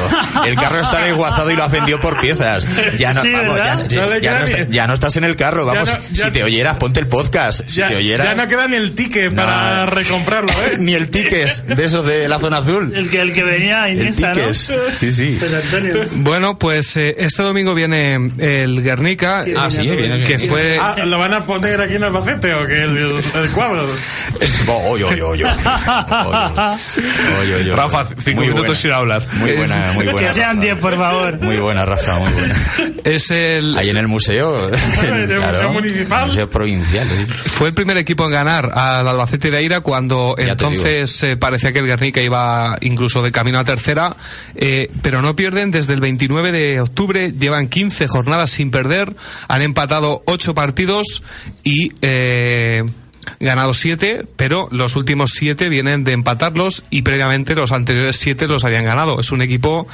El 0.47 0.55
carro 0.57 0.81
está 0.81 1.03
desguazado 1.05 1.51
y 1.51 1.57
lo 1.57 1.65
has 1.65 1.71
vendido 1.71 2.01
por 2.01 2.21
piezas. 2.21 2.67
Ya 2.99 3.13
no, 3.15 3.23
Sí, 3.23 3.33
vamos, 3.33 3.57
ya, 3.57 3.87
ya- 3.89 4.07
No 4.07 4.15
está- 4.45 4.67
ya 4.71 4.87
no 4.87 4.95
estás 4.95 5.17
en 5.17 5.25
el 5.25 5.37
carro. 5.37 5.67
Ya 5.67 5.73
Vamos, 5.81 5.93
no- 5.93 5.99
ya- 6.15 6.25
si 6.27 6.31
te 6.31 6.43
oyeras, 6.45 6.77
ponte 6.77 7.01
el 7.01 7.07
podcast. 7.07 7.63
Si 7.67 7.77
ya, 7.81 7.89
te 7.89 7.97
oyeras. 7.97 8.27
No 8.55 8.59
queda 8.63 8.69
ni 8.69 8.77
el 8.77 8.95
ticket 8.95 9.31
No. 9.33 9.37
para 9.43 9.87
recomprarlo, 9.87 10.51
¿eh? 10.53 10.77
Ni 10.79 10.95
el 10.95 11.09
tickets 11.11 11.67
de 11.67 11.85
esos 11.85 12.07
de 12.07 12.29
la 12.29 12.39
zona 12.39 12.59
azul. 12.59 12.93
El 12.95 13.11
que, 13.11 13.21
el 13.21 13.33
que 13.33 13.43
venía 13.43 13.89
El 13.89 13.99
Iniesta, 14.01 14.29
¿no? 14.29 14.35
tickets. 14.35 14.73
Sí, 14.95 15.11
sí. 15.13 15.37
Pues 15.45 15.53
Antonio. 15.53 15.95
Bueno, 16.17 16.59
pues 16.59 16.97
eh, 16.97 17.15
este 17.19 17.43
domingo 17.43 17.75
viene 17.75 18.15
el 18.39 18.83
Guernica, 18.83 19.45
Ah, 19.57 19.71
sí, 19.71 19.81
viene 19.83 20.17
el 20.23 20.27
que 20.27 20.39
fue 20.39 20.79
Ah, 20.81 20.97
¿Lo 21.05 21.19
van 21.19 21.35
a 21.35 21.45
poner 21.45 21.81
aquí 21.81 21.95
en 21.95 22.05
Albacete 22.05 22.55
o 22.55 22.67
que 22.67 22.83
el, 22.83 22.97
el, 22.97 23.13
el 23.43 23.51
cuadro? 23.53 23.87
Oh, 24.67 24.91
oye, 24.93 25.05
oye, 25.05 25.23
oye. 25.23 25.45
Rafa, 27.75 28.07
cinco 28.19 28.41
Muy 28.41 28.49
minutos 28.49 28.67
buena. 28.67 28.75
sin 28.75 28.91
hablar. 28.93 29.27
Muy 29.35 29.53
buena, 29.53 29.93
muy 29.95 30.07
buena. 30.07 30.29
Que 30.29 30.35
sean 30.35 30.57
Rafa. 30.57 30.67
10, 30.67 30.79
por 30.79 30.97
favor. 30.97 31.41
Muy 31.41 31.57
buena, 31.59 31.85
Rafa, 31.85 32.19
muy 32.19 32.33
buena. 32.33 32.55
es 33.05 33.31
el 33.31 33.77
Ahí 33.77 33.91
en 33.91 33.97
el 33.97 34.09
museo. 34.09 34.71
en 35.03 35.31
el 35.31 35.41
museo 35.41 35.73
municipal. 35.73 36.27
Museo 36.29 36.49
provincial. 36.51 37.09
sí. 37.09 37.33
Fue 37.51 37.69
el 37.69 37.75
primer 37.75 37.97
equipo 37.99 38.25
en 38.25 38.31
ganar 38.31 38.44
al 38.49 39.09
Albacete 39.09 39.51
de 39.51 39.59
Aira 39.59 39.81
cuando 39.81 40.35
Ya 40.39 40.53
entonces 40.53 41.23
eh, 41.23 41.37
parecía 41.37 41.73
que 41.73 41.81
el 41.81 41.87
Guernica 41.87 42.21
iba 42.21 42.77
incluso 42.81 43.23
de 43.23 43.33
camino 43.33 43.59
a 43.59 43.65
tercera, 43.65 44.17
eh, 44.55 44.91
pero 45.03 45.23
no 45.23 45.37
pierden 45.37 45.71
desde 45.71 45.95
el 45.95 46.01
29 46.01 46.53
de 46.53 46.81
octubre, 46.81 47.33
llevan 47.33 47.69
15 47.69 48.07
jornadas 48.09 48.51
sin 48.51 48.71
perder, 48.71 49.15
han 49.49 49.63
empatado 49.63 50.23
8 50.27 50.55
partidos 50.55 51.23
y 51.63 51.93
eh, 52.03 52.85
ganado 53.41 53.75
7, 53.75 54.27
pero 54.37 54.69
los 54.71 54.97
últimos 54.97 55.33
7 55.33 55.69
vienen 55.69 56.05
de 56.05 56.13
empatarlos 56.13 56.85
y 56.91 57.03
previamente 57.03 57.55
los 57.55 57.73
anteriores 57.73 58.17
7 58.17 58.47
los 58.49 58.65
habían 58.65 58.85
ganado. 58.85 59.21
Es 59.21 59.33
un 59.33 59.43
equipo 59.43 59.87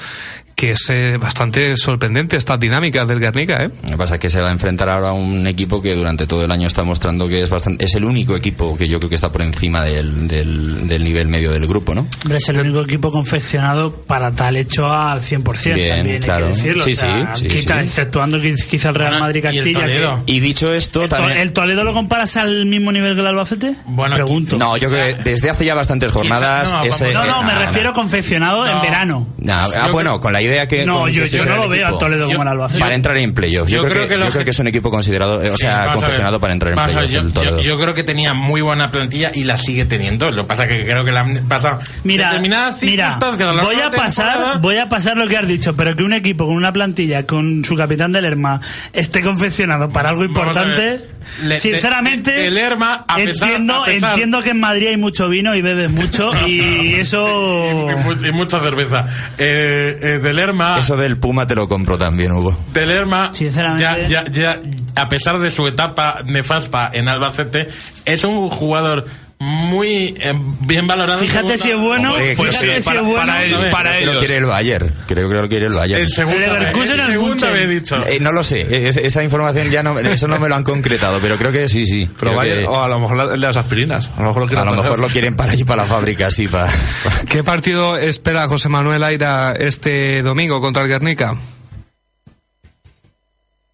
que 0.60 0.72
es 0.72 0.90
eh, 0.90 1.16
bastante 1.18 1.74
sorprendente 1.74 2.36
esta 2.36 2.58
dinámica 2.58 3.06
del 3.06 3.18
Guernica, 3.18 3.64
¿eh? 3.64 3.70
Lo 3.84 3.90
que 3.92 3.96
pasa 3.96 4.14
es 4.16 4.20
que 4.20 4.28
se 4.28 4.42
va 4.42 4.48
a 4.48 4.52
enfrentar 4.52 4.90
ahora 4.90 5.08
a 5.08 5.12
un 5.14 5.46
equipo 5.46 5.80
que 5.80 5.94
durante 5.94 6.26
todo 6.26 6.42
el 6.44 6.50
año 6.50 6.66
está 6.66 6.82
mostrando 6.82 7.26
que 7.28 7.40
es 7.40 7.48
bastante 7.48 7.82
es 7.86 7.94
el 7.94 8.04
único 8.04 8.36
equipo 8.36 8.76
que 8.76 8.86
yo 8.86 8.98
creo 8.98 9.08
que 9.08 9.14
está 9.14 9.32
por 9.32 9.40
encima 9.40 9.82
del, 9.82 10.28
del, 10.28 10.86
del 10.86 11.02
nivel 11.02 11.28
medio 11.28 11.50
del 11.50 11.66
grupo, 11.66 11.94
¿no? 11.94 12.06
Es 12.30 12.46
el 12.50 12.58
único 12.58 12.82
equipo 12.82 13.10
confeccionado 13.10 13.90
para 13.90 14.32
tal 14.32 14.54
hecho 14.56 14.84
al 14.84 15.22
100%, 15.22 15.74
Bien, 15.74 15.94
también 15.96 16.22
claro. 16.22 16.48
hay 16.48 16.52
que 16.52 16.58
decirlo. 16.58 16.84
Sí, 16.84 16.92
o 16.92 16.96
sea, 16.96 17.34
sí, 17.36 17.48
sí, 17.48 17.56
quita- 17.56 17.74
sí. 17.80 17.86
Exceptuando 17.86 18.38
quizá 18.38 18.90
el 18.90 18.94
Real 18.96 19.10
Bueno, 19.12 19.24
Madrid 19.24 19.38
y 19.38 19.42
Castilla. 19.42 19.80
Toledo. 19.80 20.22
que- 20.26 20.32
Y 20.32 20.40
dicho 20.40 20.74
esto, 20.74 21.02
¿El, 21.04 21.08
To- 21.08 21.16
también... 21.16 21.38
el 21.38 21.52
Toledo 21.54 21.84
lo 21.84 21.94
comparas 21.94 22.36
al 22.36 22.66
mismo 22.66 22.92
nivel 22.92 23.14
que 23.14 23.20
el 23.20 23.26
Albacete? 23.28 23.76
Bueno, 23.86 24.14
Pregunto. 24.16 24.58
No, 24.58 24.76
yo 24.76 24.90
creo 24.90 25.16
que 25.16 25.22
desde 25.22 25.48
hace 25.48 25.64
ya 25.64 25.74
bastantes 25.74 26.12
jornadas... 26.12 26.70
no, 26.70 26.82
ese- 26.84 27.14
No, 27.14 27.24
no, 27.24 27.42
me 27.44 27.54
refiero 27.54 27.94
confeccionado 27.94 28.66
en 28.66 28.72
No. 28.74 28.82
verano. 28.82 29.26
No, 29.38 29.54
ah, 29.54 29.88
bueno, 29.90 30.20
con 30.20 30.34
la 30.34 30.42
idea 30.42 30.49
que... 30.68 30.84
No, 30.86 31.08
yo, 31.08 31.24
no 31.44 31.56
lo 31.56 31.68
veo 31.68 31.86
al. 31.86 31.98
Toledo 31.98 32.26
como 32.28 32.42
el 32.42 32.48
Albacete. 32.48 32.80
Para 32.80 32.94
entrar 32.94 33.16
en 33.18 33.32
playoff. 33.34 33.68
Yo, 33.68 33.76
Yo 33.78 33.82
creo, 33.82 33.92
creo 33.94 34.02
que, 34.04 34.14
que 34.14 34.20
yo 34.20 34.24
lo- 34.26 34.30
creo 34.32 34.44
que 34.44 34.50
es 34.50 34.58
un 34.58 34.66
equipo 34.68 34.90
considerado, 34.90 35.42
eh, 35.42 35.48
o 35.50 35.56
Sí, 35.56 35.66
sea, 35.66 35.88
confeccionado 35.92 36.40
para 36.40 36.52
entrar 36.52 36.72
en 36.72 36.78
playoff. 36.84 37.10
yo, 37.10 37.22
yo- 37.22 37.32
Toledo. 37.32 37.60
yo 37.60 37.78
creo 37.80 37.94
que 37.94 38.02
tenía 38.04 38.34
muy 38.34 38.60
buena 38.60 38.90
plantilla 38.90 39.30
y 39.34 39.44
la 39.44 39.56
sigue 39.56 39.84
teniendo. 39.84 40.30
Lo 40.30 40.42
que 40.42 40.48
pasa 40.48 40.64
es 40.64 40.70
que 40.70 40.84
creo 40.84 41.04
que 41.04 41.12
la 41.12 41.20
han 41.20 41.34
pasado 41.48 41.80
Mira, 42.04 42.28
determinadas 42.28 42.82
mira, 42.82 43.18
voy 43.62 43.76
a 43.80 43.90
pasar, 43.90 44.60
voy 44.60 44.76
a 44.76 44.88
pasar 44.88 45.16
lo 45.16 45.26
que 45.28 45.36
has 45.36 45.46
dicho, 45.46 45.74
pero 45.76 45.94
que 45.96 46.02
un 46.02 46.12
equipo 46.12 46.46
con 46.46 46.54
una 46.56 46.72
plantilla 46.72 47.26
con 47.26 47.64
su 47.64 47.76
capitán 47.76 48.12
del 48.12 48.22
Lerma 48.22 48.60
esté 48.92 49.22
confeccionado 49.22 49.90
para 49.90 50.08
algo 50.10 50.22
Vamos 50.22 50.36
a 50.38 50.40
importante, 50.40 50.80
ver. 50.82 51.19
Le- 51.44 51.60
sinceramente, 51.60 52.30
de- 52.32 52.42
de 52.44 52.50
Lerma, 52.50 53.04
a 53.08 53.16
pesar- 53.16 53.48
entiendo, 53.50 53.82
a 53.82 53.84
pesar- 53.86 54.10
entiendo 54.12 54.42
que 54.42 54.50
en 54.50 54.60
Madrid 54.60 54.88
hay 54.88 54.96
mucho 54.96 55.28
vino 55.28 55.54
y 55.54 55.62
bebes 55.62 55.90
mucho 55.92 56.30
y 56.46 56.94
eso 56.94 57.88
Y, 57.90 57.94
mu- 57.96 58.26
y 58.26 58.32
mucha 58.32 58.60
cerveza. 58.60 59.06
Eh, 59.38 59.98
eh, 60.02 60.06
de 60.18 60.32
Lerma, 60.32 60.78
Eso 60.78 60.96
del 60.96 61.16
Puma 61.18 61.46
te 61.46 61.54
lo 61.54 61.68
compro 61.68 61.96
también, 61.98 62.32
Hugo. 62.32 62.58
de 62.72 62.86
Lerma, 62.86 63.30
Sinceramente. 63.32 63.82
ya, 64.08 64.24
ya, 64.24 64.24
ya, 64.30 64.60
a 64.96 65.08
pesar 65.08 65.38
de 65.38 65.50
su 65.50 65.66
etapa 65.66 66.20
nefasta 66.24 66.90
en 66.92 67.08
Albacete, 67.08 67.68
es 68.04 68.24
un 68.24 68.48
jugador 68.50 69.06
muy 69.42 70.14
eh, 70.20 70.34
bien 70.60 70.86
valorado. 70.86 71.18
Fíjate 71.18 71.56
si 71.56 71.70
es 71.70 71.76
bueno, 71.78 72.12
Hombre, 72.12 72.36
fíjate 72.36 72.66
que 72.66 72.80
si 72.82 72.86
para- 72.86 73.00
es 73.00 73.06
bueno. 73.06 73.20
para 73.26 73.42
él- 73.42 73.70
Para 73.70 73.90
Creo 73.90 73.98
que 74.00 74.04
lo 74.04 74.10
ellos. 74.12 74.24
quiere 74.24 74.36
el 74.36 74.44
Bayern. 74.44 74.94
Creo 75.06 75.28
que 75.30 75.34
lo 75.34 75.48
quiere 75.48 75.66
el 75.66 75.74
Bayern. 75.74 76.02
En 76.02 76.08
segunda, 76.10 76.44
El 76.44 76.52
Leverkusen 76.52 77.56
he 77.56 77.66
dicho. 77.66 78.06
Eh, 78.06 78.20
no 78.20 78.32
lo 78.32 78.44
sé, 78.44 78.88
es- 78.88 78.98
esa 78.98 79.24
información 79.24 79.70
ya 79.70 79.82
no, 79.82 79.98
eso 79.98 80.28
no 80.28 80.38
me 80.38 80.48
lo 80.48 80.56
han 80.56 80.62
concretado, 80.62 81.20
pero 81.20 81.38
creo 81.38 81.50
que 81.52 81.68
sí, 81.68 81.86
sí. 81.86 82.06
Pero 82.20 82.34
vaya, 82.36 82.54
que- 82.58 82.66
o 82.66 82.82
a 82.82 82.88
lo 82.88 82.98
mejor 83.00 83.32
el 83.32 83.40
las 83.40 83.56
aspirinas. 83.56 84.10
A 84.14 84.20
lo 84.22 84.28
mejor 84.28 84.52
lo, 84.52 84.60
a 84.60 84.64
lo 84.64 84.72
mejor 84.74 84.98
lo 84.98 85.08
quieren 85.08 85.34
para 85.34 85.52
allí, 85.52 85.64
para 85.64 85.82
la 85.84 85.88
fábrica, 85.88 86.30
sí, 86.30 86.46
para... 86.46 86.70
¿Qué 87.28 87.42
partido 87.42 87.96
espera 87.96 88.46
José 88.46 88.68
Manuel 88.68 89.02
Aira 89.02 89.54
este 89.58 90.20
domingo 90.22 90.60
contra 90.60 90.82
el 90.82 90.88
Guernica? 90.88 91.34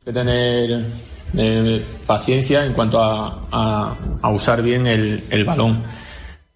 que 0.05 0.13
tener 0.13 0.87
eh, 1.35 1.85
paciencia 2.07 2.65
en 2.65 2.73
cuanto 2.73 3.03
a, 3.03 3.47
a- 3.51 3.95
a 4.23 4.31
usar 4.31 4.63
bien 4.63 4.87
el, 4.87 5.25
el 5.31 5.45
balón, 5.45 5.83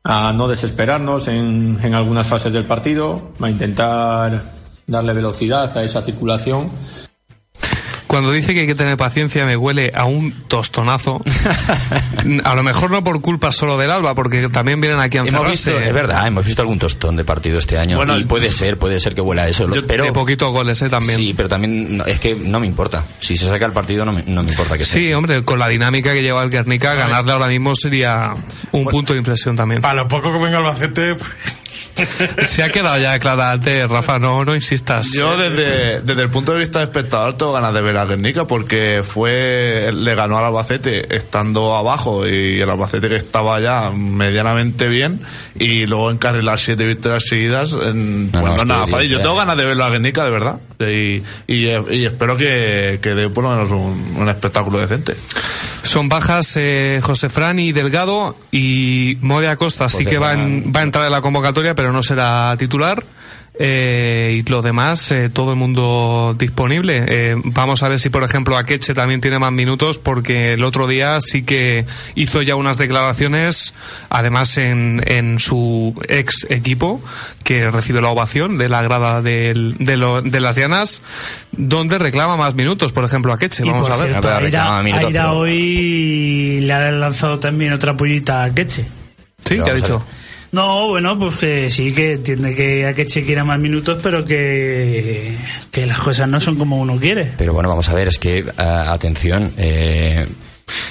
a 0.05 0.33
no 0.33 0.49
desesperarnos 0.49 1.29
en, 1.29 1.79
en 1.83 1.95
algunas 1.95 2.27
fases 2.27 2.53
del 2.53 2.65
partido, 2.65 3.33
a 3.41 3.51
intentar 3.51 4.43
darle 4.87 5.13
velocidad 5.13 5.77
a 5.77 5.83
esa 5.85 6.03
circulación. 6.03 6.69
Cuando 8.11 8.33
dice 8.33 8.55
que 8.55 8.61
hay 8.63 8.67
que 8.67 8.75
tener 8.75 8.97
paciencia 8.97 9.47
me 9.47 9.57
huele 9.57 9.93
a 9.95 10.05
un 10.05 10.33
tostonazo. 10.49 11.23
a 12.45 12.55
lo 12.57 12.63
mejor 12.65 12.91
no 12.91 13.05
por 13.05 13.21
culpa 13.21 13.53
solo 13.53 13.77
del 13.77 13.89
Alba, 13.89 14.17
porque 14.17 14.49
también 14.49 14.81
vienen 14.81 14.99
aquí 14.99 15.17
a 15.19 15.21
Hemos 15.21 15.31
encerrarse. 15.33 15.71
visto, 15.75 15.87
es 15.89 15.95
verdad, 15.95 16.27
hemos 16.27 16.45
visto 16.45 16.61
algún 16.61 16.81
tostón 16.81 17.15
de 17.15 17.25
partido 17.25 17.59
este 17.59 17.79
año. 17.79 17.97
Bueno, 17.97 18.19
y 18.19 18.25
puede 18.25 18.51
ser, 18.51 18.79
puede 18.79 18.99
ser 18.99 19.15
que 19.15 19.21
huela 19.21 19.43
a 19.43 19.49
eso. 19.49 19.71
Yo- 19.73 19.87
pero 19.87 20.03
de 20.03 20.13
poquitos 20.13 20.51
goles, 20.51 20.83
¿eh? 20.83 20.89
También. 20.89 21.19
Sí, 21.19 21.35
pero 21.37 21.49
también 21.49 21.99
no, 21.99 22.05
es 22.05 22.19
que 22.19 22.35
no 22.35 22.59
me 22.59 22.67
importa. 22.67 23.05
Si 23.21 23.37
se 23.37 23.49
saca 23.49 23.65
el 23.67 23.73
partido, 23.73 24.05
no 24.05 24.11
me, 24.11 24.25
no 24.25 24.43
me 24.43 24.51
importa 24.51 24.77
que 24.77 24.83
sea. 24.83 24.95
Sí, 25.01 25.05
así. 25.07 25.13
hombre, 25.15 25.45
con 25.45 25.61
la 25.61 25.69
dinámica 25.69 26.13
que 26.13 26.21
lleva 26.21 26.43
el 26.43 26.51
Guernica, 26.51 26.95
ganarle 26.95 27.31
ahora 27.31 27.47
mismo 27.47 27.77
sería 27.77 28.35
un 28.73 28.87
punto 28.87 29.13
de 29.13 29.21
inflexión 29.21 29.55
también. 29.55 29.81
Para 29.83 30.03
lo 30.03 30.09
poco 30.09 30.33
que 30.33 30.39
venga 30.41 30.59
Albacete, 30.59 31.15
pues, 31.15 31.31
Se 32.47 32.63
ha 32.63 32.69
quedado 32.69 32.99
ya 32.99 33.19
clara 33.19 33.53
antes, 33.53 33.89
Rafa, 33.89 34.19
no, 34.19 34.45
no 34.45 34.55
insistas. 34.55 35.13
Yo 35.13 35.37
desde, 35.37 36.01
desde 36.01 36.23
el 36.23 36.31
punto 36.31 36.53
de 36.53 36.59
vista 36.59 36.79
de 36.79 36.85
espectador 36.87 37.35
tengo 37.35 37.53
ganas 37.53 37.75
de 37.75 37.81
ver 37.81 37.97
a 37.97 38.07
Guernica 38.07 38.45
porque 38.45 39.03
fue 39.05 39.91
le 39.93 40.15
ganó 40.15 40.39
al 40.39 40.47
Albacete 40.47 41.15
estando 41.15 41.77
abajo 41.77 42.27
y 42.27 42.61
el 42.61 42.71
Albacete 42.71 43.09
que 43.09 43.17
estaba 43.17 43.61
ya 43.61 43.91
medianamente 43.91 44.89
bien 44.89 45.21
y 45.59 45.87
luego 45.87 46.11
encarrilar 46.11 46.59
siete 46.59 46.87
victorias 46.87 47.25
seguidas 47.27 47.73
en, 47.73 48.27
No, 48.27 48.41
pues 48.41 48.45
no, 48.45 48.57
no 48.57 48.63
es 48.63 48.67
nada 48.67 48.87
fácil. 48.87 49.11
Yo 49.11 49.21
tengo 49.21 49.37
ganas 49.37 49.57
de 49.57 49.67
verlo 49.67 49.85
a 49.85 49.91
Guernica 49.91 50.25
de 50.25 50.31
verdad 50.31 50.61
y, 50.81 51.23
y, 51.47 51.67
y 51.67 52.05
espero 52.05 52.37
que, 52.37 52.99
que 53.03 53.11
dé 53.11 53.29
por 53.29 53.45
lo 53.45 53.51
menos 53.51 53.71
un, 53.71 54.17
un 54.19 54.29
espectáculo 54.29 54.79
decente. 54.79 55.15
Son 55.91 56.09
bajas 56.09 56.53
eh, 56.57 57.01
José 57.03 57.29
Fran 57.29 57.59
y 57.59 57.73
Delgado 57.73 58.37
y 58.53 59.19
Mode 59.23 59.49
Acosta 59.49 59.89
sí 59.89 59.99
José 59.99 60.09
que 60.11 60.19
va, 60.19 60.33
en- 60.35 60.73
va 60.75 60.81
a 60.81 60.83
entrar 60.85 61.05
en 61.07 61.13
la 61.13 61.21
convocatoria, 61.21 61.75
pero 61.75 61.93
no 61.93 62.03
será 62.03 62.55
titular. 62.59 63.03
Eh, 63.59 64.39
y 64.43 64.49
lo 64.49 64.63
demás, 64.63 65.11
eh, 65.11 65.29
todo 65.29 65.51
el 65.51 65.57
mundo 65.57 66.35
disponible. 66.39 67.05
Eh, 67.07 67.35
vamos 67.45 67.83
a 67.83 67.89
ver 67.89 67.99
si, 67.99 68.09
por 68.09 68.23
ejemplo, 68.25 68.57
Akeche 68.57 68.95
también 68.95 69.21
tiene 69.21 69.39
más 69.39 69.53
minutos, 69.53 69.99
porque 69.99 70.53
el 70.55 70.65
otro 70.65 70.87
día 70.87 71.19
sí 71.21 71.43
que 71.43 71.85
hizo 72.15 72.41
ya 72.41 72.55
unas 72.57 72.79
declaraciones, 72.79 73.75
además 74.09 74.57
en, 74.57 75.03
en 75.07 75.39
su 75.41 75.95
ex 76.09 76.47
equipo, 76.49 77.03
que 77.45 77.67
recibe 77.71 78.01
la 78.01 78.09
ovación 78.09 78.57
de 78.57 78.69
la 78.71 78.83
grada 78.83 79.21
del- 79.21 79.77
de, 79.79 79.97
lo- 79.99 80.23
de 80.23 80.41
las 80.41 80.57
Llanas, 80.57 81.03
donde 81.53 81.99
reclama 81.99 82.37
más 82.37 82.55
minutos, 82.55 82.93
por 82.93 83.05
ejemplo, 83.05 83.33
Akeche. 83.33 83.63
Y 83.67 83.69
Vamos 83.71 83.83
por 83.83 83.93
a 83.93 83.97
ver. 83.97 84.09
cierto, 84.11 84.23
pero 84.23 84.35
Aira, 84.37 84.47
reclama 84.47 84.83
minutos, 84.83 85.07
Aira 85.09 85.23
pero- 85.23 85.37
hoy 85.39 86.61
le 86.63 86.73
ha 86.73 86.91
lanzado 86.93 87.39
también 87.39 87.73
otra 87.75 87.95
pullita 87.97 88.45
a 88.45 88.55
Keche. 88.55 88.87
Sí, 89.45 89.57
que 89.59 89.71
ha 89.71 89.75
dicho. 89.75 90.03
No, 90.53 90.89
bueno, 90.89 91.17
pues 91.19 91.37
que 91.37 91.71
sí, 91.71 91.93
que 91.93 92.15
entiende 92.15 92.55
que 92.55 92.87
Akeche 92.87 93.25
quiera 93.25 93.45
más 93.45 93.61
minutos, 93.61 94.01
pero 94.03 94.25
que, 94.25 95.33
que 95.71 95.87
las 95.87 95.99
cosas 95.99 96.29
no 96.29 96.41
son 96.41 96.57
como 96.57 96.81
uno 96.81 96.97
quiere. 96.97 97.33
Pero 97.39 97.53
bueno, 97.53 97.69
vamos 97.69 97.89
a 97.89 97.95
ver, 97.95 98.09
es 98.09 98.19
que, 98.19 98.45
ah, 98.57 98.93
atención, 98.93 99.53
eh, 99.57 100.27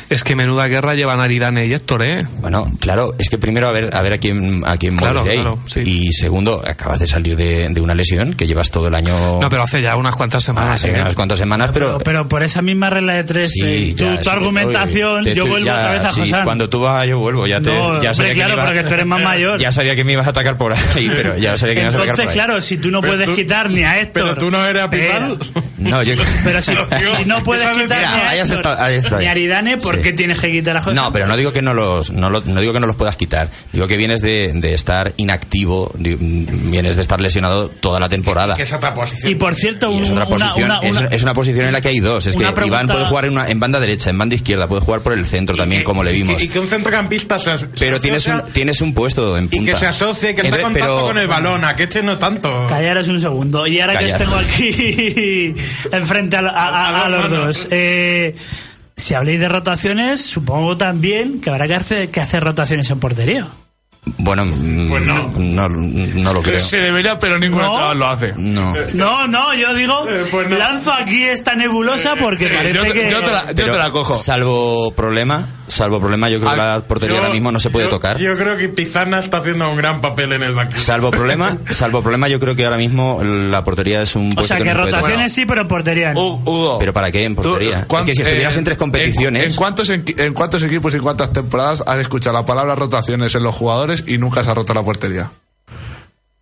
Es 0.10 0.24
que 0.24 0.36
menuda 0.36 0.68
guerra 0.68 0.96
llevan 0.96 1.20
Aridane 1.22 1.68
y 1.68 1.74
Héctor, 1.74 2.02
¿eh? 2.04 2.26
Bueno, 2.40 2.72
claro, 2.80 3.14
es 3.20 3.30
que 3.30 3.38
primero 3.38 3.68
a 3.68 3.72
ver 3.72 3.96
a 3.96 4.02
ver 4.02 4.14
a 4.16 4.18
quién 4.18 4.64
a 4.66 4.76
quién 4.78 4.96
Claro, 4.98 5.20
mueves 5.20 5.24
de 5.24 5.30
ahí. 5.30 5.36
claro, 5.38 5.60
sí. 5.68 5.82
Y 5.82 6.12
segundo, 6.12 6.64
acabas 6.68 7.00
de 7.00 7.06
salir 7.06 7.36
de, 7.36 7.68
de 7.70 7.80
una 7.82 7.94
lesión 7.94 8.34
que 8.34 8.48
llevas 8.48 8.72
todo 8.72 8.88
el 8.88 8.96
año 8.96 9.40
No, 9.40 9.50
pero 9.50 9.62
hace 9.64 9.82
ya 9.84 9.96
unas 9.98 10.16
cuantas 10.16 10.44
semanas. 10.44 10.76
hace 10.84 10.90
¿eh? 10.98 11.02
unas 11.02 11.14
cuantas 11.14 11.38
semanas, 11.38 11.70
pero, 11.74 11.90
Pero, 12.00 12.04
pero 12.04 12.28
por 12.28 12.42
esa 12.42 12.62
misma 12.64 12.90
regla 12.90 13.14
de 13.14 13.24
tres, 13.24 13.52
Sí, 13.52 13.62
eh, 13.92 13.96
tu, 13.96 14.04
ya, 14.06 14.18
tu 14.18 14.24
sí, 14.24 14.30
argumentación, 14.32 15.24
te- 15.26 15.36
yo 15.36 15.46
vuelvo 15.46 15.68
ya, 15.68 15.76
otra 15.78 15.92
vez 15.92 16.04
a 16.06 16.12
sí, 16.12 16.20
Josán. 16.22 16.44
cuando 16.44 16.70
tú 16.70 16.82
vas, 16.82 17.08
yo 17.08 17.20
vuelvo. 17.20 17.46
Ya, 17.46 17.62
te, 17.62 17.70
No, 17.72 17.82
ya 18.02 18.12
hombre, 18.12 18.14
sabía 18.16 18.34
que 18.34 18.40
claro, 18.54 18.64
porque 18.66 18.84
tú 18.84 18.94
eres 18.96 19.06
más 19.06 19.22
mayor. 19.24 19.60
Ya 19.60 19.72
sabía 19.72 19.96
que 19.96 20.04
me 20.04 20.14
ibas 20.14 20.26
a 20.26 20.32
atacar 20.32 20.58
por 20.58 20.74
ahí, 20.74 21.10
pero 21.16 21.38
ya 21.38 21.56
sabía 21.56 21.76
que 21.76 21.82
me 21.82 21.86
ibas 21.88 21.94
a 21.96 21.98
atacar 22.00 22.16
por 22.16 22.20
Entonces, 22.22 22.28
ahí. 22.30 22.34
claro, 22.46 22.62
si 22.62 22.78
tú 22.78 22.90
no 22.90 23.02
Pero 23.02 23.14
puedes 23.14 23.30
tú- 23.30 23.36
quitar 23.36 23.70
ni 23.70 23.84
a 23.84 24.00
Héctor. 24.00 24.24
pero 24.24 24.36
tú 24.38 24.50
no 24.50 24.66
eres 24.66 24.82
Apizal. 24.82 25.34
Espera. 25.40 25.66
No, 25.78 26.02
yo 26.04 26.16
Pero 26.44 26.62
si, 26.62 26.74
si 27.18 27.26
no 27.26 27.44
puedes 27.44 27.70
quitar 27.70 28.04
a 28.04 28.36
Héctor 28.36 29.20
ni 29.20 29.26
a 29.28 29.32
Aridane, 29.32 29.78
¿por 30.00 30.06
Sí. 30.06 30.12
qué 30.12 30.18
tienes 30.18 30.40
que 30.40 30.52
quitar 30.52 30.76
a 30.78 30.82
José? 30.82 30.96
No, 30.96 31.12
pero 31.14 31.28
no 31.28 31.36
digo 31.38 31.52
que 31.52 31.62
no 31.62 31.74
los 31.74 32.12
no, 32.12 32.30
lo- 32.30 32.42
no 32.42 32.60
digo 32.62 32.74
que 32.74 32.80
no 32.80 32.88
los 32.88 32.96
puedas 32.96 33.16
quitar. 33.18 33.50
Digo 33.74 33.88
que 33.88 33.98
vienes 33.98 34.22
de, 34.22 34.52
de 34.56 34.74
estar 34.74 35.14
inactivo, 35.18 35.92
vienes 35.96 36.96
de 36.96 37.02
estar 37.02 37.20
lesionado 37.20 37.70
toda 37.70 38.00
la 38.00 38.10
temporada. 38.10 38.54
Que 38.56 38.64
es 38.64 38.74
otra 38.74 38.94
posición. 38.94 39.32
Y 39.32 39.36
por 39.36 39.56
cierto, 39.56 39.92
Y 39.92 39.98
un- 39.98 40.04
es 40.04 40.10
otra 40.10 40.26
una, 40.26 40.30
posición, 40.54 40.72
una- 40.72 40.80
es, 40.82 40.98
una- 40.98 41.08
es 41.08 41.24
una 41.24 41.34
posición 41.34 41.66
en 41.68 41.74
la 41.74 41.82
que 41.82 41.90
hay 41.90 42.00
dos. 42.00 42.26
Es 42.26 42.34
que 42.36 42.40
pregunta- 42.40 42.66
Iván 42.66 42.88
puede 42.88 43.06
jugar 43.06 43.26
en, 43.26 43.32
una- 43.34 43.50
en 43.50 43.60
banda 43.60 43.80
derecha, 43.80 44.10
en 44.10 44.18
banda 44.18 44.36
izquierda, 44.36 44.68
puede 44.68 44.82
jugar 44.82 45.02
por 45.02 45.14
el 45.14 45.26
centro 45.26 45.56
también, 45.56 45.82
que- 45.82 45.86
como 45.86 46.04
le 46.04 46.12
y 46.12 46.18
que- 46.18 46.24
vimos. 46.24 46.42
Y 46.44 46.48
que, 46.48 46.60
un 46.60 46.68
centrocampista 46.68 47.38
se 47.40 47.52
as- 47.52 47.62
se 47.62 47.68
Pero 47.80 48.00
tienes 48.00 48.26
un, 48.28 48.42
tienes 48.54 48.82
un 48.82 48.94
puesto 48.94 49.38
en 49.38 49.46
Y 49.46 49.48
punta. 49.48 49.72
que 49.74 49.78
se 49.78 49.88
asocie, 49.88 50.36
que 50.36 50.42
está 50.42 50.48
en 50.48 50.54
Entonces, 50.56 50.64
contacto 50.84 50.96
pero- 50.96 51.08
con 51.08 51.18
el 51.18 51.28
balón. 51.28 51.64
A 51.66 51.76
que 51.76 51.84
este 51.84 52.04
no 52.04 52.18
tanto. 52.18 52.68
Callaros 52.68 53.08
un 53.08 53.20
segundo. 53.20 53.68
Y 53.68 53.80
ahora 53.80 53.94
Callar. 53.94 54.18
que 54.18 54.24
os 54.24 54.30
tengo 54.30 54.36
aquí 54.38 55.56
enfrente 55.92 56.38
a, 56.38 56.40
a- 56.42 56.70
a- 56.90 57.06
a 57.06 57.10
los 57.10 57.30
dos. 57.30 57.68
Eh, 57.72 58.36
si 59.00 59.16
habléis 59.16 59.40
de 59.40 59.50
rotaciones, 59.50 60.22
supongo 60.22 60.78
también 60.78 61.42
que 61.42 61.50
habrá 61.50 61.68
que 61.68 61.76
hacer, 61.76 62.10
que 62.10 62.22
hacer 62.22 62.44
rotaciones 62.44 62.90
en 62.92 63.00
portería. 63.00 63.48
Bueno, 64.18 64.44
mm, 64.46 64.88
Pues 64.88 65.04
no. 65.04 65.30
no, 65.38 65.68
no 65.70 66.34
lo 66.34 66.42
creo. 66.44 66.60
Se 66.60 66.80
debería, 66.80 67.20
pero 67.20 67.38
ningún 67.38 67.62
No. 67.62 67.94
lo 67.94 68.08
hace. 68.08 68.34
No. 68.38 68.74
No, 68.94 69.28
no, 69.28 69.54
yo 69.54 69.74
digo, 69.74 70.08
Eh, 70.10 70.26
pues 70.32 70.50
no. 70.50 70.58
lanzo 70.58 70.94
aquí 70.94 71.24
esta 71.24 71.54
nebulosa 71.56 72.16
porque 72.16 72.48
Sí, 72.48 72.54
parece 72.56 72.74
yo, 72.76 72.84
te- 72.84 72.94
que... 72.94 73.12
yo 73.12 73.20
te 73.22 73.32
la, 73.32 73.46
yo 73.48 73.56
Pero 73.56 73.72
te 73.74 73.78
la 73.78 73.90
cojo. 73.92 74.16
Salvo 74.16 74.92
problema, 74.96 75.48
salvo 75.70 76.00
problema, 76.00 76.30
yo 76.30 76.40
creo 76.40 76.54
que 76.54 76.60
Ah, 76.60 76.76
la 76.76 76.82
portería 76.82 77.16
Yo- 77.16 77.22
ahora 77.22 77.34
mismo 77.34 77.52
no 77.52 77.60
se 77.60 77.70
puede 77.70 77.86
yo- 77.86 77.90
tocar. 77.90 78.18
Yo 78.18 78.34
creo 78.36 78.58
que 78.58 78.68
Pizarra 78.70 79.20
está 79.20 79.38
haciendo 79.38 79.70
un 79.70 79.78
gran 79.78 80.02
papel 80.02 80.34
en 80.34 80.44
el 80.44 80.54
banquillo. 80.54 80.82
Salvo 80.82 81.12
problema, 81.12 81.58
salvo 81.72 82.02
problema, 82.02 82.28
yo 82.28 82.40
creo 82.40 82.56
que 82.56 82.66
ahora 82.66 82.78
mismo 82.78 83.22
la 83.24 83.64
portería 83.64 84.02
es 84.02 84.16
un 84.16 84.38
O 84.38 84.44
sea, 84.44 84.58
que 84.58 84.66
no 84.66 84.72
puede 84.72 84.86
tocar. 84.88 85.02
rotaciones 85.02 85.34
sí, 85.34 85.46
pero 85.46 85.62
en 85.62 85.68
portería 85.68 86.14
no. 86.14 86.20
Hugo. 86.36 86.78
Pero 86.80 86.92
¿para 86.94 87.12
qué 87.12 87.24
en 87.24 87.36
portería? 87.36 87.82
Tú, 87.82 87.88
¿cuán- 87.88 88.02
Es 88.04 88.08
que 88.10 88.16
si 88.16 88.22
estuvieras 88.24 88.56
eh, 88.56 88.60
en 88.60 88.66
tres 88.66 88.78
competiciones- 88.78 89.44
¿En, 89.46 89.50
en 89.52 89.56
cuántos, 89.56 89.90
en, 89.90 90.04
en 90.18 90.34
cuántos 90.34 90.64
equipos 90.64 90.94
y 90.96 91.00
cuántas 91.00 91.32
temporadas 91.32 91.84
has 91.86 91.98
escuchado 92.00 92.36
la 92.38 92.46
palabra 92.46 92.76
rotaciones 92.76 93.34
en 93.36 93.44
los 93.44 93.56
jugadores 93.56 94.04
y 94.08 94.18
nunca 94.18 94.44
se 94.44 94.52
ha 94.52 94.54
roto 94.54 94.74
la 94.74 94.84
portería? 94.84 95.30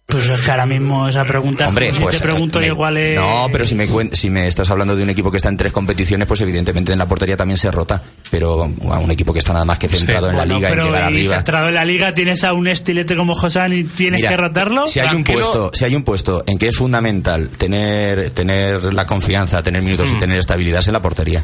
Pues 0.09 0.29
es 0.29 0.41
que 0.41 0.51
ahora 0.51 0.65
mismo 0.65 1.09
esa 1.09 1.25
pregunta, 1.25 1.67
Hombre, 1.67 1.91
si 1.91 2.01
pues 2.01 2.15
te 2.15 2.21
pregunto 2.23 2.61
me- 2.61 2.67
igual 2.67 2.95
es... 2.95 3.19
No, 3.19 3.49
pero 3.51 3.65
si 3.65 3.75
me, 3.75 3.85
si 4.13 4.29
me 4.29 4.47
estás 4.47 4.69
hablando 4.69 4.95
de 4.95 5.03
un 5.03 5.09
equipo 5.09 5.29
que 5.29 5.35
está 5.35 5.49
en 5.49 5.57
tres 5.57 5.73
competiciones, 5.73 6.25
pues 6.25 6.39
evidentemente 6.39 6.93
en 6.93 6.97
la 6.97 7.05
portería 7.05 7.35
también 7.35 7.57
se 7.57 7.69
rota. 7.71 8.01
Pero 8.31 8.63
a 8.89 8.99
un 8.99 9.11
equipo 9.11 9.33
que 9.33 9.39
está 9.39 9.51
nada 9.51 9.65
más 9.65 9.77
que 9.77 9.89
centrado 9.89 10.29
en 10.29 10.37
la 10.37 10.45
liga, 10.45 10.69
en 10.69 10.73
pero 10.75 10.85
llegar 10.85 11.01
y 11.11 11.15
arriba. 11.17 11.35
centrado 11.35 11.67
en 11.67 11.75
la 11.75 11.83
liga 11.83 12.13
tienes 12.13 12.45
a 12.45 12.53
un 12.53 12.69
estilete 12.69 13.17
como 13.17 13.35
Josán 13.35 13.73
y 13.73 13.83
tienes 13.83 14.19
Mira, 14.19 14.29
que 14.29 14.37
rotarlo. 14.37 14.87
Si 14.87 15.01
hay 15.01 15.13
un 15.13 15.25
puesto, 15.25 15.71
si 15.73 15.83
hay 15.83 15.93
un 15.93 16.03
puesto 16.03 16.41
en 16.47 16.57
que 16.57 16.67
es 16.67 16.75
fundamental 16.77 17.49
tener 17.49 18.31
tener 18.31 18.93
la 18.93 19.05
confianza, 19.05 19.61
tener 19.61 19.81
minutos 19.81 20.09
Mm. 20.13 20.15
y 20.15 20.19
tener 20.19 20.37
estabilidad 20.37 20.79
es 20.79 20.87
en 20.87 20.93
la 20.93 21.01
portería. 21.01 21.43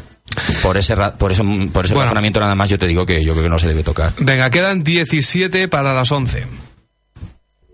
Por 0.62 0.78
ese 0.78 0.94
ra- 0.94 1.14
por 1.14 1.32
eso 1.32 1.44
por 1.70 1.84
ese 1.84 1.92
Bueno. 1.92 2.06
razonamiento 2.06 2.40
nada 2.40 2.54
más 2.54 2.70
yo 2.70 2.78
te 2.78 2.86
digo 2.86 3.04
que 3.04 3.22
yo 3.22 3.32
creo 3.32 3.42
que 3.44 3.50
no 3.50 3.58
se 3.58 3.68
debe 3.68 3.82
tocar. 3.82 4.12
Venga, 4.20 4.48
quedan 4.48 4.82
17 4.82 5.68
para 5.68 5.92
las 5.92 6.10
11. 6.10 6.44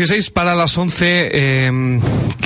16 0.00 0.30
para 0.30 0.54
las 0.54 0.78
11. 0.78 1.28
Eh, 1.30 2.00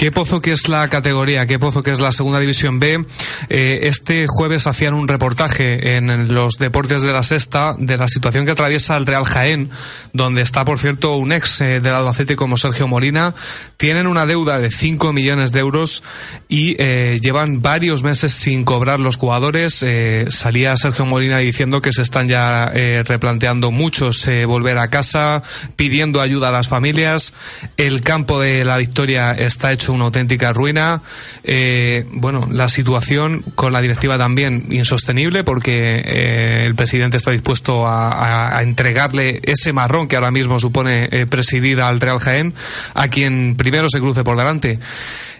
¿Qué 0.04 0.12
pozo 0.12 0.42
que 0.42 0.52
es 0.52 0.68
la 0.68 0.86
categoría? 0.90 1.46
¿Qué 1.46 1.58
pozo 1.58 1.82
que 1.82 1.90
es 1.90 1.98
la 1.98 2.12
segunda 2.12 2.38
división 2.38 2.78
B? 2.78 3.06
Eh, 3.48 3.78
este 3.84 4.26
jueves 4.28 4.66
hacían 4.66 4.92
un 4.92 5.08
reportaje 5.08 5.96
en 5.96 6.34
los 6.34 6.58
deportes 6.58 7.00
de 7.00 7.10
la 7.10 7.22
sexta 7.22 7.74
de 7.78 7.96
la 7.96 8.06
situación 8.06 8.44
que 8.44 8.50
atraviesa 8.50 8.98
el 8.98 9.06
Real 9.06 9.24
Jaén, 9.24 9.70
donde 10.12 10.42
está, 10.42 10.66
por 10.66 10.78
cierto, 10.78 11.16
un 11.16 11.32
ex 11.32 11.62
eh, 11.62 11.80
del 11.80 11.94
Albacete 11.94 12.36
como 12.36 12.58
Sergio 12.58 12.86
Molina. 12.86 13.34
Tienen 13.78 14.06
una 14.06 14.26
deuda 14.26 14.58
de 14.58 14.70
5 14.70 15.14
millones 15.14 15.52
de 15.52 15.60
euros 15.60 16.02
y 16.50 16.76
eh, 16.78 17.18
llevan 17.22 17.62
varios 17.62 18.02
meses 18.02 18.32
sin 18.32 18.66
cobrar 18.66 19.00
los 19.00 19.16
jugadores. 19.16 19.86
Salía 20.28 20.76
Sergio 20.76 21.06
Molina 21.06 21.38
diciendo 21.38 21.80
que 21.80 21.94
se 21.94 22.02
están 22.02 22.28
ya 22.28 22.70
replanteando 23.06 23.70
muchos 23.70 24.28
volver 24.46 24.76
a 24.76 24.88
casa, 24.88 25.42
pidiendo 25.76 26.20
ayuda 26.20 26.48
a 26.48 26.52
las 26.52 26.68
familias. 26.68 27.32
El 27.78 28.02
campo 28.02 28.38
de 28.38 28.66
la 28.66 28.76
victoria 28.76 29.30
está 29.30 29.72
hecho 29.72 29.93
una 29.94 30.04
auténtica 30.06 30.52
ruina. 30.52 31.02
Eh, 31.42 32.04
bueno, 32.12 32.46
la 32.50 32.68
situación 32.68 33.42
con 33.54 33.72
la 33.72 33.80
directiva 33.80 34.18
también 34.18 34.66
insostenible 34.70 35.44
porque 35.44 36.02
eh, 36.04 36.64
el 36.66 36.74
presidente 36.74 37.16
está 37.16 37.30
dispuesto 37.30 37.86
a, 37.86 38.08
a- 38.10 38.58
a 38.58 38.62
entregarle 38.62 39.40
ese 39.44 39.72
marrón 39.72 40.08
que 40.08 40.16
ahora 40.16 40.30
mismo 40.30 40.58
supone 40.58 41.08
eh, 41.10 41.26
presidir 41.26 41.80
al 41.80 42.00
Real 42.00 42.18
Jaén 42.18 42.54
a 42.94 43.08
quien 43.08 43.56
primero 43.56 43.88
se 43.88 44.00
cruce 44.00 44.24
por 44.24 44.36
delante. 44.36 44.78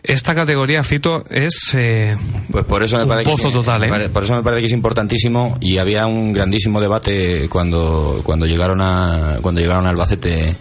Esta 0.03 0.35
categoría, 0.35 0.85
Fito, 0.85 1.25
es 1.31 1.71
eh, 1.73 2.15
Pues 2.51 2.65
por 2.67 2.83
eso 2.83 2.99
me 2.99 3.05
un 3.05 3.09
parece 3.09 3.31
pozo 3.31 3.49
que, 3.49 3.55
total, 3.55 3.85
¿eh? 3.85 4.09
por 4.11 4.25
eso 4.25 4.35
me 4.35 4.43
parece 4.43 4.61
que 4.61 4.67
es 4.67 4.73
importantísimo 4.73 5.57
y 5.63 5.79
había 5.79 6.07
un 6.07 6.33
grandísimo 6.35 6.79
debate 6.81 7.49
cuando 7.49 8.21
cuando 8.23 8.45
llegaron 8.45 8.83
a 8.83 9.39
cuando 9.41 9.63
llegaron 9.63 9.87
a 9.87 9.91
Albacete 9.91 10.57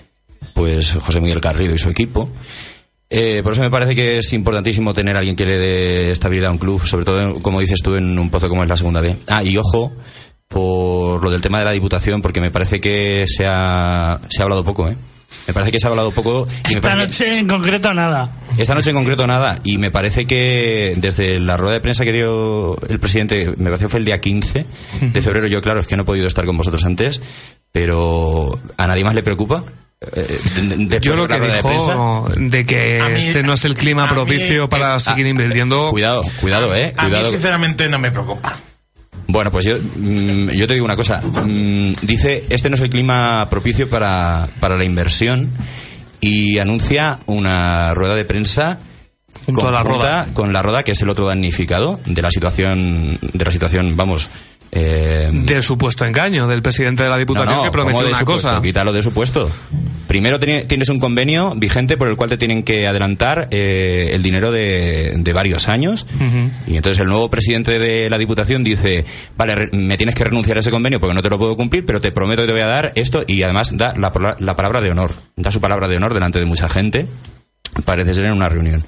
pues 0.53 0.93
José 0.93 1.19
Miguel 1.19 1.41
Carrillo 1.41 1.73
y 1.73 1.77
su 1.77 1.89
equipo 1.89 2.29
Eh, 3.15 3.41
por 3.43 3.53
eso 3.53 3.61
me 3.61 3.69
parece 3.69 3.93
que 3.95 4.17
es 4.17 4.33
importantísimo 4.33 4.91
tener 4.91 5.15
a 5.15 5.19
alguien 5.19 5.35
que 5.35 5.45
le 5.45 5.57
dé 5.59 6.11
estabilidad 6.11 6.49
a 6.49 6.51
un 6.53 6.57
club 6.57 6.83
sobre 6.85 7.05
todo 7.05 7.37
como 7.41 7.59
dices 7.59 7.79
tú 7.83 7.93
en 7.95 8.17
un 8.17 8.31
pozo 8.31 8.49
como 8.49 8.63
es 8.63 8.69
la 8.69 8.75
segunda 8.75 9.01
B 9.01 9.15
ah 9.27 9.43
y 9.43 9.55
ojo 9.55 9.91
por 10.47 11.23
lo 11.23 11.29
del 11.29 11.39
tema 11.41 11.59
de 11.59 11.65
la 11.65 11.71
diputación 11.71 12.21
porque 12.23 12.41
me 12.41 12.49
parece 12.51 12.81
que 12.81 13.25
se 13.27 13.45
ha 13.47 14.19
se 14.29 14.41
ha 14.41 14.43
hablado 14.43 14.63
poco 14.63 14.87
eh 14.89 14.95
me 15.47 15.53
parece 15.53 15.71
que 15.71 15.79
se 15.79 15.85
ha 15.87 15.89
hablado 15.89 16.11
poco 16.11 16.47
y 16.69 16.73
Esta 16.75 16.91
que- 16.91 16.95
noche 16.95 17.39
en 17.39 17.47
concreto 17.47 17.93
nada. 17.93 18.31
esta 18.57 18.75
noche 18.75 18.91
en 18.91 18.95
concreto 18.95 19.25
nada, 19.27 19.59
y 19.63 19.77
me 19.79 19.89
parece 19.89 20.25
que 20.25 20.93
desde 20.97 21.39
la 21.39 21.57
rueda 21.57 21.73
de 21.73 21.81
prensa 21.81 22.03
que 22.05 22.13
dio 22.13 22.77
el 22.87 22.99
presidente, 22.99 23.47
me 23.57 23.65
parece 23.71 23.85
que 23.85 23.89
fue 23.89 23.99
el 23.99 24.05
día 24.05 24.21
15 24.21 24.65
de 25.01 25.21
febrero, 25.23 25.47
yo 25.47 25.59
claro, 25.61 25.79
es 25.81 25.87
que 25.87 25.95
no 25.97 26.03
he 26.03 26.05
podido 26.05 26.27
estar 26.27 26.45
con 26.45 26.55
vosotros 26.55 26.85
antes, 26.85 27.19
pero 27.71 28.59
¿a 28.77 28.85
nadie 28.87 29.03
más 29.03 29.15
le 29.15 29.23
preocupa? 29.23 29.63
Eh, 30.15 30.39
de- 30.61 30.85
de- 30.85 30.99
Yo 31.01 31.15
lo 31.15 31.27
que 31.27 31.39
de 31.39 31.47
dijo 31.47 32.27
de 32.35 32.65
que 32.65 32.99
mí- 33.13 33.19
este 33.19 33.43
no 33.43 33.53
es 33.53 33.65
el 33.65 33.73
clima 33.75 34.05
mí- 34.05 34.11
propicio 34.13 34.67
para 34.69 34.95
Ah, 34.95 34.99
seguir 34.99 35.27
invirtiendo. 35.27 35.89
Cuidado, 35.89 36.21
cuidado, 36.41 36.75
eh, 36.75 36.93
A 36.97 37.07
mí, 37.07 37.15
sinceramente, 37.29 37.87
no 37.89 37.99
me 37.99 38.11
preocupa. 38.11 38.57
Bueno, 39.27 39.51
pues 39.51 39.65
yo, 39.65 39.77
mm, 39.77 40.49
yo 40.49 40.67
te 40.67 40.73
digo 40.73 40.85
una 40.85 40.95
cosa. 40.97 41.21
Mm, 41.21 41.93
dice, 42.01 42.43
este 42.49 42.69
no 42.69 42.75
es 42.75 42.81
el 42.81 42.89
clima 42.89 43.47
propicio 43.49 43.89
para, 43.89 44.47
para 44.59 44.75
la 44.77 44.83
inversión 44.83 45.49
y 46.19 46.59
anuncia 46.59 47.19
una 47.25 47.93
rueda 47.93 48.15
de 48.15 48.25
prensa 48.25 48.79
Junto 49.45 49.67
a 49.67 49.71
la 49.71 49.83
Roda. 49.83 50.27
con 50.33 50.53
la 50.53 50.61
Roda, 50.61 50.83
que 50.83 50.91
es 50.91 51.01
el 51.01 51.09
otro 51.09 51.25
damnificado 51.27 51.99
de 52.05 52.21
la 52.21 52.29
situación, 52.31 53.17
de 53.21 53.45
la 53.45 53.51
situación, 53.51 53.95
vamos, 53.97 54.27
eh, 54.75 55.29
del 55.31 55.61
supuesto 55.61 56.03
engaño 56.03 56.47
del 56.47 56.63
presidente 56.63 57.03
de 57.03 57.09
la 57.09 57.17
Diputación 57.19 57.63
que 57.63 57.69
prometió 57.69 57.97
¿cómo 57.97 58.03
de 58.05 58.09
una 58.09 58.19
supuesto? 58.19 58.49
cosa. 58.49 58.61
Quítalo 58.61 58.91
de 58.91 59.03
supuesto. 59.03 59.51
Primero 60.07 60.39
tienes 60.39 60.89
un 60.89 60.99
convenio 60.99 61.53
vigente 61.55 61.95
por 61.95 62.07
el 62.07 62.15
cual 62.15 62.29
te 62.29 62.37
tienen 62.37 62.63
que 62.63 62.87
adelantar 62.87 63.47
eh, 63.51 64.09
el 64.11 64.23
dinero 64.23 64.51
de, 64.51 65.13
de 65.15 65.33
varios 65.33 65.67
años. 65.69 66.05
Y 66.67 66.75
entonces 66.75 66.99
el 67.01 67.07
nuevo 67.07 67.29
presidente 67.29 67.77
de 67.77 68.09
la 68.09 68.17
Diputación 68.17 68.63
dice, 68.63 69.05
vale, 69.37 69.69
me 69.71 69.95
tienes 69.97 70.15
que 70.15 70.23
renunciar 70.23 70.57
a 70.57 70.59
ese 70.61 70.71
convenio 70.71 70.99
porque 70.99 71.13
no 71.13 71.21
te 71.21 71.29
lo 71.29 71.37
puedo 71.37 71.55
cumplir, 71.55 71.85
pero 71.85 72.01
te 72.01 72.11
prometo 72.11 72.41
que 72.41 72.47
te 72.47 72.53
voy 72.53 72.61
a 72.61 72.67
dar 72.67 72.91
esto 72.95 73.23
y 73.27 73.43
además 73.43 73.77
da 73.77 73.93
la, 73.95 74.35
la 74.39 74.55
palabra 74.55 74.81
de 74.81 74.89
honor. 74.91 75.11
Da 75.35 75.51
su 75.51 75.61
palabra 75.61 75.87
de 75.87 75.97
honor 75.97 76.13
delante 76.15 76.39
de 76.39 76.45
mucha 76.45 76.67
gente. 76.67 77.05
Parece 77.85 78.13
ser 78.13 78.25
en 78.25 78.33
una 78.33 78.49
reunión. 78.49 78.83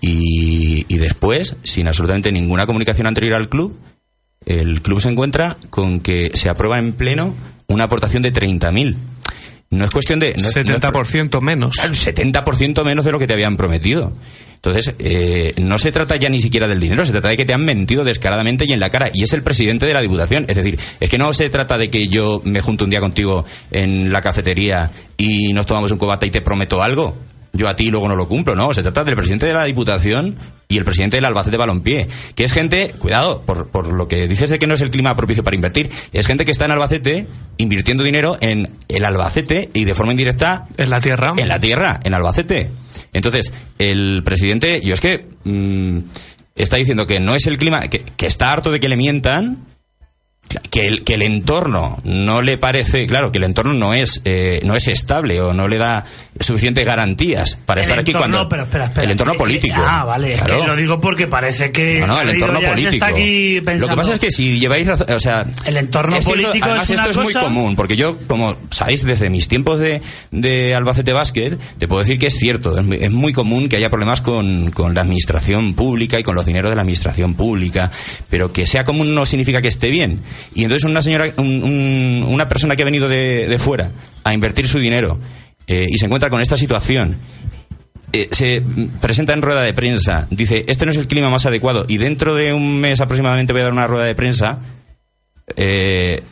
Y, 0.00 0.86
y 0.88 0.98
después, 0.98 1.56
sin 1.64 1.88
absolutamente 1.88 2.30
ninguna 2.32 2.66
comunicación 2.66 3.06
anterior 3.06 3.34
al 3.34 3.48
club, 3.48 3.76
el 4.48 4.82
club 4.82 5.00
se 5.00 5.08
encuentra 5.10 5.56
con 5.70 6.00
que 6.00 6.30
se 6.34 6.48
aprueba 6.48 6.78
en 6.78 6.92
pleno 6.92 7.34
una 7.68 7.84
aportación 7.84 8.22
de 8.22 8.32
30.000. 8.32 8.96
No 9.70 9.84
es 9.84 9.90
cuestión 9.90 10.18
de... 10.18 10.32
No 10.34 10.48
es- 10.48 10.56
no 10.56 10.60
es- 10.74 10.80
70% 10.80 11.40
menos. 11.42 11.74
Claro, 11.76 11.92
70% 11.94 12.84
menos 12.84 13.04
de 13.04 13.12
lo 13.12 13.18
que 13.18 13.26
te 13.26 13.34
habían 13.34 13.56
prometido. 13.58 14.12
Entonces, 14.54 14.94
eh, 14.98 15.52
no 15.58 15.78
se 15.78 15.92
trata 15.92 16.16
ya 16.16 16.28
ni 16.30 16.40
siquiera 16.40 16.66
del 16.66 16.80
dinero, 16.80 17.04
se 17.06 17.12
trata 17.12 17.28
de 17.28 17.36
que 17.36 17.44
te 17.44 17.52
han 17.52 17.64
mentido 17.64 18.02
descaradamente 18.02 18.64
y 18.66 18.72
en 18.72 18.80
la 18.80 18.90
cara. 18.90 19.08
Y 19.12 19.22
es 19.22 19.32
el 19.34 19.42
presidente 19.42 19.86
de 19.86 19.92
la 19.92 20.00
Diputación. 20.02 20.46
Es 20.48 20.56
decir, 20.56 20.78
es 20.98 21.08
que 21.10 21.18
no 21.18 21.32
se 21.34 21.48
trata 21.50 21.78
de 21.78 21.90
que 21.90 22.08
yo 22.08 22.40
me 22.44 22.60
junte 22.60 22.82
un 22.84 22.90
día 22.90 22.98
contigo 23.00 23.44
en 23.70 24.10
la 24.12 24.20
cafetería 24.22 24.90
y 25.16 25.52
nos 25.52 25.66
tomamos 25.66 25.92
un 25.92 25.98
cobata 25.98 26.26
y 26.26 26.30
te 26.30 26.40
prometo 26.40 26.82
algo. 26.82 27.16
Yo 27.58 27.68
a 27.68 27.74
ti 27.74 27.90
luego 27.90 28.06
no 28.06 28.14
lo 28.14 28.28
cumplo, 28.28 28.54
no. 28.54 28.72
Se 28.72 28.82
trata 28.82 29.02
del 29.02 29.16
presidente 29.16 29.46
de 29.46 29.52
la 29.52 29.64
Diputación 29.64 30.36
y 30.68 30.78
el 30.78 30.84
presidente 30.84 31.16
del 31.16 31.24
Albacete 31.24 31.56
Balompié. 31.56 32.06
Que 32.36 32.44
es 32.44 32.52
gente, 32.52 32.94
cuidado, 33.00 33.42
por, 33.42 33.66
por 33.68 33.88
lo 33.88 34.06
que 34.06 34.28
dices 34.28 34.48
de 34.48 34.60
que 34.60 34.68
no 34.68 34.74
es 34.74 34.80
el 34.80 34.92
clima 34.92 35.16
propicio 35.16 35.42
para 35.42 35.56
invertir, 35.56 35.90
es 36.12 36.24
gente 36.24 36.44
que 36.44 36.52
está 36.52 36.66
en 36.66 36.70
Albacete 36.70 37.26
invirtiendo 37.56 38.04
dinero 38.04 38.38
en 38.40 38.70
el 38.86 39.04
Albacete 39.04 39.70
y 39.74 39.84
de 39.84 39.96
forma 39.96 40.12
indirecta 40.12 40.68
En 40.76 40.88
la 40.88 41.00
tierra. 41.00 41.34
en 41.36 41.48
la 41.48 41.58
tierra, 41.58 41.98
en 42.04 42.14
Albacete. 42.14 42.70
Entonces, 43.12 43.52
el 43.80 44.22
presidente, 44.22 44.80
yo 44.80 44.94
es 44.94 45.00
que 45.00 45.26
mm, 45.42 45.98
está 46.54 46.76
diciendo 46.76 47.08
que 47.08 47.18
no 47.18 47.34
es 47.34 47.44
el 47.48 47.58
clima, 47.58 47.88
que, 47.88 48.04
que 48.16 48.26
está 48.28 48.52
harto 48.52 48.70
de 48.70 48.78
que 48.78 48.88
le 48.88 48.96
mientan, 48.96 49.66
que 50.70 50.86
el, 50.86 51.04
que 51.04 51.14
el 51.14 51.22
entorno 51.22 51.98
no 52.04 52.40
le 52.42 52.56
parece, 52.58 53.06
claro, 53.06 53.30
que 53.32 53.38
el 53.38 53.44
entorno 53.44 53.74
no 53.74 53.92
es 53.94 54.20
eh, 54.24 54.60
no 54.64 54.76
es 54.76 54.88
estable 54.88 55.40
o 55.40 55.52
no 55.52 55.68
le 55.68 55.76
da 55.78 56.04
suficientes 56.40 56.84
garantías 56.86 57.56
para 57.66 57.80
El 57.80 57.86
estar 57.86 57.98
aquí 58.00 58.12
cuando 58.12 58.48
pero 58.48 58.62
espera, 58.62 58.86
espera. 58.86 59.04
el 59.04 59.10
entorno 59.10 59.34
Eh, 59.34 59.36
político. 59.38 59.74
Ah, 59.84 60.04
vale, 60.04 60.34
es 60.34 60.42
Claro. 60.42 60.60
que 60.62 60.66
lo 60.68 60.76
digo 60.76 61.00
porque 61.00 61.26
parece 61.26 61.70
que 61.72 62.00
No, 62.00 62.06
no, 62.06 62.20
el 62.20 62.30
entorno 62.30 62.60
político. 62.60 62.92
está 62.94 63.06
aquí 63.08 63.60
Lo 63.60 63.88
que 63.88 63.96
pasa 63.96 64.14
es 64.14 64.20
que 64.20 64.30
si 64.30 64.58
lleváis 64.60 64.86
razón, 64.86 65.06
o 65.10 65.18
sea, 65.18 65.44
El 65.64 65.76
entorno 65.76 66.14
es 66.14 66.20
esto- 66.20 66.30
político 66.30 66.66
además, 66.66 66.90
es 66.90 66.98
una 66.98 67.08
esto 67.08 67.20
es 67.20 67.24
muy 67.24 67.34
común, 67.34 67.76
porque 67.76 67.96
yo, 67.96 68.16
como 68.26 68.56
sabéis, 68.70 69.04
desde 69.04 69.28
mis 69.30 69.48
tiempos 69.48 69.80
de, 69.80 70.00
de 70.30 70.74
Albacete 70.74 71.12
Basket, 71.12 71.58
te 71.78 71.88
puedo 71.88 72.00
decir 72.00 72.18
que 72.18 72.28
es 72.28 72.34
cierto, 72.34 72.78
es 72.78 72.84
muy, 72.84 72.96
es 73.00 73.10
muy 73.10 73.32
común 73.32 73.68
que 73.68 73.76
haya 73.76 73.90
problemas 73.90 74.20
con, 74.20 74.70
con 74.70 74.94
la 74.94 75.00
administración 75.02 75.74
pública 75.74 76.18
y 76.20 76.22
con 76.22 76.34
los 76.36 76.46
dineros 76.46 76.70
de 76.70 76.76
la 76.76 76.82
administración 76.82 77.34
pública, 77.34 77.90
pero 78.30 78.52
que 78.52 78.64
sea 78.66 78.84
común 78.84 79.14
no 79.14 79.26
significa 79.26 79.60
que 79.60 79.68
esté 79.68 79.88
bien. 79.90 80.20
Y 80.54 80.64
entonces 80.64 80.84
una 80.88 81.02
señora, 81.02 81.32
un- 81.36 81.62
un- 81.62 82.24
una 82.28 82.48
persona 82.48 82.76
que 82.76 82.82
ha 82.82 82.84
venido 82.84 83.08
de, 83.08 83.46
de 83.48 83.58
fuera 83.58 83.90
a 84.24 84.34
invertir 84.34 84.66
su 84.68 84.78
dinero 84.78 85.18
eh, 85.66 85.86
y 85.88 85.98
se 85.98 86.06
encuentra 86.06 86.30
con 86.30 86.40
esta 86.40 86.56
situación 86.56 87.16
eh, 88.12 88.28
se 88.32 88.62
presenta 89.02 89.34
en 89.34 89.42
rueda 89.42 89.60
de 89.60 89.74
prensa, 89.74 90.26
dice, 90.30 90.64
este 90.66 90.86
no 90.86 90.92
es 90.92 90.96
el 90.96 91.06
clima 91.08 91.28
más 91.28 91.44
adecuado, 91.44 91.84
y 91.88 91.98
dentro 91.98 92.34
de 92.34 92.54
un 92.54 92.80
mes 92.80 93.02
aproximadamente 93.02 93.52
voy 93.52 93.60
a 93.60 93.64
dar 93.64 93.72
una 93.74 93.86
rueda 93.86 94.04
de 94.04 94.14
prensa, 94.14 94.60
eh, 95.56 96.22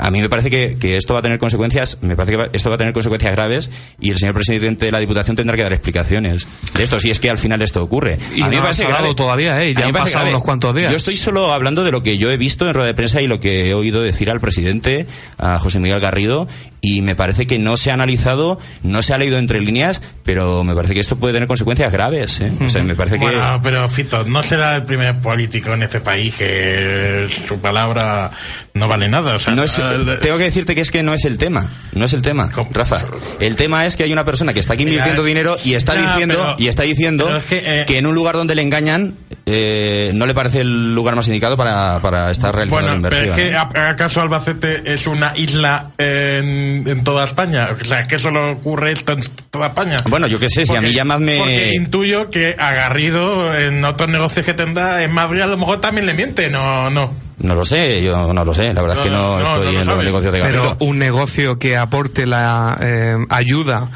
a 0.00 0.10
mí 0.10 0.20
me 0.20 0.28
parece 0.28 0.50
que, 0.50 0.78
que 0.78 0.96
esto 0.96 1.14
va 1.14 1.20
a 1.20 1.22
tener 1.22 1.38
consecuencias, 1.38 1.98
me 2.00 2.16
parece 2.16 2.32
que 2.32 2.36
va- 2.38 2.48
esto 2.52 2.68
va 2.70 2.74
a 2.74 2.78
tener 2.78 2.92
consecuencias 2.92 3.32
graves 3.32 3.70
y 4.00 4.10
el 4.10 4.18
señor 4.18 4.34
presidente 4.34 4.86
de 4.86 4.92
la 4.92 4.98
Diputación 4.98 5.36
tendrá 5.36 5.56
que 5.56 5.62
dar 5.62 5.72
explicaciones 5.72 6.46
de 6.74 6.82
esto, 6.82 6.98
si 6.98 7.10
es 7.10 7.20
que 7.20 7.30
al 7.30 7.38
final 7.38 7.62
esto 7.62 7.82
ocurre. 7.82 8.18
Y 8.34 8.42
a 8.42 8.48
mí 8.48 8.56
no 8.56 8.56
me 8.56 8.60
parece 8.62 8.86
grave. 8.86 9.14
todavía, 9.14 9.62
¿eh? 9.62 9.74
Ya 9.74 9.86
han 9.86 9.92
pasado 9.92 10.10
grave. 10.24 10.30
unos 10.30 10.42
cuantos 10.42 10.74
días. 10.74 10.90
Yo 10.90 10.96
estoy 10.96 11.16
solo 11.16 11.52
hablando 11.52 11.84
de 11.84 11.92
lo 11.92 12.02
que 12.02 12.18
yo 12.18 12.30
he 12.30 12.36
visto 12.36 12.66
en 12.66 12.74
rueda 12.74 12.86
de 12.88 12.94
prensa 12.94 13.20
y 13.22 13.26
lo 13.28 13.38
que 13.40 13.68
he 13.68 13.74
oído 13.74 14.02
decir 14.02 14.30
al 14.30 14.40
presidente, 14.40 15.06
a 15.38 15.58
José 15.58 15.78
Miguel 15.80 16.00
Garrido, 16.00 16.48
y 16.86 17.00
me 17.00 17.16
parece 17.16 17.46
que 17.46 17.58
no 17.58 17.76
se 17.78 17.90
ha 17.90 17.94
analizado, 17.94 18.58
no 18.82 19.00
se 19.02 19.14
ha 19.14 19.16
leído 19.16 19.38
entre 19.38 19.60
líneas, 19.60 20.02
pero 20.22 20.64
me 20.64 20.74
parece 20.74 20.92
que 20.92 21.00
esto 21.00 21.16
puede 21.16 21.32
tener 21.32 21.48
consecuencias 21.48 21.90
graves. 21.90 22.40
¿eh? 22.42 22.52
O 22.60 22.68
sea, 22.68 22.82
me 22.82 22.94
parece 22.94 23.16
que... 23.18 23.24
Bueno, 23.24 23.58
pero 23.62 23.88
Fito, 23.88 24.24
no 24.24 24.42
será 24.42 24.76
el 24.76 24.82
primer 24.82 25.16
político 25.20 25.72
en 25.72 25.82
este 25.82 26.00
país 26.00 26.34
que 26.34 27.28
su 27.48 27.58
palabra 27.58 28.30
no 28.74 28.86
vale 28.88 29.08
nada. 29.08 29.36
O 29.36 29.38
sea, 29.38 29.54
No 29.54 29.62
es- 29.64 29.78
el- 29.78 30.18
tengo 30.20 30.36
que 30.38 30.44
decirte 30.44 30.74
que 30.74 30.82
es 30.82 30.90
que 30.90 31.02
no 31.02 31.14
es 31.14 31.24
el 31.24 31.38
tema, 31.38 31.66
no 31.94 32.04
es 32.04 32.12
el 32.12 32.22
tema, 32.22 32.50
Rafa. 32.72 33.04
El 33.40 33.56
tema 33.56 33.86
es 33.86 33.96
que 33.96 34.04
hay 34.04 34.12
una 34.12 34.24
persona 34.24 34.52
que 34.52 34.60
está 34.60 34.74
aquí 34.74 34.84
Mira, 34.84 34.96
invirtiendo 34.96 35.24
dinero 35.24 35.56
y 35.64 35.74
está 35.74 35.94
diciendo 35.94 36.34
pero- 36.38 36.56
y 36.58 36.68
está 36.68 36.82
diciendo 36.82 37.36
es 37.36 37.44
que, 37.44 37.60
que, 37.86 37.94
eh, 37.94 37.98
en 37.98 38.06
un 38.06 38.14
lugar 38.14 38.34
donde 38.34 38.54
le 38.54 38.62
engañan 38.62 39.14
eh, 39.46 40.10
no 40.14 40.24
le 40.26 40.32
parece 40.34 40.60
el 40.60 40.94
lugar 40.94 41.16
más 41.16 41.26
indicado 41.28 41.56
para, 41.56 42.00
para 42.00 42.30
estar 42.30 42.54
realizando 42.54 42.82
la 42.86 42.92
Bueno, 42.92 43.08
pero 43.10 43.16
inversión. 43.24 43.38
es 43.38 43.44
que 43.44 43.78
¿eh? 43.78 43.82
¿a- 43.84 43.90
¿acaso 43.90 44.20
Albacete 44.22 44.92
es 44.92 45.06
una 45.06 45.32
isla 45.36 45.90
en, 45.98 46.84
en 46.86 47.04
toda 47.04 47.24
España? 47.24 47.68
O 47.80 47.84
sea, 47.84 48.00
es 48.00 48.08
que 48.08 48.18
solo 48.18 48.52
ocurre 48.52 48.92
esto 48.92 49.12
en 49.12 49.20
toda 49.50 49.66
España. 49.68 49.98
Bueno, 50.08 50.26
yo 50.26 50.38
qué 50.38 50.48
sé, 50.48 50.64
si 50.64 50.74
a 50.74 50.80
mí 50.80 50.92
llamadme- 50.94 51.38
Porque 51.38 51.70
intuyo 51.74 52.30
que 52.30 52.56
a 52.58 52.72
Garrido 52.72 53.54
en 53.58 53.84
otros 53.84 54.08
negocios 54.08 54.46
que 54.46 54.54
tendrá 54.54 55.02
en 55.02 55.12
Madrid 55.12 55.40
a 55.42 55.46
lo 55.46 55.58
mejor 55.58 55.80
también 55.80 56.06
le 56.06 56.14
miente, 56.14 56.48
no, 56.50 56.88
no. 56.90 57.12
No 57.36 57.54
lo 57.56 57.64
sé, 57.64 58.00
yo 58.02 58.32
no 58.32 58.44
lo 58.44 58.54
sé, 58.54 58.72
la 58.72 58.80
verdad 58.80 58.98
es 58.98 59.04
que 59.04 59.10
no, 59.10 59.38
estoy 59.40 59.54
no 59.56 59.72
lo 59.72 59.80
en 59.80 59.86
los 59.86 60.04
negocios 60.04 60.32
de 60.32 60.40
Pero 60.40 60.54
Garrido. 60.62 60.76
un 60.80 60.98
negocio 60.98 61.58
que 61.58 61.76
aporte 61.76 62.26
la 62.26 62.78
eh, 62.80 63.16
ayuda 63.28 63.88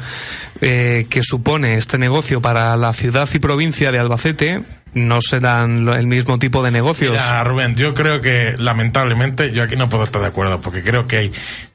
eh, 0.61 1.07
que 1.09 1.23
supone 1.23 1.77
este 1.77 1.97
negocio 1.97 2.41
para 2.41 2.75
la 2.75 2.91
ciudad 2.93 3.29
y 3.33 3.39
provincia 3.39 3.93
de 3.93 3.99
Albacete 3.99 4.61
no 4.93 5.21
serán 5.21 5.87
el 5.89 6.07
mismo 6.07 6.39
tipo 6.39 6.63
de 6.63 6.71
negocios. 6.71 7.11
Mira, 7.11 7.43
Rubén, 7.43 7.75
yo 7.75 7.93
creo 7.93 8.21
que 8.21 8.55
lamentablemente 8.57 9.51
yo 9.51 9.63
aquí 9.63 9.75
no 9.75 9.89
puedo 9.89 10.03
estar 10.03 10.21
de 10.21 10.27
acuerdo 10.27 10.61
porque 10.61 10.81
creo 10.81 11.07
que 11.07 11.17
hay 11.17 11.31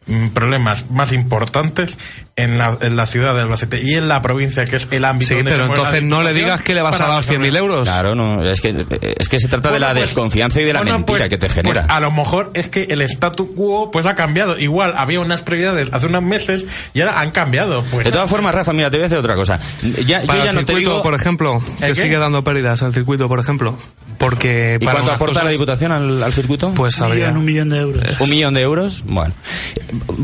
mm, 0.06 0.28
problemas 0.28 0.90
más 0.90 1.12
importantes 1.12 1.98
en 2.37 2.59
la, 2.59 2.76
en 2.80 2.97
la 2.97 3.07
ciudad 3.07 3.32
de 3.35 3.43
Albacete 3.43 3.80
y 3.80 3.95
en 3.95 4.09
la 4.09 4.20
provincia, 4.20 4.64
que 4.64 4.74
es 4.76 4.89
el 4.91 5.05
ámbito 5.05 5.28
Sí, 5.28 5.35
donde 5.37 5.53
se 5.53 5.57
pero 5.57 5.70
entonces 5.72 6.03
no 6.03 6.22
le 6.24 6.32
digas 6.32 6.62
que 6.62 6.74
le 6.74 6.82
vas 6.82 7.01
a 7.01 7.07
dar 7.07 7.22
100.000 7.22 7.57
euros. 7.57 7.89
Claro, 7.89 8.16
no, 8.16 8.45
es 8.45 8.61
que, 8.61 8.85
es 9.18 9.28
que 9.28 9.39
se 9.39 9.47
trata 9.47 9.70
de 9.70 9.78
la 9.78 9.91
pues- 9.93 10.01
desconfianza 10.01 10.61
y 10.61 10.64
de 10.64 10.72
la 10.72 10.80
bueno, 10.80 10.99
mentira 10.99 11.18
pues- 11.20 11.28
que 11.28 11.39
te 11.39 11.49
genera. 11.49 11.82
pues 11.82 11.85
a 11.89 12.01
lo 12.01 12.11
mejor 12.11 12.51
es 12.55 12.68
que 12.68 12.85
el 12.91 13.03
statu 13.03 13.55
quo 13.55 13.91
pues 13.93 14.07
ha 14.07 14.16
cambiado. 14.16 14.59
Igual 14.59 14.95
había 14.97 15.20
unas 15.20 15.43
prioridades 15.43 15.91
hace 15.93 16.07
unos 16.07 16.22
meses 16.22 16.66
y 16.93 17.01
ahora 17.03 17.20
han 17.20 17.30
cambiado. 17.30 17.85
Pues 17.91 18.05
de 18.05 18.11
todas 18.11 18.28
formas, 18.28 18.53
Rafa, 18.53 18.72
mira, 18.72 18.91
te 18.91 18.97
voy 18.97 19.05
a 19.05 19.09
decir 19.09 19.18
otra 19.18 19.37
cosa. 19.37 19.61
Ya, 20.05 20.22
yo 20.24 20.35
ya 20.35 20.51
el 20.51 20.55
no 20.57 20.61
te 20.64 20.66
circuito, 20.72 20.78
digo... 20.78 21.03
por 21.03 21.14
ejemplo, 21.14 21.62
que 21.78 21.87
qué? 21.87 21.95
sigue 21.95 22.18
dando 22.18 22.43
pérdidas 22.43 22.82
al 22.82 22.93
circuito, 22.93 23.28
por 23.28 23.39
ejemplo. 23.39 23.78
Porque 24.18 24.78
¿Y 24.80 24.85
para 24.85 24.99
cuánto 24.99 25.12
aporta 25.12 25.43
la 25.45 25.51
Diputación 25.51 25.91
al, 25.93 26.22
al 26.22 26.32
circuito? 26.32 26.72
Pues 26.74 27.01
habría. 27.01 27.30
un 27.30 27.45
millón 27.45 27.68
de 27.70 27.78
euros. 27.78 28.20
¿Un 28.20 28.30
millón 28.30 28.55
de 28.55 28.62
euros? 28.62 29.03
Bueno. 29.05 29.35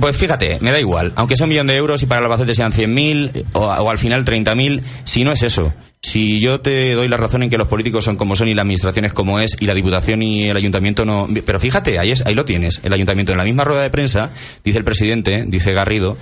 Pues 0.00 0.16
fíjate, 0.16 0.58
me 0.60 0.70
da 0.70 0.78
igual. 0.78 1.12
Aunque 1.16 1.36
sea 1.36 1.44
un 1.44 1.50
millón 1.50 1.66
de 1.66 1.76
euros 1.76 1.99
y 2.02 2.06
para 2.06 2.20
Albacete 2.20 2.54
sean 2.54 2.72
100.000 2.72 3.44
o, 3.54 3.60
o 3.60 3.90
al 3.90 3.98
final 3.98 4.24
30.000, 4.24 4.82
si 5.04 5.24
no 5.24 5.32
es 5.32 5.42
eso. 5.42 5.72
Si 6.02 6.40
yo 6.40 6.60
te 6.60 6.94
doy 6.94 7.08
la 7.08 7.18
razón 7.18 7.42
en 7.42 7.50
que 7.50 7.58
los 7.58 7.68
políticos 7.68 8.04
son 8.04 8.16
como 8.16 8.34
son 8.34 8.48
y 8.48 8.54
la 8.54 8.62
administración 8.62 9.04
es 9.04 9.12
como 9.12 9.38
es 9.38 9.54
y 9.60 9.66
la 9.66 9.74
Diputación 9.74 10.22
y 10.22 10.48
el 10.48 10.56
Ayuntamiento 10.56 11.04
no... 11.04 11.28
Pero 11.44 11.60
fíjate, 11.60 11.98
ahí, 11.98 12.10
es, 12.10 12.24
ahí 12.24 12.32
lo 12.32 12.46
tienes, 12.46 12.80
el 12.82 12.92
Ayuntamiento. 12.94 13.32
En 13.32 13.38
la 13.38 13.44
misma 13.44 13.64
rueda 13.64 13.82
de 13.82 13.90
prensa, 13.90 14.30
dice 14.64 14.78
el 14.78 14.84
presidente, 14.84 15.44
dice 15.46 15.74
Garrido, 15.74 16.16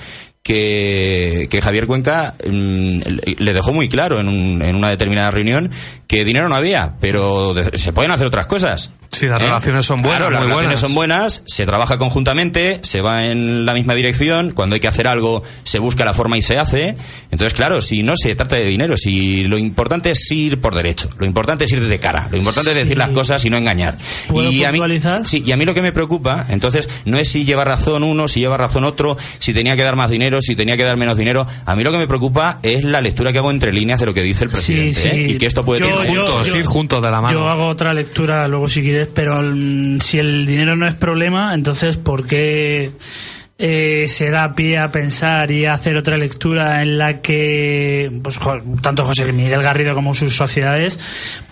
que, 0.49 1.47
que 1.51 1.61
Javier 1.61 1.87
Cuenca 1.87 2.35
mm, 2.47 2.99
le 3.39 3.53
dejó 3.53 3.73
muy 3.73 3.89
claro 3.91 4.19
en, 4.19 4.29
un- 4.29 4.63
en 4.65 4.75
una 4.77 4.89
determinada 4.89 5.31
reunión 5.31 5.71
que 6.07 6.25
dinero 6.25 6.49
no 6.49 6.55
había, 6.55 6.95
pero 7.01 7.53
de- 7.53 7.77
se 7.77 7.93
pueden 7.93 8.11
hacer 8.13 8.27
otras 8.27 8.47
cosas. 8.47 8.91
Sí, 9.11 9.27
las 9.27 9.41
¿Eh? 9.41 9.45
relaciones 9.45 9.87
son 9.87 10.03
buenas, 10.03 10.19
Claro, 10.29 10.31
las 10.33 10.41
muy 10.43 10.49
relaciones 10.51 10.81
buenas. 10.81 10.81
son 10.81 10.95
buenas, 10.95 11.43
se 11.47 11.65
trabaja 11.67 11.99
conjuntamente, 11.99 12.81
se 12.83 13.01
va 13.01 13.27
en 13.27 13.65
la 13.67 13.73
misma 13.75 13.95
dirección, 13.95 14.51
cuando 14.53 14.75
hay 14.75 14.81
que 14.81 14.89
hacer 14.89 15.07
algo 15.07 15.43
se 15.65 15.79
busca 15.79 16.05
la 16.05 16.13
forma 16.15 16.37
y 16.39 16.43
se 16.43 16.59
hace. 16.59 16.97
Entonces, 17.31 17.55
claro, 17.55 17.81
si 17.83 18.03
no 18.03 18.15
se 18.17 18.35
trata 18.35 18.57
de 18.57 18.65
dinero, 18.65 18.97
si 18.97 19.45
lo 19.45 19.57
importante 19.59 20.11
es 20.11 20.31
ir 20.31 20.61
por 20.61 20.75
derecho, 20.75 21.09
lo 21.19 21.27
importante 21.27 21.65
es 21.65 21.73
ir 21.73 21.81
de 21.87 21.99
cara, 21.99 22.29
lo 22.31 22.37
importante 22.39 22.71
es 22.71 22.77
decir 22.77 22.97
las 22.99 23.11
cosas 23.11 23.45
y 23.45 23.51
no 23.51 23.57
engañar. 23.59 23.97
¿Puedo 24.29 24.51
y 24.51 24.65
a 24.65 24.73
mí, 24.73 24.81
sí, 25.25 25.43
y 25.45 25.53
a 25.53 25.57
mí 25.59 25.65
lo 25.65 25.75
que 25.75 25.83
me 25.83 25.93
preocupa, 25.93 26.47
entonces, 26.49 26.89
no 27.07 27.19
es 27.19 27.29
si 27.29 27.45
lleva 27.45 27.65
razón 27.65 28.03
uno, 28.03 28.29
si 28.29 28.41
lleva 28.41 28.57
razón 28.59 28.85
otro, 28.85 29.17
si 29.39 29.53
tenía 29.55 29.77
que 29.77 29.83
dar 29.85 29.97
más 29.97 30.11
dinero, 30.11 30.38
si 30.41 30.57
tenía 30.57 30.77
que 30.77 30.85
dar 30.85 30.97
menos 30.97 31.17
dinero. 31.17 31.47
A 31.67 31.77
mí 31.77 31.85
lo 31.85 31.93
que 31.93 31.99
me 31.99 32.07
preocupa 32.07 32.59
es 32.63 32.85
la 32.85 33.01
lectura 33.01 33.33
que 33.33 33.39
hago 33.39 33.51
entre 33.51 33.73
líneas 33.73 34.01
de 34.01 34.07
lo 34.07 34.15
que 34.15 34.23
dice 34.23 34.45
el 34.45 34.51
presidente 34.51 34.95
Sí, 34.95 35.01
sí. 35.03 35.09
¿eh? 35.09 35.27
y 35.31 35.39
que 35.39 35.47
esto 35.47 35.65
puede 35.65 35.81
Yo- 35.81 35.89
yo- 35.91 35.97
juntos, 36.27 36.47
yo- 36.49 36.57
ir 36.57 36.67
juntos 36.67 37.03
de 37.03 37.11
la 37.11 37.21
mano. 37.21 37.33
Yo 37.39 37.49
hago 37.49 37.67
otra 37.69 37.93
lectura 37.95 38.47
luego 38.49 38.69
si 38.69 38.83
quieres, 38.83 39.09
pero 39.13 39.41
mm, 39.43 40.01
si 40.01 40.19
el 40.19 40.47
dinero 40.47 40.77
no 40.77 40.87
es 40.87 40.95
problema, 40.95 41.55
entonces 41.55 41.97
¿por 41.97 42.27
qué 42.27 42.91
eh, 43.61 44.07
se 44.09 44.31
da 44.31 44.55
pie 44.55 44.79
a 44.79 44.93
pensar 44.93 45.51
y 45.51 45.67
a 45.67 45.75
hacer 45.75 45.97
otra 45.99 46.17
lectura 46.17 46.81
en 46.81 46.97
la 46.97 47.21
que 47.21 48.09
pues, 48.23 48.39
tanto 48.83 49.05
José 49.05 49.33
Miguel 49.33 49.61
Garrido 49.63 49.95
como 49.97 50.15
sus 50.15 50.33
sociedades 50.33 51.01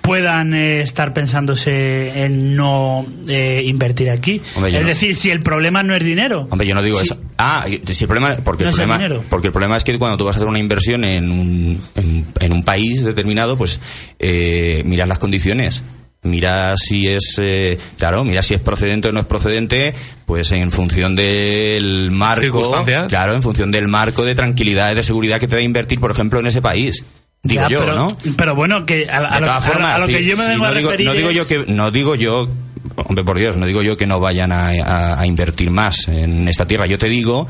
puedan 0.03 0.55
eh, 0.55 0.83
estar 0.83 1.13
pensándose 1.13 2.23
en 2.25 2.55
no 2.55 3.05
eh, 3.27 3.63
invertir 3.65 4.11
aquí? 4.11 4.41
Hombre, 4.55 4.77
es 4.77 4.83
no- 4.83 4.87
decir, 4.89 5.17
si 5.17 5.31
el 5.31 5.41
problema 5.41 5.83
no 5.83 5.97
es 5.97 6.05
dinero. 6.05 6.47
Hombre, 6.49 6.67
yo 6.69 6.77
no 6.77 6.83
digo 6.83 6.99
Sí. 7.01 7.07
eso. 7.07 7.19
Ah, 7.39 7.67
si 7.87 8.05
el 8.05 8.09
problema, 8.09 8.37
porque 8.43 8.65
No 8.65 8.71
el 8.71 8.77
problema, 8.77 9.23
porque 9.29 9.47
el 9.49 9.53
problema 9.53 9.77
es 9.77 9.85
que 9.85 9.99
cuando 9.99 10.17
tú 10.17 10.25
vas 10.25 10.37
a 10.37 10.39
hacer 10.39 10.49
una 10.49 10.59
inversión 10.59 11.05
en 11.05 11.31
un, 11.31 11.81
en, 11.95 12.25
en 12.41 12.53
un 12.53 12.63
país 12.65 13.05
determinado, 13.05 13.57
pues 13.59 13.81
eh, 14.19 14.83
miras 14.85 15.09
las 15.09 15.19
condiciones. 15.19 15.83
Mira 16.23 16.75
si 16.77 17.07
es, 17.07 17.37
eh, 17.39 17.79
claro, 17.99 18.25
mira 18.25 18.43
si 18.43 18.55
es 18.55 18.61
procedente 18.61 19.09
o 19.09 19.13
no 19.13 19.21
es 19.21 19.27
procedente, 19.27 19.95
pues 20.25 20.51
en 20.53 20.71
función 20.73 21.15
del 21.15 22.11
marco, 22.11 22.85
claro, 23.09 23.35
en 23.35 23.43
función 23.43 23.71
del 23.71 23.87
marco 23.87 24.25
de 24.25 24.35
tranquilidad 24.35 24.91
y 24.91 24.95
de 24.97 25.03
seguridad 25.05 25.39
que 25.39 25.47
te 25.47 25.55
da 25.57 25.63
invertir, 25.63 26.01
por 26.01 26.11
ejemplo, 26.11 26.41
en 26.41 26.47
ese 26.47 26.61
país. 26.63 27.05
Digo 27.45 27.63
Ya, 27.63 27.69
yo, 27.69 27.81
pero, 27.81 27.95
¿no? 27.95 28.09
pero 28.37 28.57
bueno, 28.57 28.85
que 28.87 29.09
a, 29.09 29.21
lo, 29.21 29.29
todas 29.29 29.65
a 29.65 29.67
lo- 29.69 29.73
formas, 29.75 29.95
a 29.95 29.99
lo 29.99 30.07
que 30.09 30.25
yo 30.25 30.37
me 30.37 30.49
vengo 30.49 30.65
no 30.65 30.71
a 30.71 30.75
digo, 30.75 30.91
referir 30.91 31.07
no 31.07 31.15
digo 31.15 31.31
yo 31.31 31.47
que 31.47 31.65
no 31.69 31.91
digo 31.93 32.15
yo 32.17 32.49
hombre 32.97 33.25
por 33.25 33.39
Dios 33.39 33.57
no 33.57 33.67
digo 33.67 33.83
yo 33.83 33.97
que 33.97 34.07
no 34.07 34.21
vayan 34.21 34.53
a, 34.53 34.69
a- 34.69 35.21
a 35.21 35.27
invertir 35.27 35.71
más 35.71 36.09
en 36.09 36.49
esta 36.49 36.67
tierra. 36.67 36.87
Yo 36.87 36.99
te 36.99 37.09
digo 37.09 37.47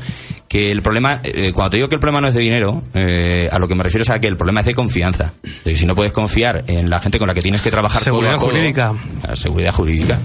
que 0.47 0.71
el 0.71 0.81
problema 0.81 1.19
eh, 1.23 1.51
cuando 1.53 1.71
te 1.71 1.77
digo 1.77 1.89
que 1.89 1.95
el 1.95 2.01
problema 2.01 2.21
no 2.21 2.27
es 2.29 2.33
de 2.35 2.41
dinero 2.41 2.83
eh, 2.93 3.49
a 3.51 3.59
lo 3.59 3.67
que 3.67 3.75
me 3.75 3.83
refiero 3.83 4.03
es 4.03 4.09
a 4.09 4.19
que 4.19 4.27
el 4.27 4.37
problema 4.37 4.61
es 4.61 4.65
de 4.65 4.73
confianza. 4.75 5.33
Si 5.65 5.85
no 5.85 5.95
puedes 5.95 6.13
confiar 6.13 6.63
en 6.67 6.89
la 6.89 6.99
gente 6.99 7.19
con 7.19 7.27
la 7.27 7.33
que 7.33 7.41
tienes 7.41 7.61
que 7.61 7.71
trabajar 7.71 8.01
Seguridad 8.01 8.33
codo 8.35 8.37
a 8.37 8.49
codo, 8.49 8.57
jurídica. 8.57 8.93
la 9.27 9.35
seguridad 9.35 9.73
jurídica 9.73 10.17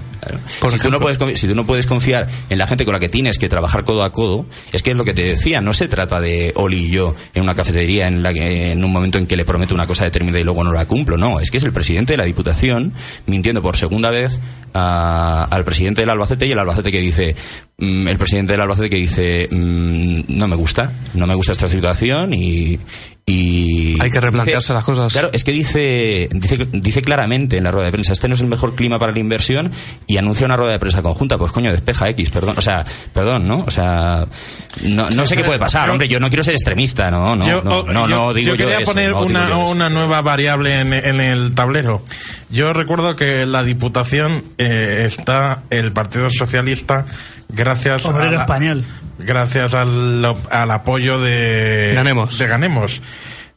si 0.71 0.79
tú 0.79 0.89
no 0.89 0.99
puedes 0.99 1.39
si 1.39 1.47
tú 1.47 1.55
no 1.55 1.65
puedes 1.65 1.85
confiar 1.85 2.27
en 2.49 2.57
la 2.57 2.67
gente 2.67 2.85
con 2.85 2.93
la 2.93 2.99
que 2.99 3.09
tienes 3.09 3.37
que 3.37 3.49
trabajar 3.49 3.83
codo 3.83 4.03
a 4.03 4.11
codo 4.11 4.45
es 4.71 4.81
que 4.83 4.91
es 4.91 4.97
lo 4.97 5.05
que 5.05 5.13
te 5.13 5.23
decía 5.23 5.61
no 5.61 5.73
se 5.73 5.87
trata 5.87 6.19
de 6.19 6.51
Oli 6.55 6.85
y 6.85 6.91
yo 6.91 7.15
en 7.33 7.43
una 7.43 7.55
cafetería 7.55 8.07
en 8.07 8.23
la 8.23 8.33
que 8.33 8.71
en 8.71 8.83
un 8.83 8.91
momento 8.91 9.17
en 9.17 9.27
que 9.27 9.35
le 9.37 9.45
prometo 9.45 9.73
una 9.75 9.87
cosa 9.87 10.03
determinada 10.03 10.39
y 10.41 10.43
luego 10.43 10.63
no 10.63 10.71
la 10.73 10.85
cumplo. 10.87 11.17
No 11.17 11.39
es 11.39 11.51
que 11.51 11.57
es 11.57 11.63
el 11.63 11.73
presidente 11.73 12.13
de 12.13 12.17
la 12.17 12.23
Diputación 12.23 12.93
mintiendo 13.25 13.61
por 13.61 13.77
segunda 13.77 14.09
vez 14.11 14.39
a- 14.73 15.47
al 15.49 15.63
presidente 15.65 16.01
del 16.01 16.09
Albacete 16.09 16.47
y 16.47 16.51
el 16.51 16.59
Albacete 16.59 16.91
que 16.91 16.99
dice 17.01 17.35
mm, 17.77 18.07
el 18.07 18.17
presidente 18.17 18.53
del 18.53 18.61
Albacete 18.61 18.89
que 18.89 18.95
dice 18.97 19.47
mm, 19.51 20.21
no 20.29 20.47
me 20.47 20.55
gusta 20.55 20.91
no 21.13 21.27
me 21.27 21.35
gusta 21.35 21.51
esta 21.51 21.67
situación 21.67 22.33
y 22.33 22.79
y 23.25 23.82
Hay 24.03 24.11
que 24.11 24.19
replantearse 24.21 24.65
dice- 24.65 24.73
las 24.73 24.83
cosas. 24.85 25.11
Claro, 25.13 25.29
es 25.33 25.43
que 25.43 25.51
dice, 25.51 26.29
dice, 26.31 26.67
dice 26.71 27.01
claramente 27.01 27.57
en 27.57 27.63
la 27.63 27.71
rueda 27.71 27.85
de 27.87 27.91
prensa, 27.91 28.13
este 28.13 28.27
no 28.27 28.35
es 28.35 28.41
el 28.41 28.47
mejor 28.47 28.75
clima 28.75 28.99
para 28.99 29.11
la 29.11 29.19
inversión 29.19 29.71
y 30.07 30.17
anuncia 30.17 30.45
una 30.45 30.55
rueda 30.57 30.73
de 30.73 30.79
prensa 30.79 31.01
conjunta. 31.01 31.37
Pues 31.37 31.51
coño, 31.51 31.71
despeja 31.71 32.09
X, 32.09 32.29
perdón. 32.31 32.55
O 32.57 32.61
sea, 32.61 32.85
perdón, 33.13 33.47
¿no? 33.47 33.63
O 33.65 33.71
sea, 33.71 34.25
no, 34.83 35.09
no 35.09 35.25
sé 35.25 35.35
qué 35.37 35.43
puede 35.43 35.59
pasar. 35.59 35.89
Hombre, 35.89 36.07
yo 36.07 36.19
no 36.19 36.29
quiero 36.29 36.43
ser 36.43 36.53
extremista, 36.53 37.09
no, 37.11 37.35
no, 37.35 37.47
yo, 37.47 37.61
no, 37.63 37.79
oh, 37.79 37.85
no, 37.85 38.07
no 38.07 38.09
yo- 38.09 38.33
digo 38.33 38.51
yo, 38.51 38.57
quería 38.57 38.77
eso, 38.79 38.91
poner 38.91 39.11
no 39.11 39.21
una, 39.23 39.49
yo 39.49 39.59
una 39.69 39.89
nueva 39.89 40.21
variable 40.21 40.79
en, 40.79 40.93
en 40.93 41.19
el 41.19 41.53
tablero. 41.55 42.03
Yo 42.49 42.73
recuerdo 42.73 43.15
que 43.15 43.45
la 43.45 43.63
Diputación 43.63 44.43
eh, 44.57 45.03
está 45.05 45.63
el 45.69 45.91
Partido 45.91 46.29
Socialista 46.29 47.05
gracias 47.49 48.05
Obrero 48.05 48.29
a 48.29 48.31
la- 48.33 48.41
español. 48.41 48.83
gracias 49.19 49.73
al, 49.73 50.23
al 50.49 50.71
apoyo 50.71 51.19
de 51.19 51.91
Ganemos. 51.95 52.37
de 52.37 52.47
Ganemos 52.47 53.01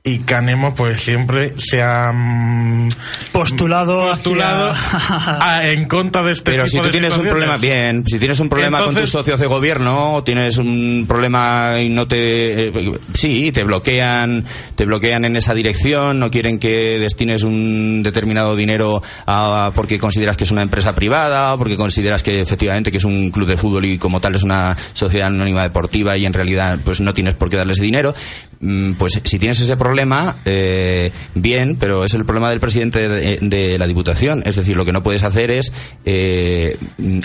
y 0.06 0.20
Ganemos 0.24 0.72
pues 0.76 1.00
siempre 1.00 1.52
se 1.58 1.82
ha 1.82 2.12
mm, 2.12 2.88
Postulado, 3.32 3.98
postulado 4.08 4.70
hacia- 4.70 5.38
a- 5.56 5.68
en 5.72 5.86
contra 5.86 6.22
de 6.22 6.32
este 6.32 6.52
Pero 6.52 6.64
tipo 6.64 6.70
si 6.70 6.78
tú 6.78 6.84
de 6.84 6.90
tienes 6.92 7.16
un 7.18 7.26
problema, 7.26 7.56
bien, 7.56 8.04
si 8.06 8.18
tienes 8.18 8.40
un 8.40 8.48
problema 8.48 8.78
con 8.82 8.94
tus 8.94 9.10
socios 9.10 9.38
de 9.40 9.46
gobierno, 9.46 10.14
o 10.14 10.24
tienes 10.24 10.56
un 10.58 11.04
problema 11.08 11.74
y 11.80 11.88
no 11.88 12.06
te, 12.06 12.68
eh, 12.68 12.92
sí, 13.14 13.50
te 13.52 13.64
bloquean, 13.64 14.44
te 14.76 14.84
bloquean 14.84 15.24
en 15.24 15.36
esa 15.36 15.52
dirección, 15.54 16.18
no 16.18 16.30
quieren 16.30 16.58
que 16.58 16.98
destines 16.98 17.42
un 17.42 18.02
determinado 18.02 18.54
dinero 18.56 19.02
a, 19.26 19.72
porque 19.74 19.98
consideras 19.98 20.36
que 20.36 20.44
es 20.44 20.50
una 20.50 20.62
empresa 20.62 20.94
privada, 20.94 21.52
o 21.54 21.58
porque 21.58 21.76
consideras 21.76 22.22
que 22.22 22.40
efectivamente 22.40 22.90
que 22.92 22.98
es 22.98 23.04
un 23.04 23.30
club 23.30 23.48
de 23.48 23.56
fútbol 23.56 23.84
y 23.84 23.98
como 23.98 24.20
tal 24.20 24.34
es 24.36 24.42
una 24.44 24.76
sociedad 24.92 25.26
anónima 25.26 25.62
deportiva 25.62 26.16
y 26.16 26.26
en 26.26 26.32
realidad 26.32 26.78
pues 26.84 27.00
no 27.00 27.12
tienes 27.12 27.34
por 27.34 27.50
qué 27.50 27.56
darles 27.56 27.78
dinero, 27.80 28.14
mm, 28.60 28.92
pues 28.92 29.20
si 29.24 29.38
tienes 29.38 29.58
ese 29.60 29.76
problema, 29.76 29.95
eh, 30.44 31.10
bien, 31.34 31.76
pero 31.78 32.04
es 32.04 32.14
el 32.14 32.24
problema 32.24 32.50
del 32.50 32.60
presidente 32.60 33.08
de, 33.08 33.38
de 33.40 33.78
la 33.78 33.86
Diputación. 33.86 34.42
Es 34.44 34.56
decir, 34.56 34.76
lo 34.76 34.84
que 34.84 34.92
no 34.92 35.02
puedes 35.02 35.22
hacer 35.22 35.50
es 35.50 35.72
eh, 36.04 36.76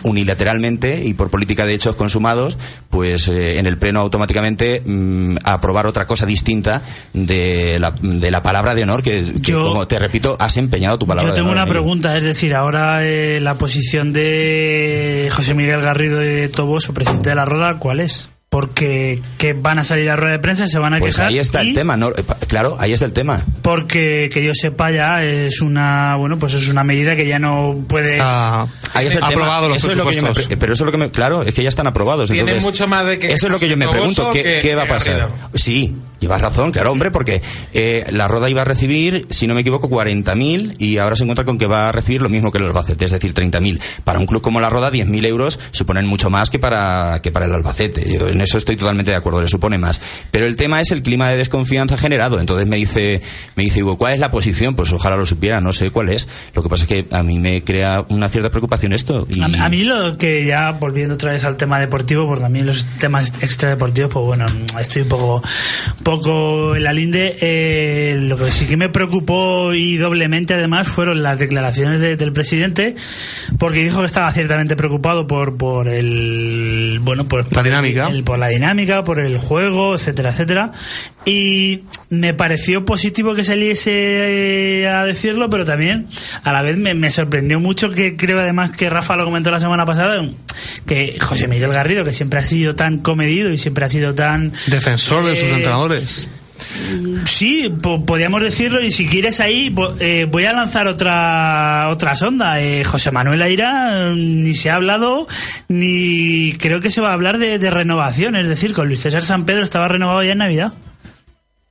unilateralmente 0.03 1.03
y 1.03 1.13
por 1.13 1.29
política 1.29 1.65
de 1.65 1.73
hechos 1.73 1.95
consumados, 1.95 2.57
pues 2.89 3.27
eh, 3.27 3.59
en 3.59 3.67
el 3.67 3.77
Pleno 3.77 3.99
automáticamente 4.01 4.81
mm, 4.85 5.37
aprobar 5.43 5.87
otra 5.87 6.05
cosa 6.07 6.25
distinta 6.25 6.81
de 7.13 7.77
la, 7.79 7.91
de 8.01 8.31
la 8.31 8.43
palabra 8.43 8.73
de 8.73 8.83
honor 8.83 9.03
que, 9.03 9.33
que, 9.41 9.51
Yo- 9.51 9.63
como 9.65 9.87
te 9.87 9.99
repito, 9.99 10.35
has 10.39 10.57
empeñado 10.57 10.97
tu 10.99 11.07
palabra 11.07 11.29
Yo 11.29 11.33
de 11.33 11.37
tengo 11.39 11.51
honor. 11.51 11.63
una 11.63 11.71
pregunta, 11.71 12.17
es 12.17 12.23
decir, 12.23 12.53
ahora 12.55 13.01
la 13.01 13.55
posición 13.55 14.13
de 14.13 15.29
José 15.31 15.53
Miguel 15.53 15.81
Garrido 15.81 16.19
de 16.19 16.49
Toboso, 16.49 16.93
presidente 16.93 17.29
de 17.29 17.35
la 17.35 17.45
Roda, 17.45 17.77
¿cuál 17.79 17.99
es? 17.99 18.29
Porque 18.55 19.21
que 19.37 19.53
van 19.53 19.79
a 19.79 19.85
salir 19.85 20.09
a 20.09 20.17
rueda 20.17 20.33
de 20.33 20.39
prensa, 20.39 20.67
se 20.67 20.77
van 20.77 20.93
a 20.93 20.99
Pues 20.99 21.15
quejar. 21.15 21.29
ahí 21.29 21.39
está 21.39 21.63
y 21.63 21.69
el 21.69 21.73
tema, 21.73 21.95
¿no? 21.95 22.09
Eh, 22.09 22.21
Claro, 22.49 22.75
ahí 22.81 22.91
está 22.91 23.05
el 23.05 23.13
tema. 23.13 23.41
Porque 23.61 24.29
que 24.29 24.43
yo 24.43 24.51
sepa 24.53 24.91
ya 24.91 25.23
es 25.23 25.61
una, 25.61 26.17
bueno, 26.17 26.37
pues 26.37 26.55
es 26.55 26.67
una 26.67 26.83
medida 26.83 27.15
que 27.15 27.25
ya 27.25 27.39
no 27.39 27.77
puede. 27.87 28.11
Está 28.11 28.63
Ahí 28.93 29.05
está 29.05 29.19
el 29.19 29.25
tema. 29.25 29.27
aprobado 29.27 29.69
los 29.69 29.77
Eso 29.77 29.91
es 29.91 29.95
lo 29.95 30.05
que 30.05 30.15
yo 30.15 30.21
me 30.21 30.27
presupuestos. 30.31 30.47
pre- 30.47 30.57
pero 30.57 30.73
eso 30.73 30.83
es 30.83 30.85
lo 30.85 30.91
que 30.91 30.97
me, 30.97 31.09
claro, 31.11 31.43
es 31.43 31.53
que 31.53 31.63
ya 31.63 31.69
están 31.69 31.87
aprobados. 31.87 32.27
Tiene 32.27 32.41
entonces, 32.41 32.63
mucho 32.65 32.87
más 32.89 33.05
de 33.05 33.17
que 33.19 33.27
Eso 33.31 33.45
es 33.45 33.53
lo 33.53 33.57
que 33.57 33.69
yo 33.69 33.77
me 33.77 33.87
pregunto, 33.87 34.29
¿qué, 34.33 34.43
que- 34.43 34.59
qué 34.61 34.75
va 34.75 34.83
a 34.83 34.87
pasar? 34.89 35.17
Garrido. 35.17 35.37
Sí, 35.55 35.95
llevas 36.19 36.41
razón, 36.41 36.73
claro, 36.73 36.91
hombre, 36.91 37.09
porque 37.09 37.41
eh, 37.71 38.05
la 38.09 38.27
Roda 38.27 38.49
iba 38.49 38.63
a 38.63 38.65
recibir, 38.65 39.27
si 39.29 39.47
no 39.47 39.53
me 39.53 39.61
equivoco, 39.61 39.87
40.000 39.89 40.75
y 40.77 40.97
ahora 40.97 41.15
se 41.15 41.23
encuentra 41.23 41.45
con 41.45 41.57
que 41.57 41.67
va 41.67 41.87
a 41.87 41.91
recibir 41.93 42.21
lo 42.21 42.27
mismo 42.27 42.51
que 42.51 42.57
el 42.57 42.65
Albacete, 42.65 43.05
es 43.05 43.11
decir, 43.11 43.33
30.000. 43.33 43.79
Para 44.03 44.19
un 44.19 44.25
club 44.25 44.41
como 44.41 44.59
la 44.59 44.69
Roda, 44.69 44.91
10.000 44.91 45.25
euros 45.25 45.57
suponen 45.71 46.05
mucho 46.05 46.29
más 46.29 46.49
que 46.49 46.59
para 46.59 47.21
que 47.21 47.31
para 47.31 47.45
el 47.45 47.53
Albacete. 47.53 48.03
Yo 48.19 48.27
en 48.27 48.40
en 48.41 48.45
eso 48.45 48.57
estoy 48.57 48.75
totalmente 48.75 49.11
de 49.11 49.17
acuerdo, 49.17 49.41
le 49.41 49.47
supone 49.47 49.77
más. 49.77 50.01
Pero 50.31 50.45
el 50.47 50.55
tema 50.55 50.79
es 50.81 50.91
el 50.91 51.01
clima 51.01 51.29
de 51.29 51.37
desconfianza 51.37 51.97
generado. 51.97 52.39
Entonces 52.39 52.67
me 52.67 52.77
dice, 52.77 53.21
me 53.55 53.63
dice 53.63 53.83
Hugo, 53.83 53.97
¿cuál 53.97 54.13
es 54.13 54.19
la 54.19 54.31
posición? 54.31 54.75
Pues 54.75 54.91
ojalá 54.91 55.15
lo 55.15 55.25
supiera, 55.25 55.61
no 55.61 55.71
sé 55.71 55.91
cuál 55.91 56.09
es. 56.09 56.27
Lo 56.55 56.63
que 56.63 56.69
pasa 56.69 56.85
es 56.85 56.87
que 56.89 57.15
a 57.15 57.23
mí 57.23 57.39
me 57.39 57.63
crea 57.63 58.03
una 58.09 58.29
cierta 58.29 58.49
preocupación 58.49 58.93
esto. 58.93 59.27
y- 59.29 59.41
A, 59.41 59.65
a 59.65 59.69
mí 59.69 59.83
lo 59.83 60.17
que 60.17 60.45
ya 60.45 60.71
volviendo 60.71 61.15
otra 61.15 61.33
vez 61.33 61.43
al 61.43 61.57
tema 61.57 61.79
deportivo, 61.79 62.25
porque 62.27 62.41
también 62.41 62.65
los 62.65 62.85
temas 62.97 63.31
extradeportivos, 63.41 64.11
pues 64.11 64.25
bueno, 64.25 64.45
estoy 64.79 65.03
un 65.03 65.07
poco, 65.09 65.43
poco 66.03 66.75
en 66.75 66.83
la 66.83 66.93
linde. 66.93 67.37
Eh, 67.41 68.17
lo 68.21 68.37
que 68.37 68.51
sí 68.51 68.65
que 68.65 68.77
me 68.77 68.89
preocupó 68.89 69.73
y 69.73 69.97
doblemente 69.97 70.53
además 70.53 70.87
fueron 70.87 71.21
las 71.23 71.39
declaraciones 71.39 71.99
de- 71.99 72.15
del 72.17 72.33
presidente, 72.33 72.95
porque 73.59 73.83
dijo 73.83 73.99
que 73.99 74.05
estaba 74.05 74.31
ciertamente 74.33 74.75
preocupado 74.75 75.27
por, 75.27 75.57
por 75.57 75.87
el, 75.87 76.99
bueno, 77.01 77.25
por 77.25 77.45
La 77.53 77.63
dinámica. 77.63 78.07
el- 78.09 78.23
por 78.31 78.39
la 78.39 78.47
dinámica, 78.47 79.03
por 79.03 79.19
el 79.19 79.37
juego, 79.37 79.93
etcétera, 79.95 80.29
etcétera. 80.29 80.71
Y 81.25 81.83
me 82.09 82.33
pareció 82.33 82.85
positivo 82.85 83.35
que 83.35 83.43
saliese 83.43 83.91
eh, 84.83 84.87
a 84.87 85.03
decirlo, 85.03 85.49
pero 85.49 85.65
también 85.65 86.07
a 86.43 86.53
la 86.53 86.61
vez 86.61 86.77
me, 86.77 86.93
me 86.93 87.09
sorprendió 87.09 87.59
mucho 87.59 87.89
que 87.89 88.15
creo 88.15 88.39
además 88.39 88.71
que 88.71 88.89
Rafa 88.89 89.17
lo 89.17 89.25
comentó 89.25 89.51
la 89.51 89.59
semana 89.59 89.85
pasada, 89.85 90.25
que 90.85 91.17
José 91.19 91.49
Miguel 91.49 91.73
Garrido, 91.73 92.05
que 92.05 92.13
siempre 92.13 92.39
ha 92.39 92.43
sido 92.43 92.73
tan 92.73 92.99
comedido 92.99 93.51
y 93.51 93.57
siempre 93.57 93.83
ha 93.83 93.89
sido 93.89 94.15
tan... 94.15 94.53
Defensor 94.67 95.25
de 95.25 95.35
sus 95.35 95.49
Eh, 95.49 95.55
entrenadores. 95.55 96.29
Sí, 97.25 97.69
po- 97.81 98.05
podríamos 98.05 98.41
decirlo 98.43 98.81
y 98.81 98.91
si 98.91 99.05
quieres 99.05 99.39
ahí 99.39 99.73
eh, 99.99 100.27
voy 100.29 100.45
a 100.45 100.53
lanzar 100.53 100.87
otra 100.87 101.87
otra 101.89 102.15
sonda. 102.15 102.61
Eh, 102.61 102.83
José 102.83 103.11
Manuel 103.11 103.41
Aira 103.41 104.09
eh, 104.11 104.13
ni 104.15 104.53
se 104.53 104.69
ha 104.69 104.75
hablado 104.75 105.27
ni 105.67 106.53
creo 106.59 106.81
que 106.81 106.91
se 106.91 107.01
va 107.01 107.09
a 107.09 107.13
hablar 107.13 107.37
de, 107.37 107.57
de 107.59 107.69
renovación, 107.71 108.35
es 108.35 108.47
decir, 108.47 108.73
con 108.73 108.87
Luis 108.87 109.01
César 109.01 109.23
San 109.23 109.45
Pedro 109.45 109.63
estaba 109.63 109.87
renovado 109.87 110.23
ya 110.23 110.31
en 110.33 110.37
Navidad. 110.39 110.73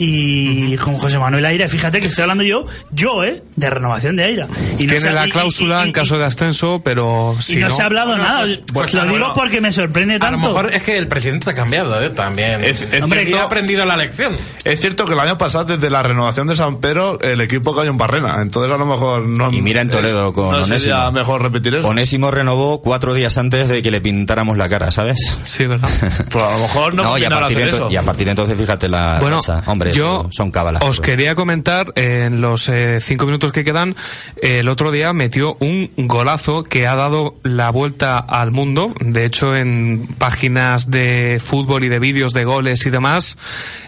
Y 0.03 0.77
con 0.79 0.97
José 0.97 1.19
Manuel 1.19 1.45
Aira, 1.45 1.69
fíjate 1.69 2.01
que 2.01 2.07
estoy 2.09 2.23
hablando 2.23 2.43
yo, 2.43 2.65
yo, 2.91 3.23
¿eh? 3.23 3.43
De 3.55 3.69
renovación 3.69 4.17
de 4.17 4.25
Aira. 4.25 4.47
Y 4.79 4.85
no 4.85 4.95
Tiene 4.95 4.99
se- 5.01 5.11
la 5.13 5.27
y- 5.27 5.29
y- 5.29 5.33
cláusula 5.33 5.85
y- 5.85 5.89
en 5.89 5.93
caso 5.93 6.17
de 6.17 6.25
ascenso, 6.25 6.81
pero 6.83 7.37
y 7.39 7.43
si 7.43 7.57
no, 7.57 7.69
se 7.69 7.83
ha 7.83 7.87
hablado 7.87 8.09
Bueno, 8.09 8.23
nada. 8.25 8.41
pues- 8.41 8.63
pues 8.73 8.95
lo 8.95 9.03
a 9.03 9.05
lo 9.05 9.13
digo 9.13 9.33
porque 9.35 9.61
me 9.61 9.71
sorprende 9.73 10.15
A 10.15 10.19
lo 10.19 10.21
tanto. 10.25 10.39
mejor 10.49 10.73
es 10.73 10.83
que 10.83 10.97
el 10.97 11.07
presidente 11.07 11.51
ha 11.51 11.55
cambiado, 11.55 12.01
¿eh? 12.03 12.09
También. 12.09 12.65
Es- 12.65 12.81
es 12.81 13.03
Hombre, 13.03 13.21
cierto- 13.21 13.37
que 13.37 13.43
ha 13.43 13.45
aprendido 13.45 13.85
la 13.85 13.99
lección. 13.99 14.35
Es 14.65 14.81
cierto 14.81 15.05
que 15.05 15.13
el 15.13 15.21
año 15.21 15.37
pasado, 15.37 15.67
desde 15.77 15.91
la 15.91 16.03
renovación 16.03 16.47
de 16.47 16.57
San 16.57 16.79
Pedro, 16.81 17.21
el 17.21 17.39
equipo 17.43 17.77
cayó 17.77 17.91
en 17.91 17.99
Barrena. 17.99 18.37
Entonces, 18.41 18.73
a 18.73 18.79
lo 18.79 18.87
mejor 18.87 19.27
no. 19.27 19.53
Y 19.53 19.61
mira 19.61 19.83
en 19.83 19.91
Toledo 19.91 20.29
es- 20.29 20.35
con 20.35 20.53
no 20.53 20.65
sería 20.65 20.95
Onésimo. 21.09 21.13
mejor 21.13 21.43
repetir 21.43 21.75
eso. 21.75 21.87
Onésimo 21.89 22.31
renovó 22.31 22.81
cuatro 22.81 23.13
días 23.13 23.37
antes 23.37 23.69
de 23.69 23.83
que 23.83 23.91
le 23.91 24.01
pintáramos 24.01 24.57
la 24.57 24.67
cara, 24.71 24.91
¿sabes? 24.91 25.19
Sí, 25.43 25.67
¿verdad? 25.67 25.91
Pues 26.31 26.43
a 26.43 26.53
lo 26.53 26.59
mejor 26.61 26.95
no, 26.95 27.19
y, 27.19 27.25
a 27.25 27.29
partir 27.29 27.59
de 27.59 27.69
eso. 27.69 27.91
y 27.91 27.97
a 27.97 28.03
partir 28.03 28.25
de 28.25 28.31
entonces, 28.31 28.57
fíjate 28.59 28.89
la 28.89 29.19
Bueno, 29.21 29.37
racha. 29.37 29.61
Hombre, 29.67 29.90
yo 29.93 30.23
eso 30.23 30.33
son 30.33 30.51
cábalas. 30.51 30.83
os 30.85 31.01
quería 31.01 31.35
comentar 31.35 31.93
en 31.97 32.41
los 32.41 32.69
eh, 32.69 33.01
cinco 33.01 33.27
minutos 33.27 33.53
que 33.53 33.65
quedan. 33.65 33.95
el 34.43 34.69
otro 34.69 34.91
día 34.91 35.13
metió 35.13 35.57
un 35.61 35.91
golazo 35.97 36.63
que 36.63 36.87
ha 36.87 36.95
dado 36.95 37.37
la 37.43 37.71
vuelta 37.71 38.19
al 38.19 38.51
mundo. 38.51 38.93
De 39.01 39.25
hecho, 39.25 39.55
en 39.55 40.07
páginas 40.19 40.91
de 40.91 41.41
fútbol 41.41 41.85
y 41.85 41.89
de 41.89 41.99
vídeos 41.99 42.33
de 42.33 42.45
goles 42.45 42.87
y 42.87 42.91
demás, 42.91 43.39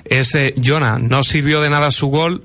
es 0.05 0.34
eh, 0.34 0.55
Jonah. 0.62 0.98
No 0.98 1.22
sirvió 1.22 1.61
de 1.61 1.70
nada 1.70 1.90
su 1.90 2.09
gol 2.09 2.42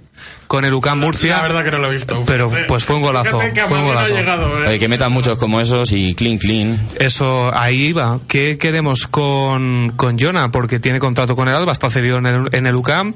con 0.47 0.65
el 0.65 0.73
UCAM 0.73 0.99
Murcia. 0.99 1.37
La 1.37 1.41
verdad 1.43 1.63
que 1.63 1.71
no 1.71 1.77
lo 1.79 1.89
he 1.89 1.93
visto. 1.93 2.23
Pero 2.25 2.49
pues 2.67 2.83
fue 2.85 2.95
un 2.95 3.01
golazo. 3.01 3.37
Que 3.37 3.61
Fue 3.63 3.77
un 3.79 3.85
Madrid 3.87 3.87
no 3.87 3.87
golazo. 3.87 4.15
llegado, 4.15 4.63
¿eh? 4.63 4.67
Oye, 4.69 4.79
que 4.79 4.87
metan 4.87 5.11
muchos 5.11 5.37
como 5.37 5.59
esos 5.61 5.91
y 5.91 6.15
clean, 6.15 6.37
clean. 6.37 6.79
Eso, 6.99 7.55
ahí 7.55 7.87
iba. 7.87 8.19
¿Qué 8.27 8.57
queremos 8.57 9.07
con, 9.07 9.93
con 9.95 10.17
Jonah? 10.17 10.49
Porque 10.51 10.79
tiene 10.79 10.99
contrato 10.99 11.35
con 11.35 11.47
el 11.47 11.55
Alba, 11.55 11.71
está 11.71 11.89
cedido 11.89 12.17
en 12.17 12.25
el, 12.25 12.49
en 12.51 12.65
el 12.67 12.75
UCAM. 12.75 13.13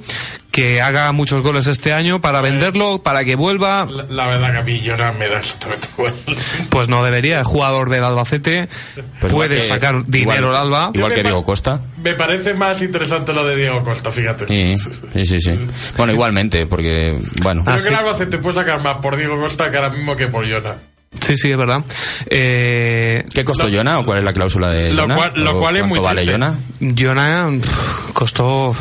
Que 0.51 0.81
haga 0.81 1.11
muchos 1.13 1.41
goles 1.43 1.67
este 1.67 1.93
año 1.93 2.19
para 2.19 2.41
venderlo, 2.41 3.01
para 3.01 3.23
que 3.23 3.35
vuelva. 3.37 3.85
La, 3.89 4.03
la 4.09 4.27
verdad 4.27 4.51
que 4.51 4.57
a 4.57 4.61
mí 4.63 4.81
Llora 4.81 5.13
me 5.13 5.29
da 5.29 5.39
exactamente 5.39 5.87
igual. 5.97 6.13
Pues 6.69 6.89
no 6.89 7.01
debería. 7.05 7.39
El 7.39 7.45
jugador 7.45 7.89
del 7.89 8.03
Albacete 8.03 8.67
Pues 9.21 9.31
puede 9.31 9.55
que- 9.55 9.61
sacar 9.61 10.03
dinero 10.05 10.33
igual- 10.47 10.55
al 10.55 10.55
Alba. 10.55 10.91
Igual 10.93 11.13
que 11.13 11.23
Diego 11.23 11.45
Costa. 11.45 11.79
Me 12.03 12.15
parece 12.15 12.53
más 12.53 12.81
interesante 12.81 13.31
lo 13.33 13.45
de 13.45 13.55
Diego 13.55 13.81
Costa, 13.85 14.11
fíjate. 14.11 14.45
Sí, 14.47 14.75
sí, 15.13 15.25
sí, 15.25 15.39
sí. 15.39 15.69
Bueno, 15.95 16.11
igualmente, 16.11 16.65
porque, 16.67 17.15
bueno. 17.41 17.63
Creo 17.63 17.73
Ah, 17.73 17.77
que 17.77 17.83
sí. 17.83 17.87
el 17.89 17.95
Albacete 17.95 18.37
puede 18.39 18.55
sacar 18.55 18.81
más 18.81 18.97
por 18.97 19.15
Diego 19.15 19.39
Costa 19.39 19.71
que 19.71 19.77
ahora 19.77 19.91
mismo 19.91 20.17
que 20.17 20.27
por 20.27 20.43
Llora. 20.45 20.75
Sí, 21.19 21.35
sí, 21.35 21.51
es 21.51 21.57
verdad. 21.57 21.83
Eh, 22.27 23.25
¿Qué 23.33 23.43
costó 23.43 23.67
Jonah 23.69 23.99
o 23.99 24.05
cuál 24.05 24.19
es 24.19 24.23
la 24.23 24.31
cláusula 24.31 24.69
de 24.69 24.91
Lo 24.93 25.01
Jonah? 25.03 25.15
cual- 25.15 25.33
lo 25.35 25.51
¿O 25.57 25.59
cual 25.59 25.75
es 25.77 25.85
muy 25.85 25.99
vale. 25.99 26.25
Jonah? 26.25 26.55
Jonah 26.97 27.49
pff, 27.61 28.11
costó. 28.13 28.73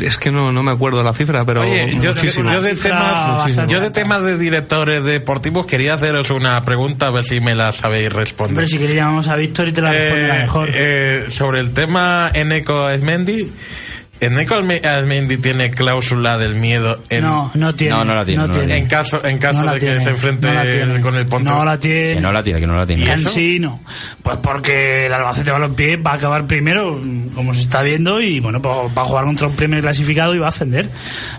Es 0.00 0.18
que 0.18 0.32
no, 0.32 0.50
no 0.50 0.62
me 0.64 0.72
acuerdo 0.72 1.02
la 1.04 1.14
cifra, 1.14 1.44
pero. 1.44 1.60
Oye, 1.62 1.96
yo, 2.00 2.12
yo 2.12 2.60
de 2.60 2.74
temas, 2.74 3.68
yo 3.68 3.80
de 3.80 3.90
temas 3.90 4.22
de 4.24 4.36
directores 4.36 5.04
deportivos 5.04 5.64
quería 5.66 5.94
haceros 5.94 6.30
una 6.30 6.64
pregunta 6.64 7.06
a 7.06 7.10
ver 7.10 7.22
si 7.24 7.40
me 7.40 7.54
la 7.54 7.70
sabéis 7.70 8.12
responder. 8.12 8.54
Hombre, 8.56 8.66
si 8.66 8.78
quieres 8.78 8.96
llamamos 8.96 9.28
a 9.28 9.36
Víctor 9.36 9.68
y 9.68 9.72
te 9.72 9.80
la 9.80 9.92
responderá 9.92 10.36
Eh, 10.38 10.42
mejor. 10.42 10.70
eh, 10.74 11.24
sobre 11.28 11.60
el 11.60 11.72
tema 11.72 12.30
Eneco 12.34 12.90
Esmendi, 12.90 13.50
¿Eneco 14.20 14.54
Alme- 14.54 14.84
Asmendi 14.84 15.38
tiene 15.38 15.70
cláusula 15.70 16.38
del 16.38 16.54
miedo 16.54 17.02
en, 17.10 17.22
no, 17.24 17.50
no 17.54 17.74
tiene. 17.74 17.94
No, 17.96 18.04
no 18.04 18.14
la 18.14 18.24
tiene, 18.24 18.46
no 18.48 18.54
en 18.62 18.86
caso, 18.86 19.24
en 19.24 19.38
caso 19.38 19.64
No 19.64 19.74
de 19.74 19.80
que 19.80 20.00
se 20.00 20.10
enfrente 20.10 20.48
con 21.02 21.14
el 21.16 21.26
Ponte? 21.26 21.50
No 21.50 21.64
la 21.64 21.78
tiene. 21.78 22.14
Que 22.14 22.20
no 22.20 22.32
la 22.32 22.42
tiene, 22.42 22.60
que 22.60 22.66
no 22.66 22.76
la 22.76 22.86
tiene. 22.86 23.02
¿Y 23.02 23.06
En 23.08 23.12
eso? 23.12 23.28
sí, 23.28 23.58
no. 23.58 23.80
Pues 24.22 24.38
porque 24.38 25.06
el 25.06 25.12
Albacete 25.12 25.50
Balompié 25.50 25.96
va 25.96 26.12
a 26.12 26.14
acabar 26.14 26.46
primero, 26.46 27.00
como 27.34 27.52
se 27.54 27.60
está 27.60 27.82
viendo, 27.82 28.20
y 28.20 28.40
bueno, 28.40 28.62
pues 28.62 28.74
va 28.96 29.02
a 29.02 29.04
jugar 29.04 29.24
contra 29.26 29.46
un 29.48 29.54
primer 29.54 29.82
clasificado 29.82 30.34
y 30.34 30.38
va 30.38 30.46
a 30.46 30.48
ascender. 30.48 30.88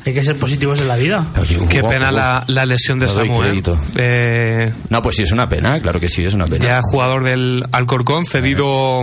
Hay 0.05 0.13
que 0.13 0.23
ser 0.23 0.37
positivos 0.37 0.79
en 0.79 0.87
la 0.87 0.95
vida. 0.97 1.25
Qué 1.69 1.81
pena 1.83 2.11
la, 2.11 2.43
la 2.47 2.65
lesión 2.65 2.99
de 2.99 3.07
Te 3.07 3.13
doy 3.13 3.27
Samu. 3.27 3.43
¿eh? 3.43 3.61
Eh, 3.97 4.73
No, 4.89 5.01
pues 5.01 5.15
sí, 5.15 5.23
es 5.23 5.31
una 5.31 5.49
pena, 5.49 5.79
claro 5.81 5.99
que 5.99 6.07
sí, 6.09 6.23
es 6.23 6.33
una 6.33 6.45
pena. 6.45 6.63
ya 6.67 6.79
jugador 6.83 7.23
del 7.23 7.65
Alcorcón, 7.71 8.25
cedido 8.25 9.01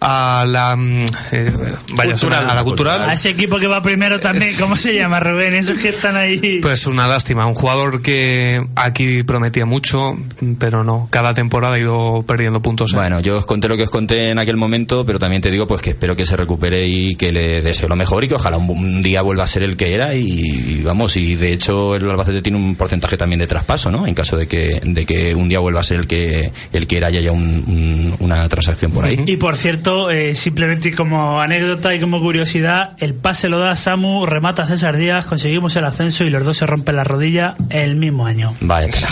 a 0.00 0.44
la. 0.48 0.76
mm, 0.76 1.02
eh, 1.32 1.52
vaya, 1.94 2.10
Cultural. 2.12 2.50
a 2.50 2.54
la 2.54 2.64
cultural. 2.64 3.02
A 3.08 3.12
ese 3.12 3.30
equipo 3.30 3.58
que 3.58 3.66
va 3.66 3.82
primero 3.82 4.20
también, 4.20 4.54
¿cómo 4.58 4.76
se 4.76 4.94
llama, 4.94 5.20
Rubén? 5.20 5.54
Esos 5.54 5.78
que 5.78 5.90
están 5.90 6.16
ahí. 6.16 6.60
Pues 6.62 6.86
una 6.86 7.06
lástima, 7.06 7.46
un 7.46 7.54
jugador 7.54 8.02
que 8.02 8.60
aquí 8.76 9.22
prometía 9.24 9.66
mucho, 9.66 10.16
pero 10.58 10.84
no, 10.84 11.06
cada 11.10 11.34
temporada 11.34 11.74
ha 11.74 11.78
ido 11.78 12.22
perdiendo 12.26 12.60
puntos. 12.62 12.92
¿eh? 12.92 12.96
Bueno, 12.96 13.20
yo 13.20 13.36
os 13.38 13.46
conté 13.46 13.68
lo 13.68 13.76
que 13.76 13.82
os 13.84 13.90
conté 13.90 14.30
en 14.30 14.38
aquel 14.38 14.56
momento, 14.56 15.04
pero 15.04 15.18
también 15.18 15.42
te 15.42 15.50
digo 15.50 15.66
pues 15.66 15.80
que 15.82 15.90
espero 15.90 16.16
que 16.16 16.24
se 16.24 16.36
recupere 16.36 16.86
y 16.86 17.14
que 17.16 17.32
le 17.32 17.60
deseo 17.62 17.88
lo 17.88 17.96
mejor 17.96 18.24
y 18.24 18.28
que 18.28 18.34
ojalá 18.34 18.56
un, 18.56 18.70
un 18.70 19.02
día 19.02 19.22
vuelva 19.22 19.44
a 19.44 19.46
ser 19.46 19.62
el 19.62 19.76
que 19.76 19.92
era 19.94 20.14
y, 20.14 20.22
y 20.40 20.82
vamos, 20.82 21.16
y 21.16 21.34
de 21.36 21.52
hecho 21.52 21.94
el 21.96 22.08
Albacete 22.10 22.42
tiene 22.42 22.58
un 22.58 22.74
porcentaje 22.76 23.16
también 23.16 23.38
de 23.40 23.46
traspaso, 23.46 23.90
¿no? 23.90 24.06
En 24.06 24.14
caso 24.14 24.36
de 24.36 24.46
que, 24.46 24.80
de 24.82 25.04
que 25.06 25.34
un 25.34 25.48
día 25.48 25.58
vuelva 25.58 25.80
a 25.80 25.82
ser 25.84 25.98
el 26.00 26.06
que, 26.06 26.50
el 26.72 26.86
que 26.86 26.96
era 26.96 27.10
y 27.10 27.18
haya 27.18 27.32
un- 27.32 27.40
un- 27.66 28.16
una 28.20 28.48
transacción 28.48 28.92
por 28.92 29.04
ahí. 29.04 29.22
Y 29.26 29.36
por 29.36 29.56
cierto, 29.56 29.89
eh, 30.10 30.34
simplemente 30.34 30.94
como 30.94 31.40
anécdota 31.40 31.94
y 31.94 32.00
como 32.00 32.20
curiosidad, 32.20 32.96
el 32.98 33.14
pase 33.14 33.48
lo 33.48 33.58
da 33.58 33.76
Samu, 33.76 34.26
remata 34.26 34.66
César 34.66 34.96
Díaz, 34.96 35.26
conseguimos 35.26 35.74
el 35.76 35.84
ascenso 35.84 36.24
y 36.24 36.30
los 36.30 36.44
dos 36.44 36.58
se 36.58 36.66
rompen 36.66 36.96
la 36.96 37.04
rodilla 37.04 37.54
el 37.70 37.96
mismo 37.96 38.26
año. 38.26 38.54
Vaya 38.60 38.90
pena. 38.90 39.08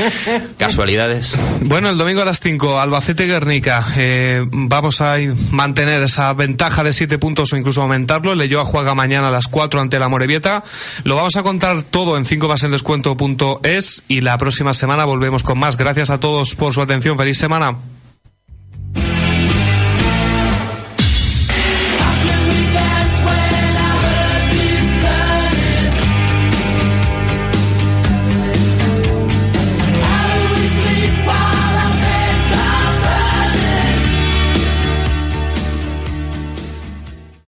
Casualidades. 0.58 1.38
Bueno, 1.62 1.88
el 1.88 1.98
domingo 1.98 2.22
a 2.22 2.24
las 2.24 2.40
5, 2.40 2.80
Albacete-Guernica. 2.80 3.84
Eh, 3.96 4.42
vamos 4.50 5.00
a 5.00 5.16
mantener 5.50 6.02
esa 6.02 6.32
ventaja 6.34 6.84
de 6.84 6.92
7 6.92 7.18
puntos 7.18 7.52
o 7.52 7.56
incluso 7.56 7.82
aumentarlo. 7.82 8.34
Leyoa 8.34 8.64
juega 8.64 8.94
mañana 8.94 9.28
a 9.28 9.30
las 9.30 9.48
4 9.48 9.80
ante 9.80 9.98
la 9.98 10.08
Morevieta. 10.08 10.62
Lo 11.04 11.16
vamos 11.16 11.36
a 11.36 11.42
contar 11.42 11.82
todo 11.82 12.16
en 12.16 12.24
5 12.24 12.48
más 12.48 12.62
el 12.62 12.70
descuento.es 12.70 14.04
y 14.08 14.20
la 14.20 14.38
próxima 14.38 14.72
semana 14.72 15.04
volvemos 15.04 15.42
con 15.42 15.58
más. 15.58 15.76
Gracias 15.76 16.10
a 16.10 16.20
todos 16.20 16.54
por 16.54 16.72
su 16.72 16.80
atención. 16.82 17.16
Feliz 17.16 17.38
semana. 17.38 17.91